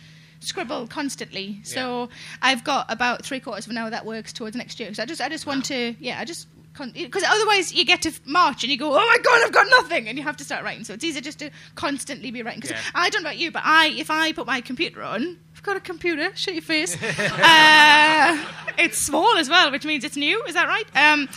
scribble 0.42 0.86
constantly. 0.86 1.60
So 1.62 2.08
I've 2.40 2.64
got 2.64 2.86
about 2.90 3.24
three 3.24 3.40
quarters 3.40 3.66
of 3.66 3.70
an 3.70 3.78
hour 3.78 3.90
that 3.90 4.04
works 4.04 4.32
towards 4.32 4.56
next 4.56 4.78
year. 4.80 4.92
So 4.94 5.02
I 5.02 5.06
just, 5.06 5.20
I 5.20 5.28
just 5.28 5.46
want 5.46 5.64
to, 5.66 5.94
yeah, 6.00 6.18
I 6.20 6.24
just. 6.24 6.48
Because 6.94 7.22
otherwise 7.26 7.74
you 7.74 7.84
get 7.84 8.00
to 8.02 8.12
March 8.24 8.62
and 8.64 8.72
you 8.72 8.78
go, 8.78 8.94
oh 8.94 8.96
my 8.96 9.18
god, 9.22 9.42
I've 9.44 9.52
got 9.52 9.66
nothing, 9.68 10.08
and 10.08 10.16
you 10.16 10.24
have 10.24 10.38
to 10.38 10.44
start 10.44 10.64
writing. 10.64 10.84
So 10.84 10.94
it's 10.94 11.04
easier 11.04 11.20
just 11.20 11.38
to 11.40 11.50
constantly 11.74 12.30
be 12.30 12.42
writing. 12.42 12.60
Because 12.60 12.76
Yeah. 12.78 12.82
I 12.94 13.10
don't 13.10 13.22
know 13.22 13.28
about 13.28 13.36
you, 13.36 13.50
but 13.50 13.60
I, 13.62 13.88
if 13.88 14.10
I 14.10 14.32
put 14.32 14.46
my 14.46 14.62
computer 14.62 15.02
on, 15.02 15.36
I've 15.62 15.66
got 15.66 15.76
a 15.76 15.80
computer. 15.80 16.34
Shut 16.34 16.54
your 16.54 16.62
face. 16.62 17.00
uh, 17.20 18.44
it's 18.78 18.98
small 18.98 19.36
as 19.36 19.48
well, 19.48 19.70
which 19.70 19.84
means 19.84 20.02
it's 20.02 20.16
new. 20.16 20.42
Is 20.48 20.54
that 20.54 20.66
right? 20.66 20.86
Um, 20.96 21.28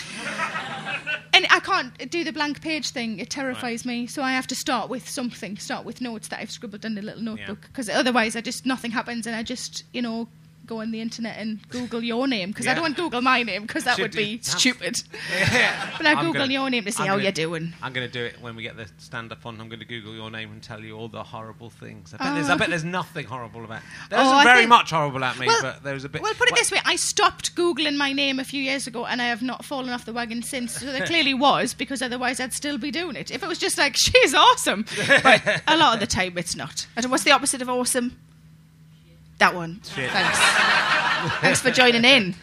and 1.32 1.46
I 1.52 1.60
can't 1.60 2.10
do 2.10 2.24
the 2.24 2.34
blank 2.34 2.60
page 2.60 2.90
thing. 2.90 3.20
It 3.20 3.30
terrifies 3.30 3.86
me. 3.86 4.08
So 4.08 4.24
I 4.24 4.32
have 4.32 4.48
to 4.48 4.56
start 4.56 4.90
with 4.90 5.08
something. 5.08 5.58
Start 5.58 5.86
with 5.86 6.02
notes 6.02 6.30
that 6.30 6.40
I've 6.40 6.50
scribbled 6.50 6.86
in 6.86 6.98
a 6.98 7.04
little 7.04 7.22
notebook. 7.22 7.68
Because 7.68 7.88
otherwise, 7.88 8.36
I 8.36 8.42
just 8.42 8.66
nothing 8.66 8.90
happens, 8.90 9.28
and 9.28 9.36
I 9.36 9.44
just 9.44 9.84
you 9.94 10.02
know 10.02 10.28
go 10.66 10.82
on 10.82 10.92
the 10.92 11.02
internet 11.02 11.38
and 11.38 11.68
Google 11.70 12.04
your 12.04 12.28
name 12.28 12.50
because 12.50 12.68
I 12.68 12.74
don't 12.74 12.82
want 12.84 12.96
to 12.98 13.02
Google 13.04 13.22
my 13.22 13.44
name 13.44 13.64
because 13.64 13.84
that 13.86 13.96
Should 13.96 14.02
would 14.04 14.12
be 14.16 14.38
have- 14.38 14.46
stupid. 14.46 15.04
Yeah. 15.38 15.92
But 15.98 16.06
I 16.08 16.16
Google 16.16 16.34
gonna- 16.34 16.54
your 16.54 16.70
name 16.70 16.86
to 16.86 16.92
see 16.92 17.04
I'm 17.04 17.08
how 17.08 17.14
gonna- 17.14 17.24
you're 17.24 17.32
doing. 17.32 17.74
I'm 17.82 17.94
going 17.94 18.08
to 18.08 18.12
do 18.12 18.24
it 18.26 18.42
when 18.42 18.56
we 18.56 18.64
get 18.64 18.76
the 18.78 18.88
stand 18.98 19.32
up 19.32 19.46
on. 19.46 19.60
I'm 19.62 19.70
going 19.70 19.80
to 19.80 19.86
Google 19.86 20.14
your 20.14 20.30
name 20.32 20.52
and 20.52 20.62
tell 20.62 20.82
you 20.82 20.98
all 20.98 21.08
the 21.08 21.24
horrible 21.24 21.70
things. 21.70 22.14
I 22.14 22.18
bet, 22.18 22.28
Oh. 22.28 22.34
there's, 22.36 22.50
I 22.50 22.54
oh. 22.54 22.58
bet 22.58 22.70
there's 22.70 22.84
nothing 22.84 23.26
horrible 23.26 23.64
about. 23.64 23.82
There 24.10 24.20
Oh, 24.20 24.24
isn't 24.34 24.44
very 24.44 24.60
think- 24.60 24.70
much 24.70 24.90
horrible 24.92 25.24
at 25.24 25.38
me, 25.40 25.48
Well- 25.48 25.62
but 25.62 25.84
there's 25.84 26.04
a 26.04 26.10
bit. 26.10 26.22
Well, 26.22 26.34
put 26.34 26.48
it 26.50 26.52
Well, 26.54 26.62
this 26.62 26.72
way: 26.72 26.80
I 26.86 26.96
stopped 26.96 27.56
googling 27.56 27.96
my 27.98 28.12
name 28.14 28.40
a 28.40 28.44
few 28.44 28.62
years 28.62 28.88
ago, 28.88 29.06
and 29.06 29.22
I 29.22 29.26
have 29.26 29.42
not 29.42 29.64
fallen 29.66 29.90
off 29.90 30.06
the 30.06 30.14
wagon 30.14 30.44
since. 30.44 30.80
So 30.80 30.86
there 30.92 31.06
clearly 31.06 31.34
was, 31.48 31.74
because 31.74 32.02
otherwise 32.02 32.40
I'd 32.40 32.54
still 32.54 32.78
be 32.78 32.92
doing 32.92 33.16
it. 33.16 33.32
If 33.32 33.44
it 33.44 33.48
was 33.48 33.58
just 33.60 33.78
like 33.78 33.96
she's 33.98 34.34
awesome, 34.34 34.86
but 35.24 35.62
a 35.68 35.78
lot 35.78 35.94
of 35.94 36.00
the 36.00 36.08
time 36.08 36.38
it's 36.38 36.56
not. 36.56 36.88
And 36.96 37.06
what's 37.12 37.24
the 37.24 37.32
opposite 37.32 37.62
of 37.62 37.70
awesome? 37.70 38.18
That 39.40 39.54
one. 39.56 39.82
Shit. 39.84 40.10
Thanks. 40.12 40.40
Thanks 41.42 41.62
for 41.62 41.72
joining 41.72 42.06
in, 42.06 42.36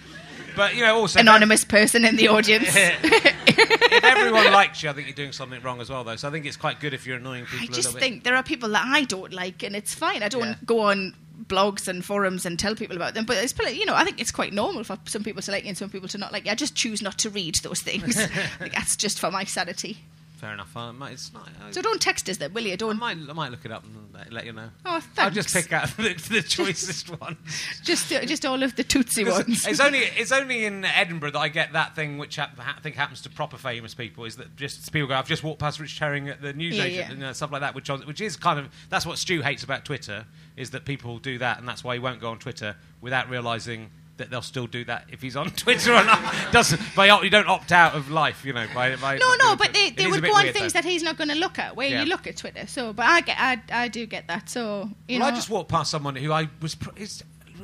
But 0.57 0.74
you 0.74 0.82
know, 0.82 0.97
also 0.97 1.20
anonymous 1.20 1.64
person 1.64 2.05
in 2.05 2.16
the 2.16 2.28
audience. 2.28 2.68
if 2.74 4.05
everyone 4.05 4.53
likes 4.53 4.82
you, 4.82 4.90
I 4.90 4.93
think 4.93 5.07
you're 5.07 5.14
doing 5.16 5.32
something 5.32 5.61
wrong 5.62 5.80
as 5.80 5.88
well, 5.90 6.05
though. 6.05 6.16
So 6.16 6.28
I 6.28 6.30
think 6.30 6.47
it's 6.47 6.57
quite 6.57 6.80
good 6.80 6.95
if 6.95 7.07
you're 7.07 7.16
annoying 7.16 7.47
people 7.47 7.61
I 7.62 7.66
just 7.66 7.76
little 7.78 7.93
bit. 7.95 8.01
think 8.01 8.24
there 8.24 8.36
are 8.36 8.43
people 8.43 8.68
that 8.70 8.84
I 8.86 9.05
don't 9.05 9.32
like, 9.32 9.62
and 9.62 9.74
it's 9.76 9.95
fine. 9.95 10.22
I 10.22 10.28
don't 10.28 10.43
Yeah. 10.49 10.55
go 10.64 10.80
on 10.80 11.14
blogs 11.47 11.88
and 11.88 12.05
forums 12.05 12.47
and 12.47 12.59
tell 12.59 12.74
people 12.74 12.97
about 12.97 13.14
them, 13.14 13.24
but 13.24 13.36
it's 13.36 13.55
you 13.76 13.84
know 13.86 13.95
I 13.95 14.05
think 14.05 14.20
it's 14.20 14.30
quite 14.30 14.53
normal 14.53 14.84
for 14.84 14.99
some 15.07 15.22
people 15.24 15.43
to 15.43 15.51
like 15.51 15.64
you 15.64 15.68
and 15.70 15.78
some 15.78 15.90
people 15.90 16.09
to 16.09 16.18
not 16.18 16.32
like. 16.32 16.45
you. 16.47 16.51
I 16.53 16.55
just 16.55 16.74
choose 16.74 17.01
not 17.03 17.18
to 17.18 17.30
read 17.30 17.57
those 17.57 17.80
things. 17.80 18.16
Like, 18.61 18.72
that's 18.74 18.97
just 18.97 19.18
for 19.18 19.30
my 19.30 19.45
sanity. 19.45 19.99
Fair 20.43 20.55
enough. 20.55 20.76
I 20.76 20.90
might, 20.90 21.12
it's 21.12 21.32
not, 21.32 21.49
I, 21.64 21.70
So 21.70 21.80
don't 21.82 22.01
text 22.01 22.28
us 22.28 22.36
then, 22.38 22.53
will 22.53 22.64
you? 22.64 22.72
I 22.72 22.76
Don't 22.76 22.99
might, 22.99 23.16
I 23.16 23.32
might 23.32 23.53
look 23.53 23.64
it 23.64 23.70
up 23.70 23.84
and 23.84 24.32
let- 24.34 24.45
you 24.45 24.53
know. 24.53 24.70
Oh, 24.84 24.99
thanks. 24.99 25.18
I'll 25.18 25.30
just 25.30 25.55
pick 25.55 25.72
out 25.72 25.86
the, 25.97 26.14
the 26.30 26.43
choicest 26.43 27.11
one. 27.20 27.36
just 27.84 28.09
just 28.09 28.45
all 28.45 28.61
of 28.61 28.74
the 28.74 28.82
tootsie 28.82 29.22
ones. 29.24 29.64
It's 29.64 29.78
only 29.78 30.01
it's 30.01 30.32
only 30.32 30.64
in 30.64 30.84
Edinburgh 30.84 31.30
that 31.30 31.38
I 31.38 31.47
get 31.49 31.74
that 31.74 31.95
thing 31.95 32.18
which 32.18 32.40
I 32.40 32.49
think 32.82 32.97
happens 32.97 33.20
to 33.20 33.30
proper 33.30 33.57
famous 33.57 33.95
people 33.95 34.24
is 34.24 34.34
that 34.34 34.57
just 34.57 34.93
people 34.93 35.07
go 35.07 35.14
I've 35.14 35.28
just 35.28 35.45
walked 35.45 35.61
past 35.61 35.78
Rich 35.78 35.97
Herring 36.01 36.28
at 36.28 36.40
the 36.43 36.49
Yeah, 36.49 36.53
newsagent 36.55 36.95
yeah. 36.97 37.12
and 37.12 37.22
uh, 37.22 37.32
stuff 37.34 37.53
like 37.53 37.61
that 37.61 37.76
which 37.76 37.88
which 37.88 38.20
is 38.20 38.36
kind 38.36 38.59
of 38.59 38.68
that's 38.90 39.07
what 39.07 39.18
Stu 39.18 39.43
hates 39.43 39.62
about 39.62 39.84
Twitter 39.84 40.24
is 40.57 40.70
that 40.72 40.84
people 40.84 41.18
do 41.18 41.38
that 41.38 41.61
and 41.61 41.68
that's 41.68 41.84
why 41.84 41.95
he 41.95 42.01
won't 42.01 42.20
go 42.20 42.30
on 42.30 42.40
Twitter 42.40 42.74
without 43.01 43.30
realizing 43.30 43.90
that 44.22 44.30
they'll 44.30 44.40
still 44.40 44.66
do 44.66 44.84
that 44.84 45.04
if 45.10 45.20
he's 45.20 45.36
on 45.36 45.50
Twitter 45.64 45.92
or 45.92 46.04
not 46.04 46.52
doesn't 46.52 46.80
by 46.94 47.06
you 47.06 47.28
don't 47.28 47.48
opt 47.48 47.72
out 47.72 47.94
of 47.94 48.10
life 48.10 48.44
you 48.44 48.52
know 48.52 48.66
by, 48.74 48.96
by 48.96 49.18
no, 49.18 49.34
no, 49.34 49.56
but 49.56 49.72
they, 49.72 49.90
they 49.90 50.06
would 50.06 50.22
go 50.22 50.34
on 50.34 50.52
things 50.52 50.72
though. 50.72 50.80
that 50.80 50.84
he's 50.84 51.02
not 51.02 51.18
going 51.18 51.28
to 51.28 51.34
look 51.34 51.58
at, 51.58 51.76
where 51.76 51.88
Yeah. 51.88 52.02
you 52.02 52.08
look 52.08 52.26
at 52.26 52.36
Twitter. 52.36 52.66
So, 52.66 52.92
but 52.92 53.06
I 53.06 53.20
get, 53.20 53.36
I, 53.38 53.60
I 53.70 53.88
do 53.88 54.06
get 54.06 54.28
that. 54.28 54.48
So, 54.48 54.88
you 55.08 55.18
well, 55.18 55.28
know, 55.28 55.32
I 55.32 55.36
just 55.36 55.50
walked 55.50 55.68
past 55.70 55.90
someone 55.90 56.16
who 56.16 56.32
I 56.32 56.48
was 56.60 56.76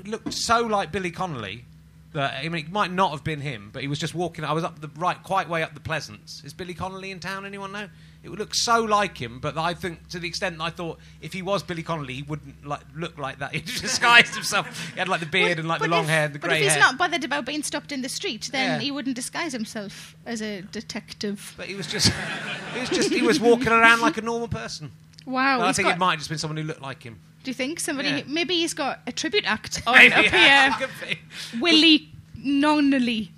looked 0.04 0.32
so 0.34 0.61
like 0.62 0.92
Billy 0.92 1.11
Connolly 1.11 1.64
that 2.12 2.34
I 2.44 2.48
mean 2.48 2.66
it 2.66 2.72
might 2.72 2.92
not 2.92 3.11
have 3.12 3.24
been 3.24 3.40
him, 3.40 3.70
but 3.72 3.82
he 3.82 3.88
was 3.88 3.98
just 3.98 4.14
walking. 4.14 4.44
I 4.44 4.52
was 4.52 4.64
up 4.64 4.80
the 4.80 4.90
right, 4.96 5.22
quite 5.22 5.48
way 5.48 5.62
up 5.62 5.74
the 5.74 5.80
Pleasance. 5.80 6.42
Is 6.44 6.52
Billy 6.52 6.74
Connolly 6.74 7.11
in 7.11 7.20
town? 7.20 7.44
Anyone 7.44 7.72
know? 7.72 7.88
It 8.29 8.31
would 8.33 8.41
look 8.41 8.55
so 8.55 8.83
like 8.83 9.16
him, 9.16 9.39
but 9.41 9.57
I 9.57 9.72
think 9.72 10.07
to 10.11 10.18
the 10.18 10.29
extent 10.29 10.59
that 10.59 10.64
I 10.64 10.68
thought 10.68 10.99
if 11.22 11.33
he 11.33 11.41
was 11.41 11.62
Billy 11.62 11.83
Connolly, 11.83 12.12
he 12.12 12.22
wouldn't 12.22 12.66
like 12.66 12.83
look 12.95 13.16
like 13.16 13.39
that. 13.39 13.55
He 13.55 13.61
disguised 13.62 14.35
himself. 14.35 14.91
He 14.93 14.99
had 14.99 15.09
like 15.09 15.20
the 15.20 15.26
beard 15.26 15.59
and 15.59 15.66
like 15.66 15.81
the 15.81 15.89
long 15.89 16.05
if- 16.05 16.11
hair, 16.11 16.24
and 16.26 16.35
the 16.35 16.39
But 16.39 16.53
if 16.53 16.59
he's 16.59 16.76
not 16.76 16.99
bothered 16.99 17.24
about 17.24 17.47
being 17.47 17.62
stopped 17.62 17.91
in 17.91 18.03
the 18.03 18.09
street, 18.11 18.51
then 18.53 18.72
Yeah. 18.72 18.79
he 18.81 18.91
wouldn't 18.91 19.16
disguise 19.16 19.53
himself 19.53 20.14
as 20.26 20.43
a 20.43 20.61
detective. 20.61 21.55
but 21.57 21.68
he 21.68 21.74
was 21.74 21.87
just, 21.87 22.12
he 22.74 22.81
was 22.81 22.91
just, 22.91 23.11
he 23.11 23.22
was 23.22 23.41
walking 23.41 23.68
around 23.68 24.03
like 24.03 24.18
a 24.18 24.22
normal 24.22 24.49
person. 24.49 24.93
Wow, 25.24 25.62
I 25.62 25.72
think 25.72 25.89
it 25.89 25.97
might 25.97 26.11
have 26.12 26.18
just 26.20 26.29
been 26.29 26.39
someone 26.39 26.59
who 26.59 26.64
looked 26.64 26.83
like 26.83 27.03
him. 27.03 27.18
Do 27.45 27.51
you 27.51 27.55
think 27.55 27.81
somebody? 27.81 28.11
Yeah. 28.11 28.22
Maybe 28.26 28.57
he's 28.57 28.74
got 28.74 29.01
a 29.07 29.12
tribute 29.12 29.45
act 29.47 29.81
on 29.87 29.95
Maybe, 29.97 30.12
up 30.14 30.24
yeah, 30.33 30.79
here. 31.07 31.16
Willie 31.61 32.11
Nonnelly. 32.37 33.33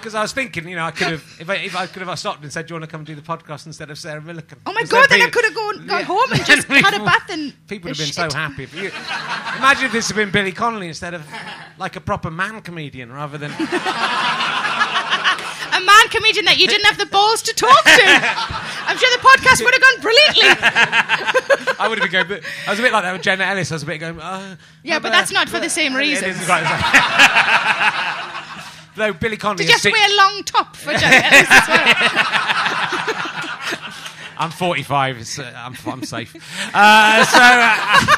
Because 0.00 0.14
I 0.14 0.22
was 0.22 0.32
thinking, 0.32 0.66
you 0.66 0.76
know, 0.76 0.84
I 0.84 0.92
could 0.92 1.08
have, 1.08 1.36
if 1.38 1.50
I, 1.50 1.56
if 1.56 1.76
I 1.76 1.86
could 1.86 2.00
have 2.02 2.18
stopped 2.18 2.42
and 2.42 2.50
said, 2.50 2.66
"Do 2.66 2.72
you 2.72 2.80
want 2.80 2.84
to 2.88 2.90
come 2.90 3.00
and 3.00 3.06
do 3.06 3.14
the 3.14 3.20
podcast 3.20 3.66
instead 3.66 3.90
of 3.90 3.98
Sarah 3.98 4.22
Millican?" 4.22 4.56
Oh 4.64 4.72
my 4.72 4.82
god! 4.84 5.08
Then 5.10 5.20
I 5.20 5.28
could 5.28 5.44
have 5.44 5.54
gone, 5.54 5.86
gone 5.86 5.98
Yeah. 6.00 6.02
home 6.04 6.32
and 6.32 6.44
just 6.46 6.66
had 6.68 6.94
a 6.94 7.04
bath 7.04 7.28
and. 7.28 7.52
People 7.68 7.90
would 7.90 7.98
have 7.98 8.06
been 8.06 8.12
so 8.14 8.30
happy. 8.36 8.62
If 8.64 8.74
you, 8.74 8.86
imagine 9.58 9.84
if 9.86 9.92
this 9.92 10.08
had 10.08 10.16
been 10.16 10.30
Billy 10.30 10.52
Connolly 10.52 10.88
instead 10.88 11.12
of 11.12 11.26
like 11.78 11.96
a 11.96 12.00
proper 12.00 12.30
man 12.30 12.62
comedian 12.62 13.12
rather 13.12 13.36
than. 13.38 13.52
A 15.72 15.82
man 15.82 16.08
comedian 16.08 16.44
that 16.46 16.58
you 16.58 16.66
didn't 16.66 16.84
have 16.86 16.98
the 16.98 17.06
balls 17.06 17.42
to 17.42 17.54
talk 17.54 17.84
to. 17.84 18.02
I'm 18.02 18.98
sure 18.98 19.08
the 19.16 19.22
podcast 19.22 19.64
would 19.64 19.72
have 19.72 19.80
gone 19.80 20.00
brilliantly. 20.02 20.48
I 21.78 21.86
would 21.88 21.98
have 21.98 22.10
been 22.10 22.26
going. 22.26 22.28
But 22.28 22.42
I 22.66 22.70
was 22.70 22.80
a 22.80 22.82
bit 22.82 22.92
like 22.92 23.04
that 23.04 23.12
with 23.12 23.22
Janet 23.22 23.46
Ellis. 23.46 23.70
I 23.70 23.76
was 23.76 23.84
a 23.84 23.86
bit 23.86 23.98
going. 23.98 24.20
Uh, 24.20 24.56
Yeah, 24.82 24.98
but 24.98 25.08
uh, 25.08 25.12
that's 25.12 25.30
not 25.32 25.48
for 25.48 25.60
the 25.60 25.70
same 25.70 25.94
it 25.94 26.20
Though 29.00 29.14
Billy 29.14 29.38
Connolly 29.38 29.64
To 29.64 29.72
is 29.72 29.82
just 29.82 29.90
wear 29.90 30.06
long 30.14 30.42
top 30.44 30.76
for 30.76 30.92
Janet 30.92 31.24
Ellis 31.32 31.48
as 31.50 31.68
well. 31.68 31.86
I'm 34.36 34.50
45. 34.50 35.16
It's, 35.16 35.38
uh, 35.38 35.50
I'm, 35.56 35.74
I'm 35.86 36.02
safe. 36.02 36.36
Uh, 36.74 37.24
so, 37.24 37.38
uh, 37.40 38.16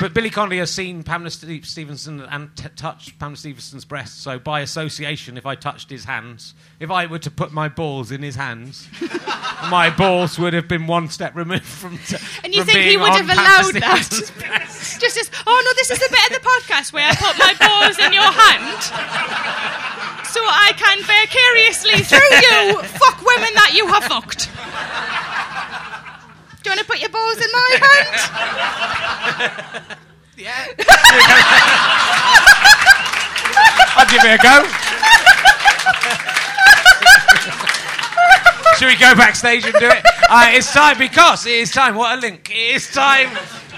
but 0.00 0.12
Billy 0.14 0.30
Connolly 0.30 0.58
has 0.58 0.70
seen 0.70 1.02
Pamela 1.02 1.30
Ste- 1.30 1.64
Stephenson 1.64 2.20
and 2.20 2.54
t- 2.56 2.68
touched 2.76 3.18
Pamela 3.18 3.36
Stephenson's 3.36 3.84
breast. 3.84 4.22
So, 4.22 4.38
by 4.38 4.60
association, 4.60 5.36
if 5.36 5.46
I 5.46 5.54
touched 5.54 5.90
his 5.90 6.04
hands, 6.04 6.54
if 6.80 6.90
I 6.90 7.06
were 7.06 7.18
to 7.20 7.30
put 7.30 7.52
my 7.52 7.68
balls 7.68 8.10
in 8.10 8.22
his 8.22 8.34
hands, 8.36 8.88
my 9.70 9.92
balls 9.96 10.38
would 10.38 10.52
have 10.54 10.68
been 10.68 10.86
one 10.86 11.08
step 11.08 11.34
removed 11.34 11.64
from. 11.64 11.98
T- 11.98 12.16
And 12.42 12.54
you 12.54 12.62
from 12.64 12.72
think 12.72 12.90
he 12.90 12.96
would 12.96 13.12
have 13.12 13.28
allowed 13.30 13.74
that? 13.74 14.32
Breast. 14.38 15.00
Just 15.00 15.16
as, 15.18 15.30
oh 15.46 15.62
no, 15.64 15.72
this 15.76 15.90
is 15.90 15.98
the 15.98 16.08
bit 16.10 16.36
of 16.36 16.42
the 16.42 16.48
podcast 16.48 16.92
where 16.92 17.06
I 17.08 17.14
put 17.14 17.38
my 17.38 17.54
balls 17.66 17.98
in 17.98 18.12
your 18.12 18.30
hand. 18.30 18.82
So 20.26 20.40
I 20.42 20.72
can 20.76 20.98
vicariously, 21.06 22.02
through 22.02 22.18
you, 22.18 22.82
fuck 22.98 23.22
women 23.22 23.50
that 23.54 23.70
you 23.74 23.86
have 23.86 24.04
fucked. 24.04 24.50
Do 26.64 26.70
you 26.70 26.76
want 26.76 26.80
to 26.80 26.86
put 26.86 26.98
your 26.98 27.10
balls 27.10 27.36
in 27.36 27.52
my 27.52 27.78
hand? 29.36 29.98
Yeah. 30.36 30.50
I'll 33.94 34.10
give 34.10 34.24
it 34.24 34.34
a 34.34 34.38
go. 34.42 34.66
Should 38.76 38.88
we 38.88 38.96
go 38.96 39.14
backstage 39.14 39.64
and 39.64 39.74
do 39.74 39.86
it? 39.86 40.04
Uh, 40.28 40.48
it's 40.50 40.72
time 40.72 40.98
because 40.98 41.46
it 41.46 41.52
is 41.52 41.70
time. 41.70 41.94
What 41.94 42.18
a 42.18 42.20
link! 42.20 42.50
It 42.50 42.74
is 42.74 42.90
time 42.90 43.30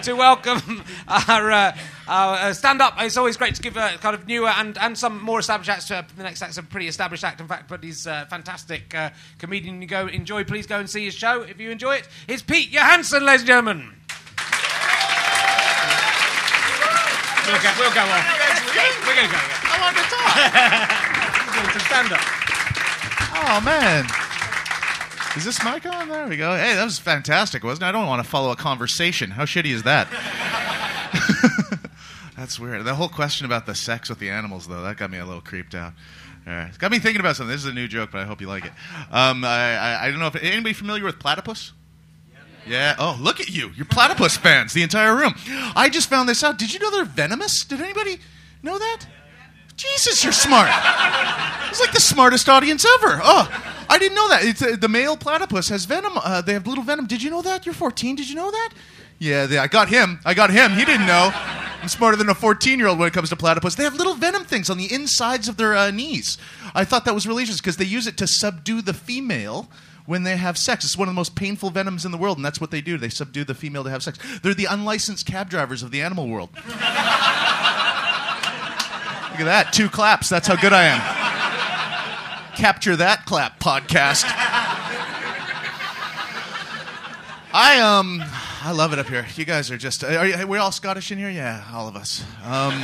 to 0.03 0.15
welcome 0.15 0.83
our. 1.07 1.53
Uh, 1.53 1.73
our 1.73 1.96
uh, 2.09 2.53
stand 2.53 2.81
up. 2.81 2.95
It's 2.99 3.17
always 3.17 3.37
great 3.37 3.55
to 3.55 3.63
give 3.63 3.77
a 3.77 3.97
kind 4.01 4.15
of 4.15 4.27
newer 4.27 4.49
and, 4.49 4.79
and 4.79 4.97
some 4.97 5.23
more 5.23 5.41
established 5.41 5.71
acts. 5.71 5.89
To, 5.89 6.07
the 6.17 6.23
next 6.23 6.43
act's 6.43 6.59
a 6.59 6.63
pretty 6.63 6.89
established 6.89 7.25
act, 7.25 7.41
in 7.41 7.49
fact, 7.49 7.69
but 7.69 7.83
he's 7.83 8.07
a 8.07 8.27
fantastic 8.31 8.95
uh, 8.95 9.11
comedian. 9.39 9.83
You 9.83 9.89
go 9.89 10.07
enjoy. 10.07 10.45
Please 10.45 10.67
go 10.67 10.79
and 10.79 10.89
see 10.89 11.05
his 11.05 11.15
show 11.15 11.43
if 11.43 11.61
you 11.61 11.71
enjoy 11.71 11.97
it. 11.97 12.09
It's 12.29 12.43
Pete 12.43 12.71
Johansson, 12.71 13.25
ladies 13.25 13.43
and 13.43 13.49
gentlemen. 13.49 13.93
We'll 17.47 17.63
go, 17.63 17.71
we'll 17.79 17.95
go 17.95 18.01
on. 18.01 18.25
We're 19.07 19.15
going 19.15 19.29
to 19.29 19.33
go. 19.33 19.39
Yeah. 19.39 19.71
I 19.71 19.79
want 19.81 19.97
to 19.97 20.03
talk. 20.11 21.07
doing 21.55 21.71
some 21.71 21.87
stand 21.87 22.13
up. 22.13 22.21
Oh, 23.39 23.61
man. 23.65 24.05
Is 25.37 25.45
this 25.45 25.63
mic 25.63 25.87
on? 25.87 26.09
There 26.09 26.27
we 26.27 26.37
go. 26.37 26.57
Hey, 26.57 26.75
that 26.75 26.85
was 26.85 26.99
fantastic, 26.99 27.63
wasn't 27.63 27.85
it? 27.85 27.87
I 27.87 27.93
don't 27.93 28.07
want 28.07 28.25
to 28.25 28.29
follow 28.29 28.51
a 28.51 28.57
conversation. 28.57 29.31
How 29.31 29.45
shitty 29.45 29.67
is 29.67 29.85
that? 29.85 30.09
That's 32.47 32.61
weird. 32.61 32.85
The 32.85 32.95
whole 32.95 33.09
question 33.09 33.45
about 33.45 33.67
the 33.67 33.75
sex 33.75 34.09
with 34.09 34.21
the 34.21 34.31
animals, 34.31 34.69
though, 34.69 34.81
that 34.83 34.99
got 34.99 35.11
me 35.11 35.19
a 35.19 35.27
little 35.27 35.41
creeped 35.41 35.75
out. 35.75 35.95
All 36.47 36.53
right. 36.53 36.69
It's 36.69 36.79
got 36.79 36.93
me 36.93 37.01
thinking 37.01 37.19
about 37.19 37.35
something. 37.35 37.51
This 37.51 37.65
is 37.65 37.69
a 37.69 37.75
new 37.75 37.89
joke, 37.89 38.11
but 38.13 38.21
I 38.21 38.25
hope 38.25 38.41
you 38.41 38.47
like 38.47 38.65
it. 38.65 38.71
Um, 39.11 39.45
I, 39.45 39.77
I, 39.77 40.05
I 40.05 40.11
don't 40.13 40.21
know 40.21 40.29
if 40.29 40.37
anybody 40.37 40.73
familiar 40.73 41.03
with 41.03 41.19
platypus. 41.19 41.73
Yeah. 42.65 42.95
Oh, 43.01 43.19
look 43.21 43.41
at 43.41 43.49
you. 43.49 43.73
You're 43.75 43.87
platypus 43.87 44.37
fans, 44.37 44.73
the 44.75 44.85
entire 44.85 45.17
room. 45.17 45.35
I 45.75 45.89
just 45.89 46.09
found 46.09 46.29
this 46.29 46.45
out. 46.45 46.57
Did 46.57 46.73
you 46.73 46.79
know 46.79 46.93
they're 46.93 47.05
venomous? 47.05 47.65
Did 47.65 47.81
anybody 47.81 48.21
know 48.63 48.79
that? 48.79 49.07
Jesus, 49.77 50.23
you're 50.23 50.33
smart. 50.33 50.69
It's 51.69 51.81
like 51.81 51.91
the 51.91 52.01
smartest 52.01 52.49
audience 52.49 52.87
ever. 52.99 53.19
Oh, 53.25 53.85
I 53.91 53.99
didn't 53.99 54.15
know 54.15 54.29
that. 54.29 54.45
It's, 54.45 54.63
uh, 54.63 54.77
the 54.81 54.89
male 54.89 55.17
platypus 55.17 55.69
has 55.71 55.85
venom. 55.85 56.13
Uh, 56.15 56.43
they 56.43 56.53
have 56.53 56.69
little 56.69 56.85
venom. 56.85 57.09
Did 57.09 57.25
you 57.25 57.31
know 57.31 57.43
that? 57.43 57.67
You're 57.67 57.75
14. 57.75 58.15
Did 58.15 58.29
you 58.29 58.37
know 58.37 58.53
that? 58.53 58.71
Yeah, 59.19 59.47
they, 59.47 59.59
I 59.59 59.67
got 59.67 59.89
him. 59.89 60.21
I 60.25 60.35
got 60.35 60.51
him. 60.51 60.75
He 60.75 60.85
didn't 60.85 61.07
know. 61.07 61.33
I'm 61.87 61.91
smarter 61.91 62.17
than 62.17 62.29
a 62.29 62.35
14 62.35 62.81
year 62.81 62.89
old 62.89 62.99
when 62.99 63.07
it 63.07 63.15
comes 63.15 63.29
to 63.29 63.37
platypus. 63.37 63.77
They 63.77 63.85
have 63.85 63.95
little 63.95 64.15
venom 64.15 64.43
things 64.43 64.69
on 64.71 64.77
the 64.77 64.93
insides 64.93 65.47
of 65.47 65.57
their 65.57 65.77
uh, 65.77 65.93
knees. 65.93 66.37
I 66.75 66.85
thought 66.85 67.05
that 67.05 67.15
was 67.15 67.29
really 67.29 67.45
interesting 67.45 67.63
because 67.63 67.77
they 67.77 67.85
use 67.85 68.09
it 68.09 68.17
to 68.17 68.27
subdue 68.27 68.83
the 68.83 68.93
female 68.93 69.69
when 70.05 70.25
they 70.25 70.37
have 70.37 70.59
sex. 70.59 70.85
It's 70.85 70.99
one 70.99 71.07
of 71.07 71.15
the 71.15 71.17
most 71.17 71.37
painful 71.37 71.71
venoms 71.71 72.05
in 72.05 72.11
the 72.11 72.19
world, 72.19 72.39
and 72.39 72.45
that's 72.45 72.61
what 72.61 72.73
they 72.73 72.81
do. 72.81 72.99
They 72.99 73.09
subdue 73.09 73.45
the 73.45 73.55
female 73.55 73.85
to 73.85 73.91
have 73.91 74.03
sex. 74.03 74.19
They're 74.43 74.53
the 74.53 74.65
unlicensed 74.65 75.27
cab 75.27 75.49
drivers 75.49 75.85
of 75.85 75.93
the 75.93 76.03
animal 76.03 76.27
world. 76.27 76.51
Look 76.57 76.65
at 79.39 79.45
that. 79.45 79.71
Two 79.73 79.89
claps. 79.89 80.29
That's 80.29 80.49
how 80.49 80.57
good 80.57 80.73
I 80.73 80.87
am. 80.87 82.57
Capture 82.57 82.97
that 82.97 83.27
clap 83.27 83.61
podcast. 83.61 84.25
I 87.55 87.79
um 87.79 88.25
I 88.63 88.73
love 88.73 88.93
it 88.93 88.99
up 88.99 89.09
here. 89.09 89.27
You 89.37 89.45
guys 89.45 89.71
are 89.71 89.77
just 89.77 90.03
are 90.03 90.27
you, 90.27 90.47
we 90.47 90.59
all 90.59 90.73
Scottish 90.73 91.13
in 91.13 91.19
here? 91.19 91.31
Yeah, 91.31 91.65
all 91.73 91.89
of 91.89 91.97
us. 91.97 92.23
Um 92.45 92.73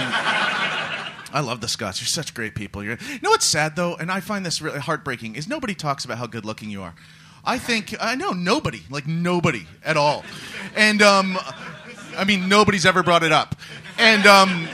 I 1.35 1.41
love 1.41 1.61
the 1.61 1.69
Scots. 1.69 2.01
You're 2.01 2.09
such 2.09 2.35
great 2.35 2.55
people. 2.55 2.85
You're, 2.85 2.99
you 3.09 3.19
know 3.23 3.31
what's 3.31 3.47
sad 3.47 3.75
though, 3.75 3.97
and 3.97 4.13
I 4.13 4.21
find 4.21 4.45
this 4.45 4.61
really 4.61 4.81
heartbreaking, 4.81 5.35
is 5.35 5.49
nobody 5.49 5.75
talks 5.75 6.05
about 6.05 6.19
how 6.19 6.27
good 6.27 6.45
looking 6.45 6.69
you 6.69 6.83
are. 6.83 6.95
I 7.45 7.59
think 7.59 7.95
I 8.01 8.15
know 8.15 8.31
nobody, 8.31 8.83
like 8.91 9.07
nobody 9.07 9.67
at 9.85 9.97
all, 9.97 10.25
and 10.77 11.01
um, 11.03 11.39
I 12.17 12.25
mean 12.25 12.49
nobody's 12.49 12.87
ever 12.87 13.03
brought 13.03 13.23
it 13.23 13.33
up, 13.33 13.57
and 13.99 14.27
um, 14.27 14.69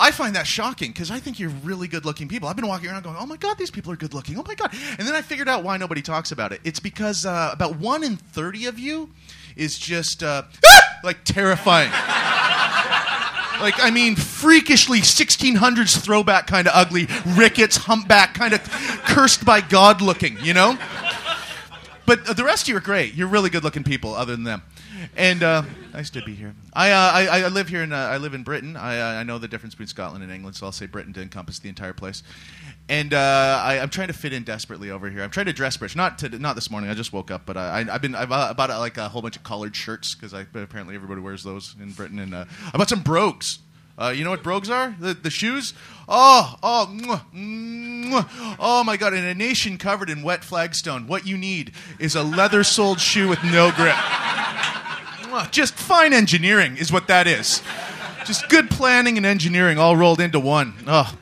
I 0.00 0.10
find 0.10 0.34
that 0.34 0.46
shocking 0.46 0.90
because 0.90 1.10
I 1.10 1.20
think 1.20 1.38
you're 1.38 1.50
really 1.62 1.86
good 1.86 2.04
looking 2.04 2.26
people. 2.26 2.48
I've 2.48 2.56
been 2.56 2.66
walking 2.66 2.88
around 2.88 3.04
going, 3.04 3.16
oh 3.18 3.26
my 3.26 3.36
God, 3.36 3.58
these 3.58 3.70
people 3.70 3.92
are 3.92 3.96
good 3.96 4.14
looking. 4.14 4.38
Oh 4.38 4.44
my 4.46 4.54
God. 4.54 4.72
And 4.98 5.06
then 5.06 5.14
I 5.14 5.20
figured 5.20 5.48
out 5.48 5.62
why 5.62 5.76
nobody 5.76 6.00
talks 6.00 6.32
about 6.32 6.52
it. 6.52 6.60
It's 6.64 6.80
because 6.80 7.26
uh, 7.26 7.50
about 7.52 7.76
one 7.76 8.02
in 8.02 8.16
30 8.16 8.66
of 8.66 8.78
you 8.78 9.10
is 9.56 9.78
just 9.78 10.22
uh, 10.22 10.42
like 11.04 11.24
terrifying. 11.24 11.90
like, 13.60 13.74
I 13.78 13.90
mean, 13.92 14.16
freakishly 14.16 15.00
1600s 15.00 15.98
throwback 16.02 16.46
kind 16.46 16.66
of 16.66 16.72
ugly, 16.74 17.08
rickets, 17.36 17.76
humpback, 17.76 18.34
kind 18.34 18.54
of 18.54 18.62
cursed 19.04 19.44
by 19.44 19.60
God 19.60 20.00
looking, 20.00 20.38
you 20.42 20.54
know? 20.54 20.78
But 22.06 22.36
the 22.36 22.44
rest 22.44 22.64
of 22.64 22.68
you 22.68 22.76
are 22.76 22.80
great. 22.80 23.14
You're 23.14 23.28
really 23.28 23.50
good 23.50 23.62
looking 23.62 23.84
people, 23.84 24.14
other 24.14 24.32
than 24.32 24.44
them. 24.44 24.62
And 25.16 25.42
uh, 25.42 25.62
nice 25.92 26.10
to 26.10 26.22
be 26.22 26.34
here. 26.34 26.54
I, 26.72 26.90
uh, 26.90 26.96
I, 27.12 27.42
I 27.42 27.48
live 27.48 27.68
here 27.68 27.82
in 27.82 27.92
uh, 27.92 27.96
I 27.96 28.18
live 28.18 28.34
in 28.34 28.42
Britain. 28.42 28.76
I, 28.76 28.98
uh, 28.98 29.20
I 29.20 29.22
know 29.22 29.38
the 29.38 29.48
difference 29.48 29.74
between 29.74 29.88
Scotland 29.88 30.22
and 30.22 30.32
England, 30.32 30.56
so 30.56 30.66
I'll 30.66 30.72
say 30.72 30.86
Britain 30.86 31.12
to 31.14 31.22
encompass 31.22 31.58
the 31.58 31.68
entire 31.68 31.92
place. 31.92 32.22
And 32.88 33.14
uh, 33.14 33.62
I, 33.62 33.78
I'm 33.78 33.88
trying 33.88 34.08
to 34.08 34.14
fit 34.14 34.32
in 34.32 34.42
desperately 34.42 34.90
over 34.90 35.08
here. 35.08 35.22
I'm 35.22 35.30
trying 35.30 35.46
to 35.46 35.52
dress 35.52 35.76
British. 35.76 35.96
Not 35.96 36.18
to, 36.18 36.28
not 36.38 36.54
this 36.54 36.70
morning. 36.70 36.90
I 36.90 36.94
just 36.94 37.12
woke 37.12 37.30
up, 37.30 37.46
but 37.46 37.56
I, 37.56 37.80
I, 37.80 37.94
I've 37.94 38.02
been 38.02 38.14
I've 38.14 38.32
uh, 38.32 38.52
bought 38.54 38.70
like 38.70 38.96
a 38.96 39.08
whole 39.08 39.22
bunch 39.22 39.36
of 39.36 39.42
collared 39.42 39.76
shirts 39.76 40.14
because 40.14 40.32
apparently 40.32 40.94
everybody 40.94 41.20
wears 41.20 41.44
those 41.44 41.76
in 41.80 41.92
Britain. 41.92 42.18
And 42.18 42.34
I 42.34 42.46
bought 42.74 42.88
some 42.88 43.02
brogues. 43.02 43.60
Uh, 44.00 44.08
you 44.08 44.24
know 44.24 44.30
what 44.30 44.42
brogues 44.42 44.70
are? 44.70 44.96
The, 44.98 45.12
the 45.12 45.28
shoes? 45.28 45.74
Oh, 46.08 46.56
oh, 46.62 46.88
mwah, 46.90 47.22
mwah. 47.34 48.56
oh 48.58 48.82
my 48.82 48.96
God! 48.96 49.12
In 49.12 49.24
a 49.24 49.34
nation 49.34 49.76
covered 49.76 50.08
in 50.08 50.22
wet 50.22 50.42
flagstone, 50.42 51.06
what 51.06 51.26
you 51.26 51.36
need 51.36 51.72
is 51.98 52.14
a 52.14 52.22
leather-soled 52.22 52.98
shoe 52.98 53.28
with 53.28 53.44
no 53.44 53.70
grip. 53.72 53.94
Mwah. 55.30 55.50
Just 55.50 55.74
fine 55.74 56.12
engineering 56.12 56.76
is 56.76 56.92
what 56.92 57.06
that 57.06 57.26
is. 57.26 57.62
Just 58.24 58.48
good 58.48 58.68
planning 58.68 59.16
and 59.16 59.24
engineering 59.24 59.78
all 59.78 59.96
rolled 59.96 60.20
into 60.20 60.40
one. 60.40 60.74
Oh. 60.86 61.16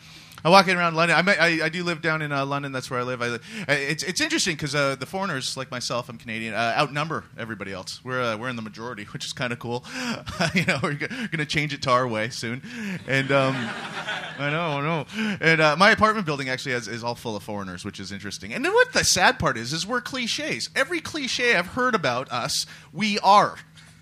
I'm 0.45 0.53
walking 0.53 0.77
around 0.77 0.95
London. 0.95 1.29
I, 1.29 1.35
I, 1.35 1.47
I 1.65 1.69
do 1.69 1.83
live 1.83 2.01
down 2.01 2.23
in 2.23 2.31
uh, 2.31 2.47
London. 2.47 2.71
That's 2.71 2.89
where 2.91 3.01
I 3.01 3.03
live. 3.03 3.21
I, 3.21 3.39
it's, 3.73 4.05
it's 4.05 4.21
interesting 4.21 4.55
because 4.55 4.75
uh, 4.75 4.95
the 4.95 5.05
foreigners, 5.05 5.57
like 5.57 5.71
myself, 5.71 6.09
I'm 6.09 6.17
Canadian, 6.17 6.55
uh, 6.55 6.75
outnumber 6.79 7.25
everybody 7.37 7.73
else. 7.73 8.05
We're, 8.05 8.23
uh, 8.23 8.37
we're 8.37 8.49
in 8.49 8.55
the 8.57 8.63
majority, 8.63 9.05
which 9.13 9.27
is 9.27 9.33
kind 9.33 9.53
of 9.53 9.59
cool. 9.59 9.85
you 10.55 10.65
know, 10.65 10.79
we're 10.83 10.95
going 10.95 11.39
to 11.39 11.45
change 11.45 11.75
it 11.75 11.83
to 11.83 11.91
our 11.91 12.07
way 12.07 12.31
soon. 12.31 12.63
And 13.09 13.33
um, 13.33 13.55
I 14.39 14.51
know, 14.51 14.79
I 14.79 14.81
know. 14.81 15.37
And 15.41 15.61
uh, 15.61 15.77
my 15.77 15.91
apartment 15.91 16.25
building 16.25 16.49
actually 16.49 16.73
has, 16.73 16.87
is 16.87 17.03
all 17.03 17.17
full 17.17 17.35
of 17.35 17.43
foreigners, 17.43 17.85
which 17.85 17.99
is 17.99 18.13
interesting. 18.13 18.55
And 18.55 18.65
then 18.65 18.73
what 18.73 18.93
the 18.93 19.05
sad 19.05 19.41
part 19.41 19.59
is, 19.59 19.73
is 19.73 19.87
we're 19.87 20.01
cliches. 20.01 20.71
Every 20.77 21.01
cliche 21.01 21.57
I've 21.57 21.67
heard 21.67 21.97
about 21.97 22.31
us, 22.31 22.65
we 22.93 23.19
are. 23.19 23.57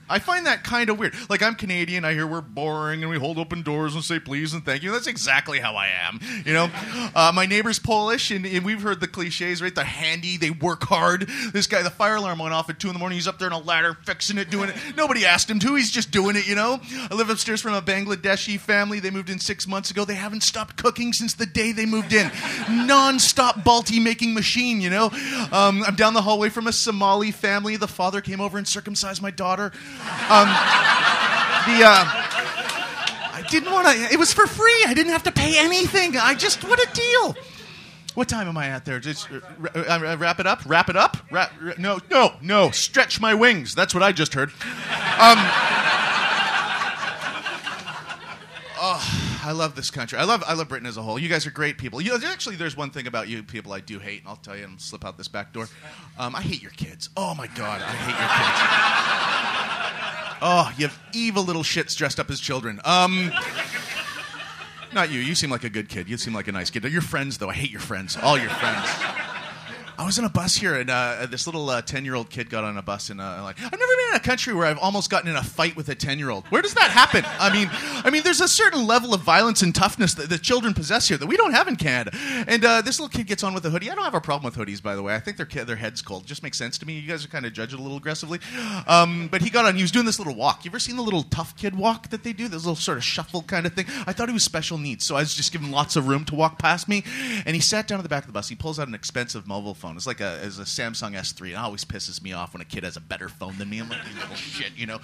I 0.08 0.18
find 0.18 0.46
that 0.46 0.62
kind 0.64 0.90
of 0.90 0.98
weird. 0.98 1.14
Like 1.28 1.42
I'm 1.42 1.54
Canadian, 1.54 2.04
I 2.04 2.12
hear 2.12 2.26
we're 2.26 2.40
boring 2.40 3.02
and 3.02 3.10
we 3.10 3.18
hold 3.18 3.38
open 3.38 3.62
doors 3.62 3.94
and 3.94 4.04
say 4.04 4.18
please 4.18 4.52
and 4.52 4.64
thank 4.64 4.82
you. 4.82 4.92
That's 4.92 5.06
exactly 5.06 5.58
how 5.58 5.74
I 5.74 5.88
am. 5.88 6.20
You 6.44 6.52
know, 6.52 6.70
uh, 7.14 7.32
my 7.34 7.46
neighbor's 7.46 7.78
Polish 7.78 8.30
and, 8.30 8.46
and, 8.46 8.64
we've 8.64 8.82
heard 8.82 9.00
the 9.00 9.08
cliches, 9.08 9.62
right? 9.62 9.74
They're 9.74 9.84
handy, 9.84 10.36
they 10.36 10.50
work 10.50 10.84
hard. 10.84 11.28
This 11.52 11.66
guy, 11.66 11.82
the 11.82 11.90
fire 11.90 12.16
alarm 12.16 12.38
went 12.38 12.52
off 12.52 12.68
at 12.70 12.78
two 12.78 12.88
in 12.88 12.94
the 12.94 12.98
morning. 12.98 13.16
He's 13.16 13.28
up 13.28 13.38
there 13.38 13.52
on 13.52 13.60
a 13.60 13.64
ladder 13.64 13.96
fixing 14.04 14.38
it, 14.38 14.50
doing 14.50 14.70
it. 14.70 14.76
Nobody 14.96 15.24
asked 15.24 15.50
him 15.50 15.58
to. 15.60 15.74
He's 15.74 15.90
just 15.90 16.10
doing 16.10 16.36
it. 16.36 16.46
You 16.46 16.54
know. 16.54 16.80
I 17.10 17.14
live 17.14 17.30
upstairs 17.30 17.60
from 17.60 17.74
a 17.74 17.82
Bangladeshi 17.82 18.58
family. 18.58 19.00
They 19.00 19.10
moved 19.10 19.30
in 19.30 19.38
six 19.38 19.66
months 19.66 19.90
ago. 19.90 20.04
They 20.04 20.14
haven't 20.14 20.42
stopped 20.42 20.76
cooking 20.76 21.12
since 21.12 21.34
the 21.34 21.46
day 21.46 21.72
they 21.72 21.86
moved 21.86 22.12
in. 22.12 22.30
Non-stop 22.68 23.56
balti 23.56 24.02
making 24.02 24.34
machine. 24.34 24.80
You 24.80 24.90
know. 24.90 25.06
Um, 25.52 25.82
I'm 25.84 25.96
down 25.96 26.14
the 26.14 26.22
hallway 26.22 26.48
from 26.48 26.66
a 26.66 26.72
Somali 26.72 27.30
family. 27.30 27.76
The 27.76 27.88
father 27.88 28.20
came 28.20 28.40
over 28.40 28.58
and 28.58 28.66
circumcised 28.66 29.22
my 29.22 29.30
daughter. 29.30 29.72
Um, 30.28 30.48
the 31.66 31.84
uh, 31.84 32.04
I 33.32 33.44
didn't 33.48 33.72
want 33.72 33.86
to. 33.86 33.94
It 34.12 34.18
was 34.18 34.32
for 34.32 34.46
free. 34.46 34.84
I 34.86 34.94
didn't 34.94 35.12
have 35.12 35.22
to 35.24 35.32
pay 35.32 35.58
anything. 35.58 36.16
I 36.16 36.34
just 36.34 36.64
what 36.64 36.80
a 36.80 36.88
deal. 36.92 37.36
What 38.14 38.28
time 38.28 38.48
am 38.48 38.56
I 38.56 38.68
at 38.68 38.84
there? 38.84 38.98
Just 38.98 39.28
uh, 39.30 39.40
uh, 39.74 40.16
wrap 40.18 40.40
it 40.40 40.46
up. 40.46 40.62
Wrap 40.64 40.88
it 40.88 40.96
up. 40.96 41.18
Wrap, 41.30 41.52
no, 41.78 42.00
no, 42.10 42.32
no. 42.40 42.70
Stretch 42.70 43.20
my 43.20 43.34
wings. 43.34 43.74
That's 43.74 43.92
what 43.92 44.02
I 44.02 44.12
just 44.12 44.32
heard. 44.32 44.48
Um, 44.48 44.56
oh, 48.80 49.25
I 49.46 49.52
love 49.52 49.76
this 49.76 49.92
country. 49.92 50.18
I 50.18 50.24
love 50.24 50.42
I 50.44 50.54
love 50.54 50.68
Britain 50.68 50.88
as 50.88 50.96
a 50.96 51.02
whole. 51.02 51.20
You 51.20 51.28
guys 51.28 51.46
are 51.46 51.52
great 51.52 51.78
people. 51.78 52.00
You 52.00 52.18
actually, 52.26 52.56
there's 52.56 52.76
one 52.76 52.90
thing 52.90 53.06
about 53.06 53.28
you 53.28 53.44
people 53.44 53.72
I 53.72 53.78
do 53.78 54.00
hate, 54.00 54.22
and 54.22 54.28
I'll 54.28 54.34
tell 54.34 54.56
you 54.56 54.64
and 54.64 54.80
slip 54.80 55.04
out 55.04 55.16
this 55.16 55.28
back 55.28 55.52
door. 55.52 55.68
Um, 56.18 56.34
I 56.34 56.42
hate 56.42 56.60
your 56.60 56.72
kids. 56.72 57.10
Oh 57.16 57.32
my 57.32 57.46
god, 57.46 57.80
I 57.80 57.92
hate 57.92 58.18
your 58.18 58.28
kids. 58.28 58.58
Oh, 60.42 60.72
you 60.76 60.88
have 60.88 60.98
evil 61.14 61.44
little 61.44 61.62
shits 61.62 61.96
dressed 61.96 62.18
up 62.18 62.28
as 62.28 62.40
children. 62.40 62.80
Um, 62.84 63.30
not 64.92 65.12
you. 65.12 65.20
You 65.20 65.36
seem 65.36 65.50
like 65.50 65.62
a 65.62 65.70
good 65.70 65.88
kid. 65.88 66.08
You 66.08 66.18
seem 66.18 66.34
like 66.34 66.48
a 66.48 66.52
nice 66.52 66.68
kid. 66.68 66.82
Your 66.82 67.00
friends, 67.00 67.38
though, 67.38 67.48
I 67.48 67.54
hate 67.54 67.70
your 67.70 67.80
friends. 67.80 68.18
All 68.20 68.36
your 68.36 68.50
friends. 68.50 68.88
I 69.98 70.04
was 70.04 70.18
on 70.18 70.24
a 70.24 70.30
bus 70.30 70.54
here, 70.54 70.74
and 70.74 70.90
uh, 70.90 71.26
this 71.30 71.46
little 71.46 71.80
ten-year-old 71.82 72.30
kid 72.30 72.50
got 72.50 72.64
on 72.64 72.76
a 72.76 72.82
bus, 72.82 73.10
and 73.10 73.20
uh, 73.20 73.42
like 73.42 73.56
I've 73.58 73.72
never 73.72 73.96
been 73.96 74.08
in 74.10 74.16
a 74.16 74.20
country 74.20 74.52
where 74.52 74.66
I've 74.66 74.78
almost 74.78 75.10
gotten 75.10 75.30
in 75.30 75.36
a 75.36 75.42
fight 75.42 75.74
with 75.74 75.88
a 75.88 75.94
ten-year-old. 75.94 76.46
Where 76.46 76.62
does 76.62 76.74
that 76.74 76.90
happen? 76.90 77.24
I 77.40 77.52
mean, 77.52 77.68
I 78.04 78.10
mean, 78.10 78.22
there's 78.22 78.40
a 78.40 78.48
certain 78.48 78.86
level 78.86 79.14
of 79.14 79.22
violence 79.22 79.62
and 79.62 79.74
toughness 79.74 80.14
that 80.14 80.28
the 80.28 80.38
children 80.38 80.74
possess 80.74 81.08
here 81.08 81.16
that 81.16 81.26
we 81.26 81.36
don't 81.36 81.52
have 81.52 81.68
in 81.68 81.76
Canada. 81.76 82.10
And 82.46 82.64
uh, 82.64 82.82
this 82.82 83.00
little 83.00 83.16
kid 83.16 83.26
gets 83.26 83.42
on 83.42 83.54
with 83.54 83.64
a 83.64 83.70
hoodie. 83.70 83.90
I 83.90 83.94
don't 83.94 84.04
have 84.04 84.14
a 84.14 84.20
problem 84.20 84.44
with 84.44 84.56
hoodies, 84.56 84.82
by 84.82 84.94
the 84.96 85.02
way. 85.02 85.14
I 85.14 85.20
think 85.20 85.36
their 85.38 85.64
their 85.64 85.76
head's 85.76 86.02
cold. 86.02 86.24
It 86.24 86.26
just 86.26 86.42
makes 86.42 86.58
sense 86.58 86.76
to 86.78 86.86
me. 86.86 86.98
You 86.98 87.08
guys 87.08 87.24
are 87.24 87.28
kind 87.28 87.46
of 87.46 87.52
judging 87.52 87.78
a 87.78 87.82
little 87.82 87.96
aggressively. 87.98 88.40
Um, 88.86 89.28
but 89.28 89.40
he 89.40 89.50
got 89.50 89.64
on. 89.64 89.76
He 89.76 89.82
was 89.82 89.92
doing 89.92 90.06
this 90.06 90.18
little 90.18 90.34
walk. 90.34 90.64
You 90.64 90.70
ever 90.70 90.78
seen 90.78 90.96
the 90.96 91.02
little 91.02 91.22
tough 91.22 91.56
kid 91.56 91.74
walk 91.74 92.10
that 92.10 92.22
they 92.22 92.32
do? 92.34 92.48
This 92.48 92.64
little 92.64 92.76
sort 92.76 92.98
of 92.98 93.04
shuffle 93.04 93.42
kind 93.42 93.64
of 93.64 93.72
thing. 93.72 93.86
I 94.06 94.12
thought 94.12 94.28
he 94.28 94.34
was 94.34 94.44
special 94.44 94.76
needs, 94.76 95.06
so 95.06 95.16
I 95.16 95.20
was 95.20 95.34
just 95.34 95.52
giving 95.52 95.70
lots 95.70 95.96
of 95.96 96.06
room 96.06 96.24
to 96.26 96.34
walk 96.34 96.58
past 96.58 96.86
me. 96.86 97.02
And 97.46 97.54
he 97.54 97.62
sat 97.62 97.88
down 97.88 97.98
at 97.98 98.02
the 98.02 98.08
back 98.08 98.24
of 98.24 98.26
the 98.26 98.32
bus. 98.32 98.48
He 98.48 98.56
pulls 98.56 98.78
out 98.78 98.88
an 98.88 98.94
expensive 98.94 99.46
mobile 99.46 99.74
phone. 99.74 99.85
It's 99.94 100.06
like 100.06 100.20
a, 100.20 100.40
it's 100.42 100.58
a 100.58 100.62
Samsung 100.62 101.12
S3. 101.12 101.50
It 101.50 101.54
always 101.54 101.84
pisses 101.84 102.22
me 102.22 102.32
off 102.32 102.54
when 102.54 102.62
a 102.62 102.64
kid 102.64 102.82
has 102.82 102.96
a 102.96 103.00
better 103.00 103.28
phone 103.28 103.56
than 103.58 103.70
me. 103.70 103.78
I'm 103.78 103.88
like, 103.88 103.98
you 104.08 104.18
little 104.18 104.34
shit, 104.34 104.72
you 104.76 104.86
know. 104.86 104.98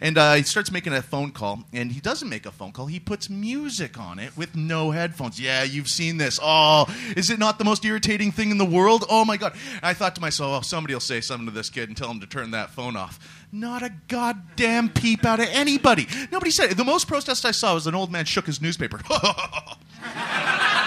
And 0.00 0.18
uh, 0.18 0.34
he 0.34 0.42
starts 0.42 0.70
making 0.70 0.92
a 0.92 1.02
phone 1.02 1.32
call, 1.32 1.64
and 1.72 1.90
he 1.90 2.00
doesn't 2.00 2.28
make 2.28 2.46
a 2.46 2.52
phone 2.52 2.72
call. 2.72 2.86
He 2.86 3.00
puts 3.00 3.30
music 3.30 3.98
on 3.98 4.18
it 4.18 4.36
with 4.36 4.54
no 4.54 4.90
headphones. 4.90 5.40
Yeah, 5.40 5.62
you've 5.62 5.88
seen 5.88 6.18
this. 6.18 6.38
Oh, 6.42 6.86
is 7.16 7.30
it 7.30 7.38
not 7.38 7.58
the 7.58 7.64
most 7.64 7.84
irritating 7.84 8.30
thing 8.30 8.50
in 8.50 8.58
the 8.58 8.64
world? 8.64 9.04
Oh 9.08 9.24
my 9.24 9.36
god! 9.36 9.54
And 9.74 9.84
I 9.84 9.94
thought 9.94 10.14
to 10.16 10.20
myself, 10.20 10.58
oh, 10.58 10.62
somebody 10.62 10.94
will 10.94 11.00
say 11.00 11.20
something 11.20 11.46
to 11.46 11.52
this 11.52 11.70
kid 11.70 11.88
and 11.88 11.96
tell 11.96 12.10
him 12.10 12.20
to 12.20 12.26
turn 12.26 12.50
that 12.50 12.70
phone 12.70 12.96
off. 12.96 13.46
Not 13.50 13.82
a 13.82 13.92
goddamn 14.08 14.90
peep 14.90 15.24
out 15.24 15.40
of 15.40 15.48
anybody. 15.50 16.06
Nobody 16.30 16.50
said 16.50 16.70
it. 16.70 16.76
The 16.76 16.84
most 16.84 17.08
protest 17.08 17.46
I 17.46 17.50
saw 17.50 17.74
was 17.74 17.86
an 17.86 17.94
old 17.94 18.12
man 18.12 18.26
shook 18.26 18.46
his 18.46 18.60
newspaper. 18.60 19.00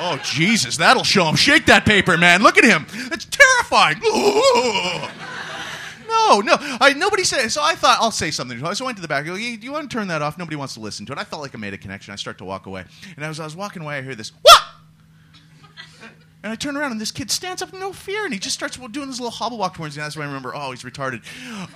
oh, 0.00 0.20
Jesus, 0.24 0.76
that'll 0.76 1.04
show 1.04 1.26
him. 1.28 1.36
Shake 1.36 1.66
that 1.66 1.84
paper, 1.84 2.16
man. 2.16 2.42
Look 2.42 2.58
at 2.58 2.64
him. 2.64 2.86
It's 3.12 3.26
terrifying. 3.26 4.00
No, 6.08 6.40
no. 6.40 6.56
I, 6.58 6.94
nobody 6.96 7.24
said 7.24 7.44
it. 7.44 7.50
So 7.50 7.62
I 7.62 7.74
thought, 7.74 7.98
I'll 8.00 8.10
say 8.10 8.30
something. 8.30 8.58
So 8.58 8.84
I 8.84 8.86
went 8.86 8.96
to 8.98 9.02
the 9.02 9.08
back. 9.08 9.24
I 9.24 9.28
go, 9.28 9.34
"Hey, 9.34 9.56
do 9.56 9.64
you 9.64 9.72
want 9.72 9.90
to 9.90 9.96
turn 9.96 10.08
that 10.08 10.20
off? 10.22 10.36
Nobody 10.38 10.56
wants 10.56 10.74
to 10.74 10.80
listen 10.80 11.06
to 11.06 11.12
it. 11.12 11.18
I 11.18 11.24
felt 11.24 11.42
like 11.42 11.54
I 11.54 11.58
made 11.58 11.74
a 11.74 11.78
connection. 11.78 12.12
I 12.12 12.16
start 12.16 12.38
to 12.38 12.44
walk 12.44 12.66
away. 12.66 12.84
And 13.16 13.24
as 13.24 13.40
I 13.40 13.44
was 13.44 13.56
walking 13.56 13.82
away, 13.82 13.98
I 13.98 14.02
hear 14.02 14.14
this? 14.14 14.32
And 16.40 16.52
I 16.52 16.54
turn 16.54 16.76
around 16.76 16.92
and 16.92 17.00
this 17.00 17.10
kid 17.10 17.32
stands 17.32 17.62
up 17.62 17.72
no 17.72 17.92
fear 17.92 18.24
and 18.24 18.32
he 18.32 18.38
just 18.38 18.54
starts 18.54 18.76
doing 18.76 19.08
this 19.08 19.18
little 19.18 19.32
hobble 19.32 19.58
walk 19.58 19.74
towards 19.74 19.96
me. 19.96 20.02
That's 20.02 20.16
when 20.16 20.24
I 20.24 20.28
remember, 20.28 20.52
oh, 20.54 20.70
he's 20.70 20.84
retarded. 20.84 21.22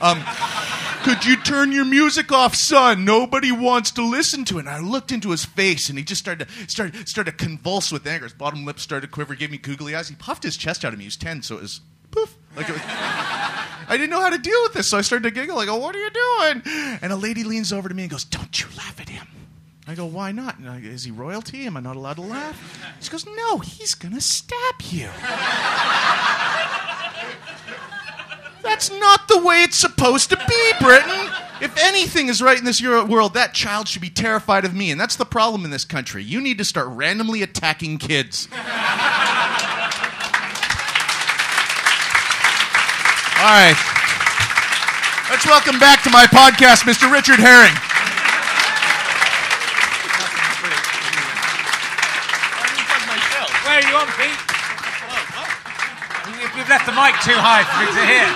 Um, 0.01 0.23
Could 1.03 1.25
you 1.25 1.37
turn 1.37 1.73
your 1.73 1.85
music 1.85 2.31
off, 2.31 2.55
son? 2.55 3.05
Nobody 3.05 3.51
wants 3.51 3.91
to 3.93 4.09
listen 4.09 4.45
to 4.47 4.59
it. 4.59 4.61
And 4.61 4.69
I 4.69 4.79
looked 4.79 5.11
into 5.11 5.31
his 5.31 5.45
face 5.45 5.89
and 5.89 5.99
he 5.99 6.05
just 6.05 6.21
started 6.21 6.47
to, 6.47 6.71
started, 6.71 7.09
started 7.09 7.37
to 7.37 7.45
convulse 7.45 7.91
with 7.91 8.07
anger. 8.07 8.27
His 8.27 8.35
bottom 8.35 8.65
lip 8.65 8.79
started 8.79 9.09
to 9.09 9.13
quiver, 9.13 9.35
gave 9.35 9.51
me 9.51 9.59
googly 9.59 9.97
eyes. 9.97 10.09
He 10.09 10.15
puffed 10.15 10.45
his 10.45 10.57
chest 10.57 10.85
out 10.85 10.93
of 10.93 10.99
me. 10.99 11.05
He 11.05 11.09
was 11.09 11.17
10, 11.17 11.43
so 11.43 11.57
it 11.57 11.63
was 11.63 11.81
poof. 12.13 12.37
Like 12.57 12.69
was, 12.69 12.79
I 12.87 13.97
didn't 13.97 14.11
know 14.11 14.21
how 14.21 14.31
to 14.31 14.39
deal 14.39 14.63
with 14.63 14.75
this, 14.75 14.91
so 14.91 14.97
I 14.97 15.01
started 15.01 15.25
to 15.25 15.33
giggle. 15.33 15.59
I 15.59 15.67
go, 15.67 15.77
what 15.77 15.97
are 15.97 16.01
you 16.01 16.11
doing? 16.11 16.63
And 17.03 17.13
a 17.13 17.17
lady 17.17 17.43
leans 17.43 17.73
over 17.73 17.89
to 17.89 17.95
me 17.95 18.03
and 18.03 18.13
goes, 18.13 18.25
don't 18.25 18.61
you 18.61 18.69
laugh 18.77 19.01
at 19.01 19.09
him. 19.09 19.27
I 19.87 19.95
go, 19.97 20.07
why 20.07 20.31
not? 20.31 20.57
I, 20.65 20.77
is 20.79 21.05
he 21.05 21.11
royalty? 21.11 21.67
Am 21.67 21.77
I 21.77 21.81
not 21.81 21.97
allowed 21.97 22.15
to 22.15 22.23
laugh? 22.23 22.97
She 23.01 23.11
goes, 23.11 23.27
no, 23.27 23.59
he's 23.59 23.95
going 23.95 24.15
to 24.15 24.21
stab 24.21 24.75
you. 24.91 25.09
That's 28.63 28.91
not 28.93 29.27
the 29.27 29.43
way 29.43 29.63
it's 29.63 29.79
supposed 29.79 30.31
to 30.31 30.37
be, 30.37 30.73
Britain. 30.81 31.29
If 31.61 31.77
anything 31.79 32.29
is 32.29 32.41
right 32.41 32.57
in 32.57 32.65
this 32.65 32.81
world, 32.81 33.35
that 33.35 33.55
child 33.55 33.89
should 33.89 34.03
be 34.03 34.11
terrified 34.11 34.65
of 34.65 34.73
me. 34.73 34.93
And 34.93 35.01
that's 35.01 35.17
the 35.17 35.25
problem 35.25 35.65
in 35.65 35.73
this 35.73 35.85
country. 35.85 36.23
You 36.23 36.41
need 36.41 36.59
to 36.59 36.65
start 36.65 36.87
randomly 36.89 37.43
attacking 37.43 37.99
kids. 37.99 38.49
All 38.53 38.59
right. 43.51 43.75
Let's 45.29 45.45
welcome 45.47 45.81
back 45.81 46.03
to 46.05 46.11
my 46.11 46.27
podcast, 46.27 46.83
Mr. 46.83 47.11
Richard 47.11 47.41
Herring. 47.41 47.75
Where 53.65 53.81
are 53.81 53.89
you 53.89 53.92
on, 54.03 54.09
Pete? 54.19 54.39
You- 56.43 56.51
You've 56.59 56.69
left 56.69 56.87
the 56.87 56.93
mic 56.93 57.15
too 57.23 57.39
high 57.39 57.63
for 57.65 57.79
me 57.81 57.87
to 57.95 58.05
hear. 58.07 58.27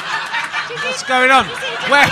What's 0.87 1.03
going 1.03 1.31
on? 1.31 1.45
Where? 1.91 2.07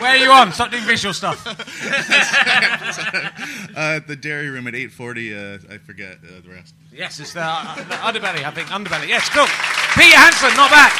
Where 0.00 0.10
are 0.10 0.16
you 0.16 0.30
on? 0.30 0.52
Stop 0.52 0.70
doing 0.70 0.84
visual 0.84 1.14
stuff. 1.14 1.44
Uh, 3.76 4.00
the 4.06 4.16
dairy 4.16 4.48
room 4.48 4.66
at 4.66 4.72
8:40. 4.72 5.36
Uh, 5.36 5.58
I 5.74 5.76
forget 5.76 6.16
uh, 6.24 6.40
the 6.42 6.48
rest. 6.50 6.74
Yes, 6.94 7.20
it's 7.20 7.34
the, 7.34 7.42
uh, 7.44 7.74
the 7.76 7.82
underbelly, 8.00 8.42
I 8.42 8.50
think. 8.50 8.68
Underbelly. 8.68 9.06
Yes, 9.06 9.28
cool. 9.28 9.44
Pete 9.92 10.14
Johansson, 10.16 10.48
not 10.56 10.70
bad. 10.72 10.90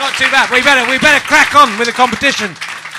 Not 0.00 0.12
too 0.18 0.26
bad. 0.26 0.50
We 0.50 0.60
better, 0.60 0.82
we 0.90 0.98
better 0.98 1.22
crack 1.24 1.54
on 1.54 1.78
with 1.78 1.86
the 1.86 1.92
competition 1.94 2.50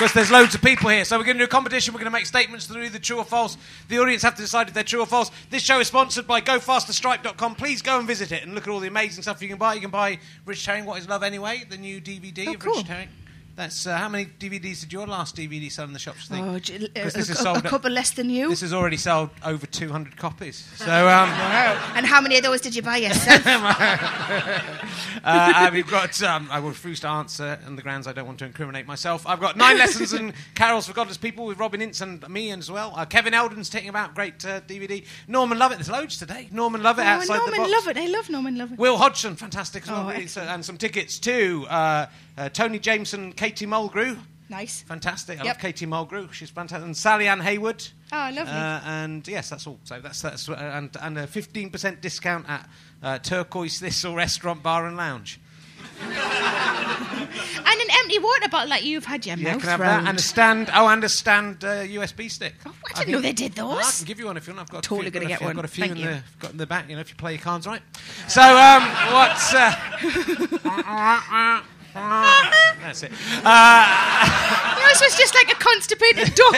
because 0.02 0.14
there's 0.16 0.32
loads 0.32 0.56
of 0.56 0.64
people 0.64 0.90
here. 0.90 1.06
So 1.06 1.16
we're 1.16 1.26
going 1.26 1.38
to 1.38 1.42
do 1.42 1.46
a 1.46 1.48
competition. 1.48 1.94
We're 1.94 2.00
going 2.00 2.12
to 2.12 2.18
make 2.18 2.26
statements 2.26 2.66
that 2.66 2.76
are 2.76 2.82
either 2.82 2.98
true 2.98 3.18
or 3.18 3.24
false. 3.24 3.56
The 3.88 4.00
audience 4.00 4.24
have 4.24 4.34
to 4.34 4.42
decide 4.42 4.68
if 4.68 4.74
they're 4.74 4.84
true 4.84 5.02
or 5.02 5.06
false. 5.06 5.30
This 5.52 5.62
show 5.62 5.80
is 5.80 5.90
sponsored 5.90 6.26
by 6.26 6.42
GoFasterStripe.com. 6.42 7.54
Please 7.54 7.84
go 7.84 8.00
and 8.00 8.08
visit 8.08 8.32
it 8.32 8.42
and 8.42 8.56
look 8.56 8.68
at 8.68 8.72
all 8.72 8.80
the 8.80 8.88
amazing 8.88 9.22
stuff 9.22 9.44
you 9.44 9.48
can 9.48 9.60
buy. 9.60 9.76
You 9.76 9.82
can 9.82 9.92
buy 9.92 10.18
Rich 10.48 10.66
Herring, 10.66 10.86
What 10.86 10.98
Is 11.00 11.08
Love 11.08 11.22
Anyway, 11.22 11.66
the 11.70 11.78
new 11.78 12.02
DVD 12.02 12.48
Oh, 12.48 12.54
of 12.54 12.60
cool. 12.60 12.78
Rich 12.78 12.88
Herring. 12.88 13.10
That's 13.56 13.86
uh, 13.86 13.98
how 13.98 14.08
many 14.10 14.26
DVDs 14.40 14.80
did 14.82 14.94
your 14.94 15.06
last 15.06 15.36
DVD 15.36 15.72
sell 15.72 15.86
in 15.86 15.94
the 15.94 16.00
shops? 16.00 16.28
Think? 16.28 16.46
Oh, 16.48 16.54
'Cause 16.54 17.14
this 17.14 17.30
is 17.30 17.32
a- 17.32 17.36
sold 17.36 17.58
a 17.58 17.62
couple 17.62 17.92
less 17.92 18.12
than 18.12 18.30
you. 18.30 18.50
This 18.50 18.62
has 18.62 18.74
already 18.74 18.98
sold 18.98 19.30
over 19.44 19.66
200 19.66 20.16
copies. 20.18 20.68
So 20.78 21.08
um, 21.08 21.30
And 21.96 22.06
how 22.06 22.22
many 22.22 22.38
of 22.38 22.44
those 22.44 22.62
did 22.62 22.76
you 22.76 22.82
buy 22.82 22.98
yourself? 22.98 23.46
Uh, 25.24 25.70
we've 25.72 25.90
got, 25.90 26.22
um, 26.24 26.48
I 26.52 26.60
will 26.60 26.70
refuse 26.70 27.00
to 27.02 27.08
answer 27.08 27.60
on 27.68 27.76
the 27.76 27.82
grounds 27.84 28.08
I 28.08 28.12
don't 28.14 28.26
want 28.26 28.40
to 28.40 28.46
incriminate 28.46 28.88
myself. 28.88 29.28
I've 29.28 29.40
got 29.40 29.56
nine 29.56 29.78
lessons 29.78 30.14
and 30.14 30.34
carols 30.56 30.88
for 30.88 30.94
godless 30.94 31.18
people 31.18 31.46
with 31.46 31.60
Robin 31.60 31.80
Ince 31.82 32.02
and 32.02 32.28
me 32.28 32.50
as 32.52 32.72
well. 32.72 32.94
Uh, 32.96 33.06
Kevin 33.06 33.34
Eldon's 33.36 33.70
taking 33.70 33.90
about 33.90 34.16
great 34.16 34.44
uh, 34.46 34.62
DVD. 34.62 35.06
Norman 35.28 35.60
Lovett, 35.60 35.78
there's 35.78 35.92
loads 35.92 36.18
today. 36.18 36.48
Norman 36.52 36.82
Lovett 36.82 37.06
oh, 37.06 37.10
outside 37.10 37.36
the 37.36 37.40
box. 37.40 37.58
Norman. 37.58 37.72
Lovett. 37.72 37.98
I 37.98 38.08
love 38.08 38.30
Norman 38.30 38.58
Lovett. 38.58 38.80
Will 38.80 38.98
Hodgson, 38.98 39.36
fantastic 39.36 39.84
as 39.84 39.90
well. 39.92 40.06
Oh, 40.08 40.12
really. 40.12 40.26
So- 40.28 40.42
and 40.42 40.66
some 40.66 40.78
tickets 40.78 41.20
to 41.20 41.68
uh, 42.38 42.50
Tony 42.50 42.80
Jameson, 42.80 43.32
Katie 43.34 43.66
Mulgrew. 43.66 44.18
Nice. 44.50 44.82
Fantastic. 44.84 45.40
I 45.40 45.46
Yep. 45.46 45.56
love 45.56 45.62
Katie 45.62 45.86
Mulgrew. 45.86 46.32
She's 46.34 46.50
fantastic. 46.50 46.86
And 46.86 46.98
Sally 46.98 47.28
Ann 47.30 47.40
Hayward. 47.40 47.88
Oh, 48.12 48.30
lovely. 48.34 48.52
Uh, 48.54 48.82
and 48.84 49.26
yes, 49.28 49.50
that's 49.50 49.66
all. 49.66 49.80
So 49.86 50.00
that's 50.02 50.22
that's 50.22 50.50
uh, 50.50 50.54
and 50.54 50.90
and 51.02 51.18
a 51.18 51.26
fifteen 51.28 51.70
percent 51.70 52.02
discount 52.02 52.50
at 52.50 52.70
uh, 53.02 53.20
Turquoise 53.20 53.80
Thistle 53.80 54.14
Restaurant 54.16 54.62
Bar 54.62 54.88
and 54.88 54.98
Lounge. 54.98 55.40
and 56.02 57.82
an 57.82 57.88
empty 58.00 58.20
water 58.20 58.50
bottle 58.50 58.70
like 58.70 58.84
you've 58.84 59.06
had 59.06 59.26
your 59.26 59.38
Yeah, 59.38 59.54
mouth 59.54 59.62
can 59.62 59.70
I 59.70 59.72
have 59.72 59.80
round. 59.80 60.06
that? 60.06 60.10
And 60.10 60.20
a 60.20 60.22
stand. 60.22 60.70
Oh, 60.74 60.88
and 60.88 61.04
a 61.04 61.10
stand 61.10 61.64
uh, 61.64 61.84
USB 61.84 62.30
stick. 62.30 62.56
Oh, 62.66 62.74
I 62.94 63.00
didn't 63.00 63.14
know 63.14 63.22
they 63.22 63.34
did 63.34 63.54
those. 63.54 63.80
I 63.80 63.92
can 64.00 64.06
give 64.06 64.20
you 64.20 64.26
one 64.26 64.36
if 64.38 64.48
you 64.48 64.54
want. 64.54 64.68
I've 64.68 64.72
got 64.72 64.84
Totally 64.84 65.08
a 65.08 65.12
few, 65.12 65.20
gonna 65.20 65.30
get 65.30 65.40
few- 65.40 65.48
I've 65.48 65.56
got 65.56 65.66
a 65.66 65.70
few 65.70 65.84
Thank 65.86 65.98
in 65.98 66.04
you. 66.04 66.10
the 66.10 66.24
got 66.40 66.52
in 66.52 66.58
the 66.58 66.68
back. 66.68 66.90
You 66.90 66.96
know, 66.96 67.02
if 67.02 67.10
you 67.10 67.16
play 67.16 67.34
your 67.34 67.42
cards 67.42 67.68
right. 67.68 67.82
So, 68.28 68.42
um, 68.42 68.84
what's 69.14 69.54
uh, 69.54 71.62
that's 71.94 73.04
it. 73.04 73.12
Uh, 73.44 74.78
Yours 74.82 75.02
was 75.02 75.16
just 75.18 75.36
like 75.36 75.52
a 75.52 75.56
constipated 75.56 76.34
duck. 76.36 76.56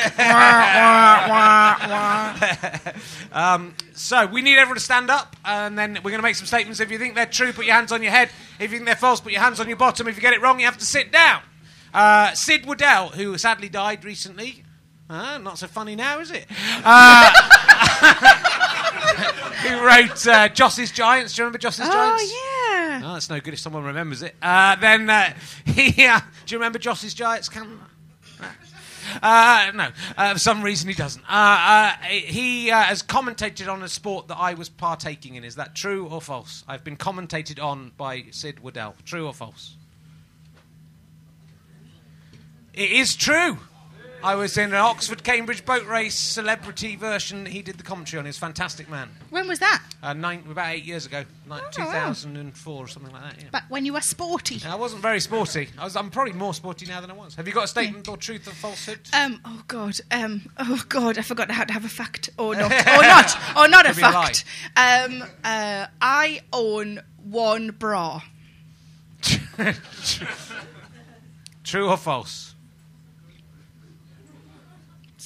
So 3.95 4.25
we 4.25 4.41
need 4.41 4.57
everyone 4.57 4.75
to 4.75 4.81
stand 4.83 5.09
up, 5.09 5.35
and 5.45 5.77
then 5.77 5.93
we're 5.93 6.11
going 6.11 6.17
to 6.17 6.21
make 6.23 6.35
some 6.35 6.47
statements. 6.47 6.79
If 6.81 6.91
you 6.91 6.97
think 6.97 7.15
they're 7.15 7.25
true, 7.25 7.53
put 7.53 7.65
your 7.65 7.75
hands 7.75 7.91
on 7.91 8.01
your 8.03 8.11
head. 8.11 8.29
If 8.59 8.71
you 8.71 8.77
think 8.79 8.85
they're 8.85 8.95
false, 8.95 9.21
put 9.21 9.31
your 9.31 9.41
hands 9.41 9.59
on 9.59 9.67
your 9.67 9.77
bottom. 9.77 10.07
If 10.07 10.15
you 10.15 10.21
get 10.21 10.33
it 10.33 10.41
wrong, 10.41 10.59
you 10.59 10.65
have 10.65 10.77
to 10.79 10.85
sit 10.85 11.11
down. 11.11 11.41
Uh, 11.93 12.33
Sid 12.33 12.65
Waddell, 12.65 13.09
who 13.09 13.37
sadly 13.37 13.69
died 13.69 14.03
recently. 14.03 14.63
Uh, 15.09 15.37
not 15.37 15.57
so 15.57 15.67
funny 15.67 15.95
now, 15.95 16.19
is 16.19 16.31
it? 16.31 16.45
Uh, 16.83 17.31
who 19.61 19.85
wrote 19.85 20.27
uh, 20.27 20.49
Jossy's 20.49 20.91
Giants? 20.91 21.35
Do 21.35 21.41
you 21.41 21.45
remember 21.45 21.59
Jossy's 21.59 21.87
Giants? 21.87 22.23
oh, 22.23 22.27
yeah. 22.27 22.62
Oh, 23.03 23.13
that's 23.13 23.29
no 23.29 23.39
good 23.39 23.53
if 23.53 23.59
someone 23.59 23.83
remembers 23.83 24.21
it. 24.21 24.35
Uh, 24.41 24.75
then 24.75 25.09
uh, 25.09 25.33
he, 25.65 26.05
uh, 26.05 26.19
do 26.45 26.53
you 26.53 26.59
remember 26.59 26.79
Jossy's 26.79 27.13
Giants? 27.13 27.49
Can 27.49 27.79
uh, 29.21 29.71
no, 29.75 29.89
uh, 30.17 30.33
for 30.33 30.39
some 30.39 30.61
reason 30.61 30.87
he 30.87 30.95
doesn't. 30.95 31.23
Uh, 31.23 31.27
uh, 31.31 31.91
he 32.07 32.71
uh, 32.71 32.83
has 32.83 33.03
commentated 33.03 33.71
on 33.71 33.83
a 33.83 33.87
sport 33.87 34.27
that 34.29 34.37
I 34.37 34.53
was 34.53 34.69
partaking 34.69 35.35
in. 35.35 35.43
Is 35.43 35.55
that 35.55 35.75
true 35.75 36.07
or 36.07 36.21
false? 36.21 36.63
I've 36.67 36.83
been 36.83 36.97
commentated 36.97 37.61
on 37.63 37.91
by 37.97 38.25
Sid 38.31 38.61
Waddell. 38.61 38.95
True 39.05 39.27
or 39.27 39.33
false? 39.33 39.75
It 42.73 42.91
is 42.91 43.15
true. 43.15 43.59
I 44.23 44.35
was 44.35 44.57
in 44.57 44.69
an 44.69 44.75
Oxford 44.75 45.23
Cambridge 45.23 45.65
boat 45.65 45.85
race 45.85 46.15
celebrity 46.15 46.95
version. 46.95 47.45
He 47.45 47.61
did 47.61 47.77
the 47.77 47.83
commentary 47.83 48.19
on. 48.19 48.25
He 48.25 48.29
was 48.29 48.37
a 48.37 48.39
fantastic 48.39 48.89
man. 48.89 49.09
When 49.31 49.47
was 49.49 49.59
that? 49.59 49.83
Uh, 50.01 50.13
nine, 50.13 50.43
about 50.49 50.73
eight 50.73 50.85
years 50.85 51.05
ago, 51.05 51.25
like 51.45 51.61
Oh, 51.61 51.85
wow. 51.85 52.07
2004 52.13 52.73
or 52.83 52.87
something 52.87 53.11
like 53.11 53.21
that. 53.23 53.35
Yeah. 53.41 53.49
But 53.51 53.63
when 53.67 53.85
you 53.85 53.91
were 53.93 53.99
sporty. 54.01 54.61
I 54.65 54.75
wasn't 54.75 55.01
very 55.01 55.19
sporty. 55.19 55.67
I 55.77 55.83
was, 55.83 55.97
I'm 55.97 56.09
probably 56.09 56.31
more 56.33 56.53
sporty 56.53 56.85
now 56.85 57.01
than 57.01 57.11
I 57.11 57.15
was. 57.15 57.35
Have 57.35 57.47
you 57.47 57.53
got 57.53 57.65
a 57.65 57.67
statement 57.67 58.07
or 58.07 58.15
truth 58.15 58.47
or 58.47 58.51
falsehood? 58.51 58.99
Um. 59.13 59.41
Oh 59.43 59.61
God. 59.67 59.99
Um. 60.09 60.43
Oh 60.57 60.81
God. 60.87 61.17
I 61.17 61.21
forgot 61.21 61.51
how 61.51 61.65
to 61.65 61.73
have 61.73 61.83
a 61.83 61.89
fact 61.89 62.29
or 62.37 62.55
not. 62.55 62.71
Or 62.71 63.01
not. 63.03 63.37
Or 63.57 63.67
not 63.67 63.85
a 63.85 63.93
be 63.93 64.01
a 64.01 64.05
fact. 64.05 64.45
um. 64.77 65.23
Uh. 65.43 65.87
I 66.01 66.39
own 66.53 67.01
one 67.23 67.71
bra. 67.71 68.21
True 71.63 71.89
or 71.89 71.97
false? 71.97 72.52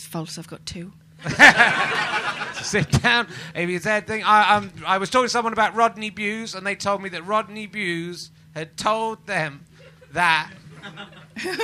False. 0.08 0.38
I've 0.38 0.48
got 0.48 0.66
two. 0.66 0.94
Sit 2.54 2.90
down. 3.04 3.28
If 3.54 3.70
you 3.70 3.80
said 3.80 4.08
thing, 4.08 4.24
I, 4.24 4.56
um, 4.56 4.72
I 4.86 4.98
was 5.00 5.10
talking 5.10 5.26
to 5.26 5.30
someone 5.30 5.52
about 5.52 5.76
Rodney 5.76 6.10
Bewes, 6.10 6.56
and 6.56 6.66
they 6.66 6.76
told 6.76 7.02
me 7.02 7.10
that 7.10 7.26
Rodney 7.26 7.68
Bewes 7.68 8.32
had 8.56 8.78
told 8.78 9.28
them 9.28 9.66
that 10.14 10.52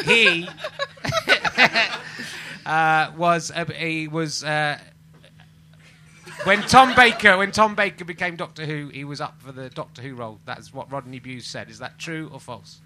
he 0.04 0.48
uh, 2.66 3.12
was 3.16 3.50
a, 3.56 3.66
he 3.74 4.10
was 4.10 4.44
uh, 4.44 4.78
when 6.44 6.62
Tom 6.64 6.94
Baker 6.96 7.38
when 7.38 7.52
Tom 7.54 7.76
Baker 7.76 8.04
became 8.04 8.36
Doctor 8.36 8.66
Who, 8.66 8.90
he 8.90 9.06
was 9.06 9.22
up 9.22 9.42
for 9.42 9.54
the 9.54 9.70
Doctor 9.70 10.02
Who 10.02 10.16
role. 10.16 10.40
That's 10.46 10.74
what 10.74 10.92
Rodney 10.92 11.20
Bewes 11.20 11.48
said. 11.48 11.70
Is 11.70 11.80
that 11.80 11.98
true 11.98 12.30
or 12.34 12.42
false? 12.42 12.82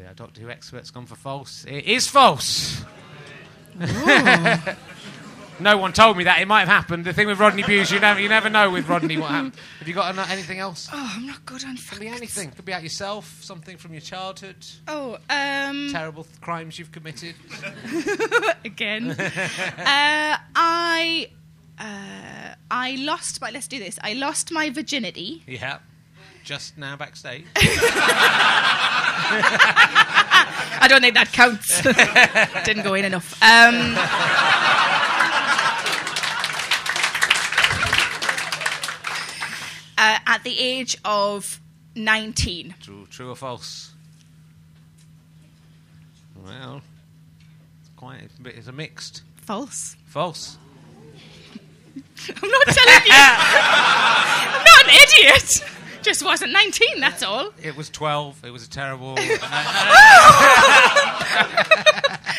Yeah, 0.00 0.12
Doctor 0.14 0.40
Who 0.40 0.48
expert's 0.50 0.90
gone 0.90 1.06
for 1.06 1.14
false. 1.16 1.64
It 1.68 1.84
is 1.84 2.06
false. 2.08 2.82
No 5.60 5.76
one 5.76 5.92
told 5.92 6.16
me 6.16 6.24
that. 6.24 6.40
It 6.40 6.48
might 6.48 6.60
have 6.60 6.68
happened. 6.68 7.04
The 7.04 7.12
thing 7.12 7.26
with 7.26 7.38
Rodney 7.38 7.62
Bewes, 7.62 7.90
you 7.90 8.00
never, 8.00 8.18
you 8.18 8.30
never 8.30 8.48
know 8.48 8.70
with 8.70 8.88
Rodney 8.88 9.18
what 9.18 9.30
happened. 9.30 9.52
Have 9.78 9.88
you 9.88 9.92
got 9.92 10.08
ano- 10.18 10.24
anything 10.32 10.58
else? 10.58 10.88
Oh, 10.90 11.12
I'm 11.16 11.26
not 11.26 11.44
good 11.44 11.62
on 11.66 11.76
facts. 11.76 11.90
Could 11.90 12.00
be 12.00 12.06
anything. 12.08 12.50
Could 12.52 12.64
be 12.64 12.72
about 12.72 12.82
yourself, 12.82 13.40
something 13.42 13.76
from 13.76 13.92
your 13.92 14.00
childhood, 14.00 14.56
Oh. 14.88 15.18
Um. 15.28 15.90
terrible 15.92 16.24
th- 16.24 16.40
crimes 16.40 16.78
you've 16.78 16.92
committed. 16.92 17.34
again. 18.64 19.10
uh, 19.20 19.26
I. 20.56 21.30
Uh, 21.78 22.54
I 22.70 22.96
lost 22.96 23.42
my. 23.42 23.50
Let's 23.50 23.68
do 23.68 23.78
this. 23.78 23.98
I 24.02 24.14
lost 24.14 24.50
my 24.52 24.70
virginity. 24.70 25.42
Yeah. 25.46 25.80
Just 26.44 26.78
now 26.78 26.96
backstage. 26.96 27.44
I 30.82 30.86
don't 30.88 31.00
think 31.00 31.14
that 31.14 31.32
counts. 31.32 31.82
Didn't 32.64 32.82
go 32.82 32.94
in 32.94 33.04
enough. 33.04 33.34
Um, 33.42 33.94
uh, 39.98 40.18
at 40.26 40.42
the 40.42 40.58
age 40.58 40.96
of 41.04 41.60
19. 41.94 42.74
True, 42.80 43.06
true 43.10 43.30
or 43.30 43.36
false? 43.36 43.92
Well, 46.44 46.80
it's 47.80 47.90
quite. 47.96 48.22
A, 48.38 48.42
bit, 48.42 48.56
it's 48.56 48.66
a 48.68 48.72
mixed. 48.72 49.22
False. 49.42 49.96
False. 50.06 50.56
I'm 52.28 52.50
not 52.50 52.66
telling 52.66 53.06
you. 53.06 53.12
I'm 53.12 54.64
not 54.64 54.84
an 54.86 54.94
idiot. 55.02 55.64
Just 56.02 56.24
wasn't 56.24 56.52
19, 56.52 57.00
that's 57.00 57.22
all. 57.22 57.50
It 57.62 57.76
was 57.76 57.90
12. 57.90 58.44
It 58.44 58.50
was 58.50 58.66
a 58.66 58.70
terrible. 58.70 59.14
I 59.18 59.24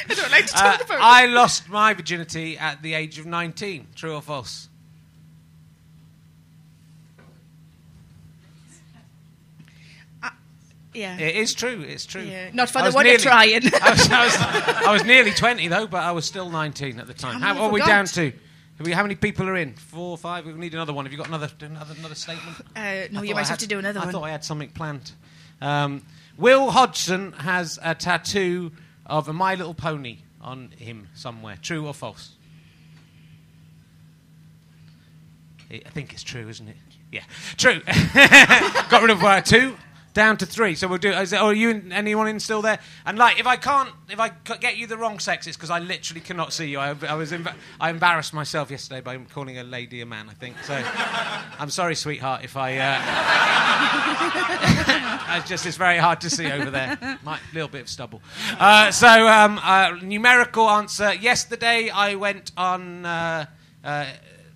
don't 0.07 0.31
like 0.31 0.47
to 0.47 0.57
Uh, 0.57 0.77
talk 0.77 0.85
about 0.85 0.99
I 1.01 1.27
lost 1.27 1.69
my 1.69 1.93
virginity 1.93 2.57
at 2.57 2.81
the 2.81 2.93
age 2.95 3.19
of 3.19 3.25
19. 3.25 3.87
True 3.95 4.15
or 4.15 4.21
false? 4.21 4.67
Yeah. 10.93 11.17
It 11.17 11.35
is 11.37 11.53
true. 11.53 11.85
It's 11.87 12.05
true. 12.05 12.21
Yeah, 12.23 12.49
not 12.53 12.69
for 12.69 12.79
I 12.79 12.81
the 12.81 12.87
was 12.87 12.95
one 12.95 13.05
trying. 13.19 13.61
I 13.81 13.89
was, 13.91 14.09
I, 14.11 14.25
was, 14.25 14.35
I 14.87 14.91
was 14.91 15.05
nearly 15.05 15.31
20, 15.31 15.69
though, 15.69 15.87
but 15.87 16.03
I 16.03 16.11
was 16.11 16.25
still 16.25 16.49
19 16.49 16.99
at 16.99 17.07
the 17.07 17.13
time. 17.13 17.39
How 17.39 17.53
How, 17.55 17.63
are 17.65 17.69
we 17.71 17.79
down 17.79 18.05
to? 18.07 18.33
We, 18.83 18.91
how 18.91 19.03
many 19.03 19.15
people 19.15 19.47
are 19.47 19.55
in? 19.55 19.73
Four, 19.73 20.17
five? 20.17 20.45
We 20.45 20.53
need 20.53 20.73
another 20.73 20.93
one. 20.93 21.05
Have 21.05 21.11
you 21.11 21.17
got 21.17 21.27
another 21.27 21.49
another, 21.61 21.95
another 21.97 22.15
statement? 22.15 22.57
Uh, 22.75 23.03
no, 23.11 23.21
you 23.21 23.35
might 23.35 23.47
have 23.47 23.57
to 23.59 23.67
do 23.67 23.79
another 23.79 23.99
I 23.99 24.05
one. 24.05 24.09
I 24.09 24.11
thought 24.11 24.23
I 24.23 24.31
had 24.31 24.43
something 24.43 24.69
planned. 24.69 25.11
Um, 25.61 26.03
Will 26.37 26.71
Hodgson 26.71 27.33
has 27.33 27.77
a 27.83 27.93
tattoo 27.93 28.71
of 29.05 29.27
a 29.27 29.33
My 29.33 29.55
Little 29.55 29.73
Pony 29.73 30.19
on 30.39 30.69
him 30.77 31.09
somewhere. 31.13 31.57
True 31.61 31.85
or 31.87 31.93
false? 31.93 32.31
I 35.69 35.81
I 35.85 35.89
think 35.89 36.13
it's 36.13 36.23
true, 36.23 36.47
isn't 36.49 36.67
it? 36.67 36.77
Yeah, 37.11 37.23
true. 37.57 37.81
Got 38.89 39.01
rid 39.01 39.11
of 39.11 39.23
uh, 39.23 39.41
two, 39.41 39.75
down 40.13 40.37
to 40.37 40.45
three. 40.45 40.75
So 40.75 40.87
we'll 40.87 40.97
do. 40.97 41.11
Is 41.11 41.33
it, 41.33 41.41
oh, 41.41 41.47
are 41.47 41.53
you 41.53 41.83
anyone 41.91 42.27
in 42.27 42.39
still 42.39 42.61
there? 42.61 42.79
And 43.05 43.17
like, 43.17 43.39
if 43.39 43.47
I 43.47 43.55
can't, 43.55 43.89
if 44.09 44.19
I 44.19 44.29
get 44.59 44.77
you 44.77 44.87
the 44.87 44.97
wrong 44.97 45.19
sex, 45.19 45.47
it's 45.47 45.57
because 45.57 45.69
I 45.69 45.79
literally 45.79 46.21
cannot 46.21 46.53
see 46.53 46.69
you. 46.69 46.79
I, 46.79 46.95
I 47.07 47.13
was, 47.15 47.33
I 47.79 47.89
embarrassed 47.89 48.33
myself 48.33 48.71
yesterday 48.71 49.01
by 49.01 49.17
calling 49.17 49.57
a 49.57 49.63
lady 49.63 50.01
a 50.01 50.05
man. 50.05 50.29
I 50.29 50.33
think 50.33 50.55
so. 50.63 50.73
I'm 51.59 51.69
sorry, 51.69 51.95
sweetheart, 51.95 52.43
if 52.43 52.57
I. 52.57 52.77
Uh, 52.77 52.99
it's 55.37 55.49
just 55.49 55.65
it's 55.65 55.77
very 55.77 55.97
hard 55.97 56.21
to 56.21 56.29
see 56.29 56.51
over 56.51 56.69
there. 56.69 56.97
Might 57.23 57.39
little 57.53 57.69
bit 57.69 57.81
of 57.81 57.89
stubble. 57.89 58.21
Uh, 58.59 58.91
so 58.91 59.07
um, 59.27 59.59
uh, 59.63 59.97
numerical 60.01 60.69
answer. 60.69 61.13
Yesterday 61.13 61.89
I 61.89 62.15
went 62.15 62.51
on. 62.57 63.05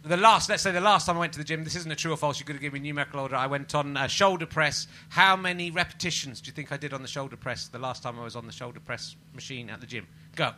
The 0.06 0.18
last, 0.18 0.50
let's 0.50 0.62
say 0.62 0.72
the 0.72 0.82
last 0.82 1.08
time 1.08 1.18
I 1.18 1.20
went 1.22 1.34
to 1.34 1.40
the 1.40 1.44
gym, 1.44 1.64
this 1.64 1.76
isn't 1.76 1.92
a 1.92 1.96
true 1.96 2.14
or 2.14 2.18
false, 2.18 2.40
you've 2.40 2.46
got 2.46 2.54
to 2.54 2.60
give 2.60 2.74
me 2.74 2.80
a 2.80 2.84
numerical 2.84 3.20
order. 3.22 3.36
I 3.36 3.48
went 3.48 3.74
on 3.74 3.98
uh, 3.98 4.06
shoulder 4.06 4.46
press. 4.46 4.86
How 5.10 5.36
many 5.36 5.72
repetitions 5.72 6.42
do 6.42 6.50
you 6.50 6.54
think 6.54 6.72
I 6.72 6.78
did 6.78 6.94
on 6.94 7.02
the 7.02 7.08
shoulder 7.08 7.36
press 7.36 7.70
the 7.70 7.80
last 7.80 8.04
time 8.04 8.20
I 8.20 8.24
was 8.24 8.36
on 8.36 8.46
the 8.46 8.52
shoulder 8.52 8.80
press 8.80 9.16
machine 9.34 9.68
at 9.72 9.82
the 9.82 9.88
gym? 9.88 10.06
Go. 10.36 10.52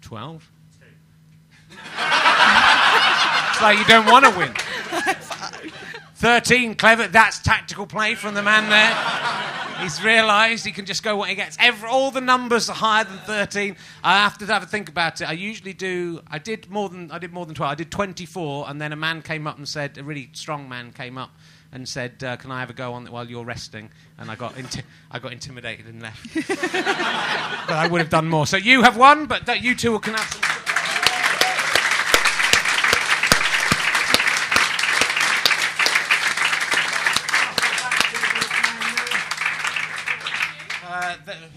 12. 0.00 0.50
it's 1.70 1.80
like 3.60 3.78
you 3.78 3.84
don't 3.84 4.06
want 4.06 4.24
to 4.24 4.30
win. 4.38 4.54
13, 6.14 6.76
clever. 6.76 7.08
That's 7.08 7.40
tactical 7.40 7.86
play 7.86 8.14
from 8.14 8.32
the 8.34 8.42
man 8.42 8.70
there. 8.70 9.45
He's 9.80 10.02
realised 10.02 10.64
he 10.64 10.72
can 10.72 10.86
just 10.86 11.02
go 11.02 11.16
what 11.16 11.28
he 11.28 11.34
gets. 11.34 11.56
Every, 11.60 11.88
all 11.88 12.10
the 12.10 12.20
numbers 12.20 12.68
are 12.70 12.74
higher 12.74 13.04
than 13.04 13.18
13. 13.18 13.76
I 14.02 14.18
have 14.18 14.38
to 14.38 14.46
have 14.46 14.62
a 14.62 14.66
think 14.66 14.88
about 14.88 15.20
it. 15.20 15.28
I 15.28 15.32
usually 15.32 15.74
do. 15.74 16.22
I 16.30 16.38
did 16.38 16.70
more 16.70 16.88
than 16.88 17.10
I 17.10 17.18
did 17.18 17.32
more 17.32 17.44
than 17.46 17.54
12. 17.54 17.70
I 17.72 17.74
did 17.74 17.90
24, 17.90 18.68
and 18.68 18.80
then 18.80 18.92
a 18.92 18.96
man 18.96 19.22
came 19.22 19.46
up 19.46 19.58
and 19.58 19.68
said, 19.68 19.98
a 19.98 20.02
really 20.04 20.30
strong 20.32 20.68
man 20.68 20.92
came 20.92 21.18
up 21.18 21.30
and 21.72 21.88
said, 21.88 22.22
uh, 22.24 22.36
"Can 22.36 22.50
I 22.50 22.60
have 22.60 22.70
a 22.70 22.72
go 22.72 22.94
on 22.94 23.06
it 23.06 23.12
while 23.12 23.28
you're 23.28 23.44
resting?" 23.44 23.90
And 24.18 24.30
I 24.30 24.34
got 24.34 24.54
inti- 24.54 24.84
I 25.10 25.18
got 25.18 25.32
intimidated 25.32 25.86
and 25.86 26.00
left. 26.00 26.34
but 26.34 27.76
I 27.76 27.86
would 27.90 28.00
have 28.00 28.10
done 28.10 28.28
more. 28.28 28.46
So 28.46 28.56
you 28.56 28.82
have 28.82 28.96
won, 28.96 29.26
but 29.26 29.46
that 29.46 29.62
you 29.62 29.74
two 29.74 29.98
can 30.00 30.14
have. 30.14 30.32
Some- 30.32 30.55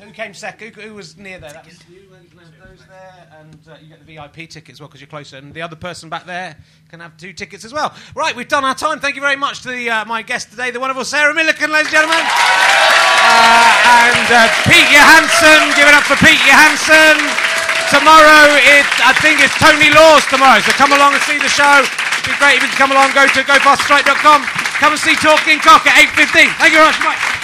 Who 0.01 0.11
came 0.11 0.33
second? 0.33 0.73
Who, 0.73 0.81
who 0.81 0.93
was 0.95 1.17
near 1.17 1.37
there? 1.39 1.53
That 1.53 1.65
was 1.65 1.77
you. 1.89 2.09
And 2.13 2.23
you 2.23 2.29
can 2.29 2.39
have 2.39 2.57
those 2.57 2.81
there, 2.87 3.29
and 3.37 3.59
uh, 3.69 3.77
you 3.81 3.89
get 3.89 4.05
the 4.05 4.15
VIP 4.15 4.49
ticket 4.49 4.73
as 4.73 4.79
well 4.79 4.89
because 4.89 5.01
you're 5.01 5.07
closer. 5.07 5.37
And 5.37 5.53
the 5.53 5.61
other 5.61 5.75
person 5.75 6.09
back 6.09 6.25
there 6.25 6.57
can 6.89 6.99
have 6.99 7.17
two 7.17 7.33
tickets 7.33 7.63
as 7.63 7.73
well. 7.73 7.93
Right, 8.15 8.35
we've 8.35 8.47
done 8.47 8.65
our 8.65 8.73
time. 8.73 8.99
Thank 8.99 9.15
you 9.15 9.21
very 9.21 9.35
much 9.35 9.61
to 9.63 9.69
the, 9.69 9.89
uh, 9.89 10.05
my 10.05 10.21
guest 10.21 10.49
today, 10.49 10.71
the 10.71 10.79
wonderful 10.79 11.05
Sarah 11.05 11.33
Millican, 11.33 11.69
ladies 11.69 11.93
and 11.93 12.01
gentlemen, 12.01 12.23
uh, 12.25 14.09
and 14.09 14.27
uh, 14.33 14.49
Pete 14.65 14.89
Johansson. 14.89 15.69
Give 15.77 15.85
it 15.85 15.93
up 15.93 16.03
for 16.09 16.17
Pete 16.17 16.41
Johansson. 16.49 17.21
Tomorrow, 17.93 18.57
it, 18.73 18.85
I 19.01 19.13
think 19.21 19.41
it's 19.41 19.53
Tony 19.57 19.89
Laws 19.93 20.25
tomorrow. 20.29 20.61
So 20.61 20.73
come 20.77 20.93
along 20.93 21.13
and 21.13 21.23
see 21.25 21.37
the 21.37 21.49
show. 21.49 21.81
It'd 21.81 22.25
be 22.25 22.37
great 22.37 22.57
if 22.57 22.65
you 22.65 22.69
could 22.69 22.77
come 22.77 22.91
along. 22.91 23.13
Go 23.13 23.25
to 23.25 23.41
gofasterstripe.com. 23.41 24.45
Come 24.77 24.93
and 24.93 25.01
see 25.01 25.15
Talking 25.15 25.57
Cock 25.57 25.85
at 25.85 25.97
8.15. 26.13 26.53
Thank 26.57 26.73
you 26.73 26.81
very 26.81 26.85
much. 26.85 27.01
Bye. 27.01 27.38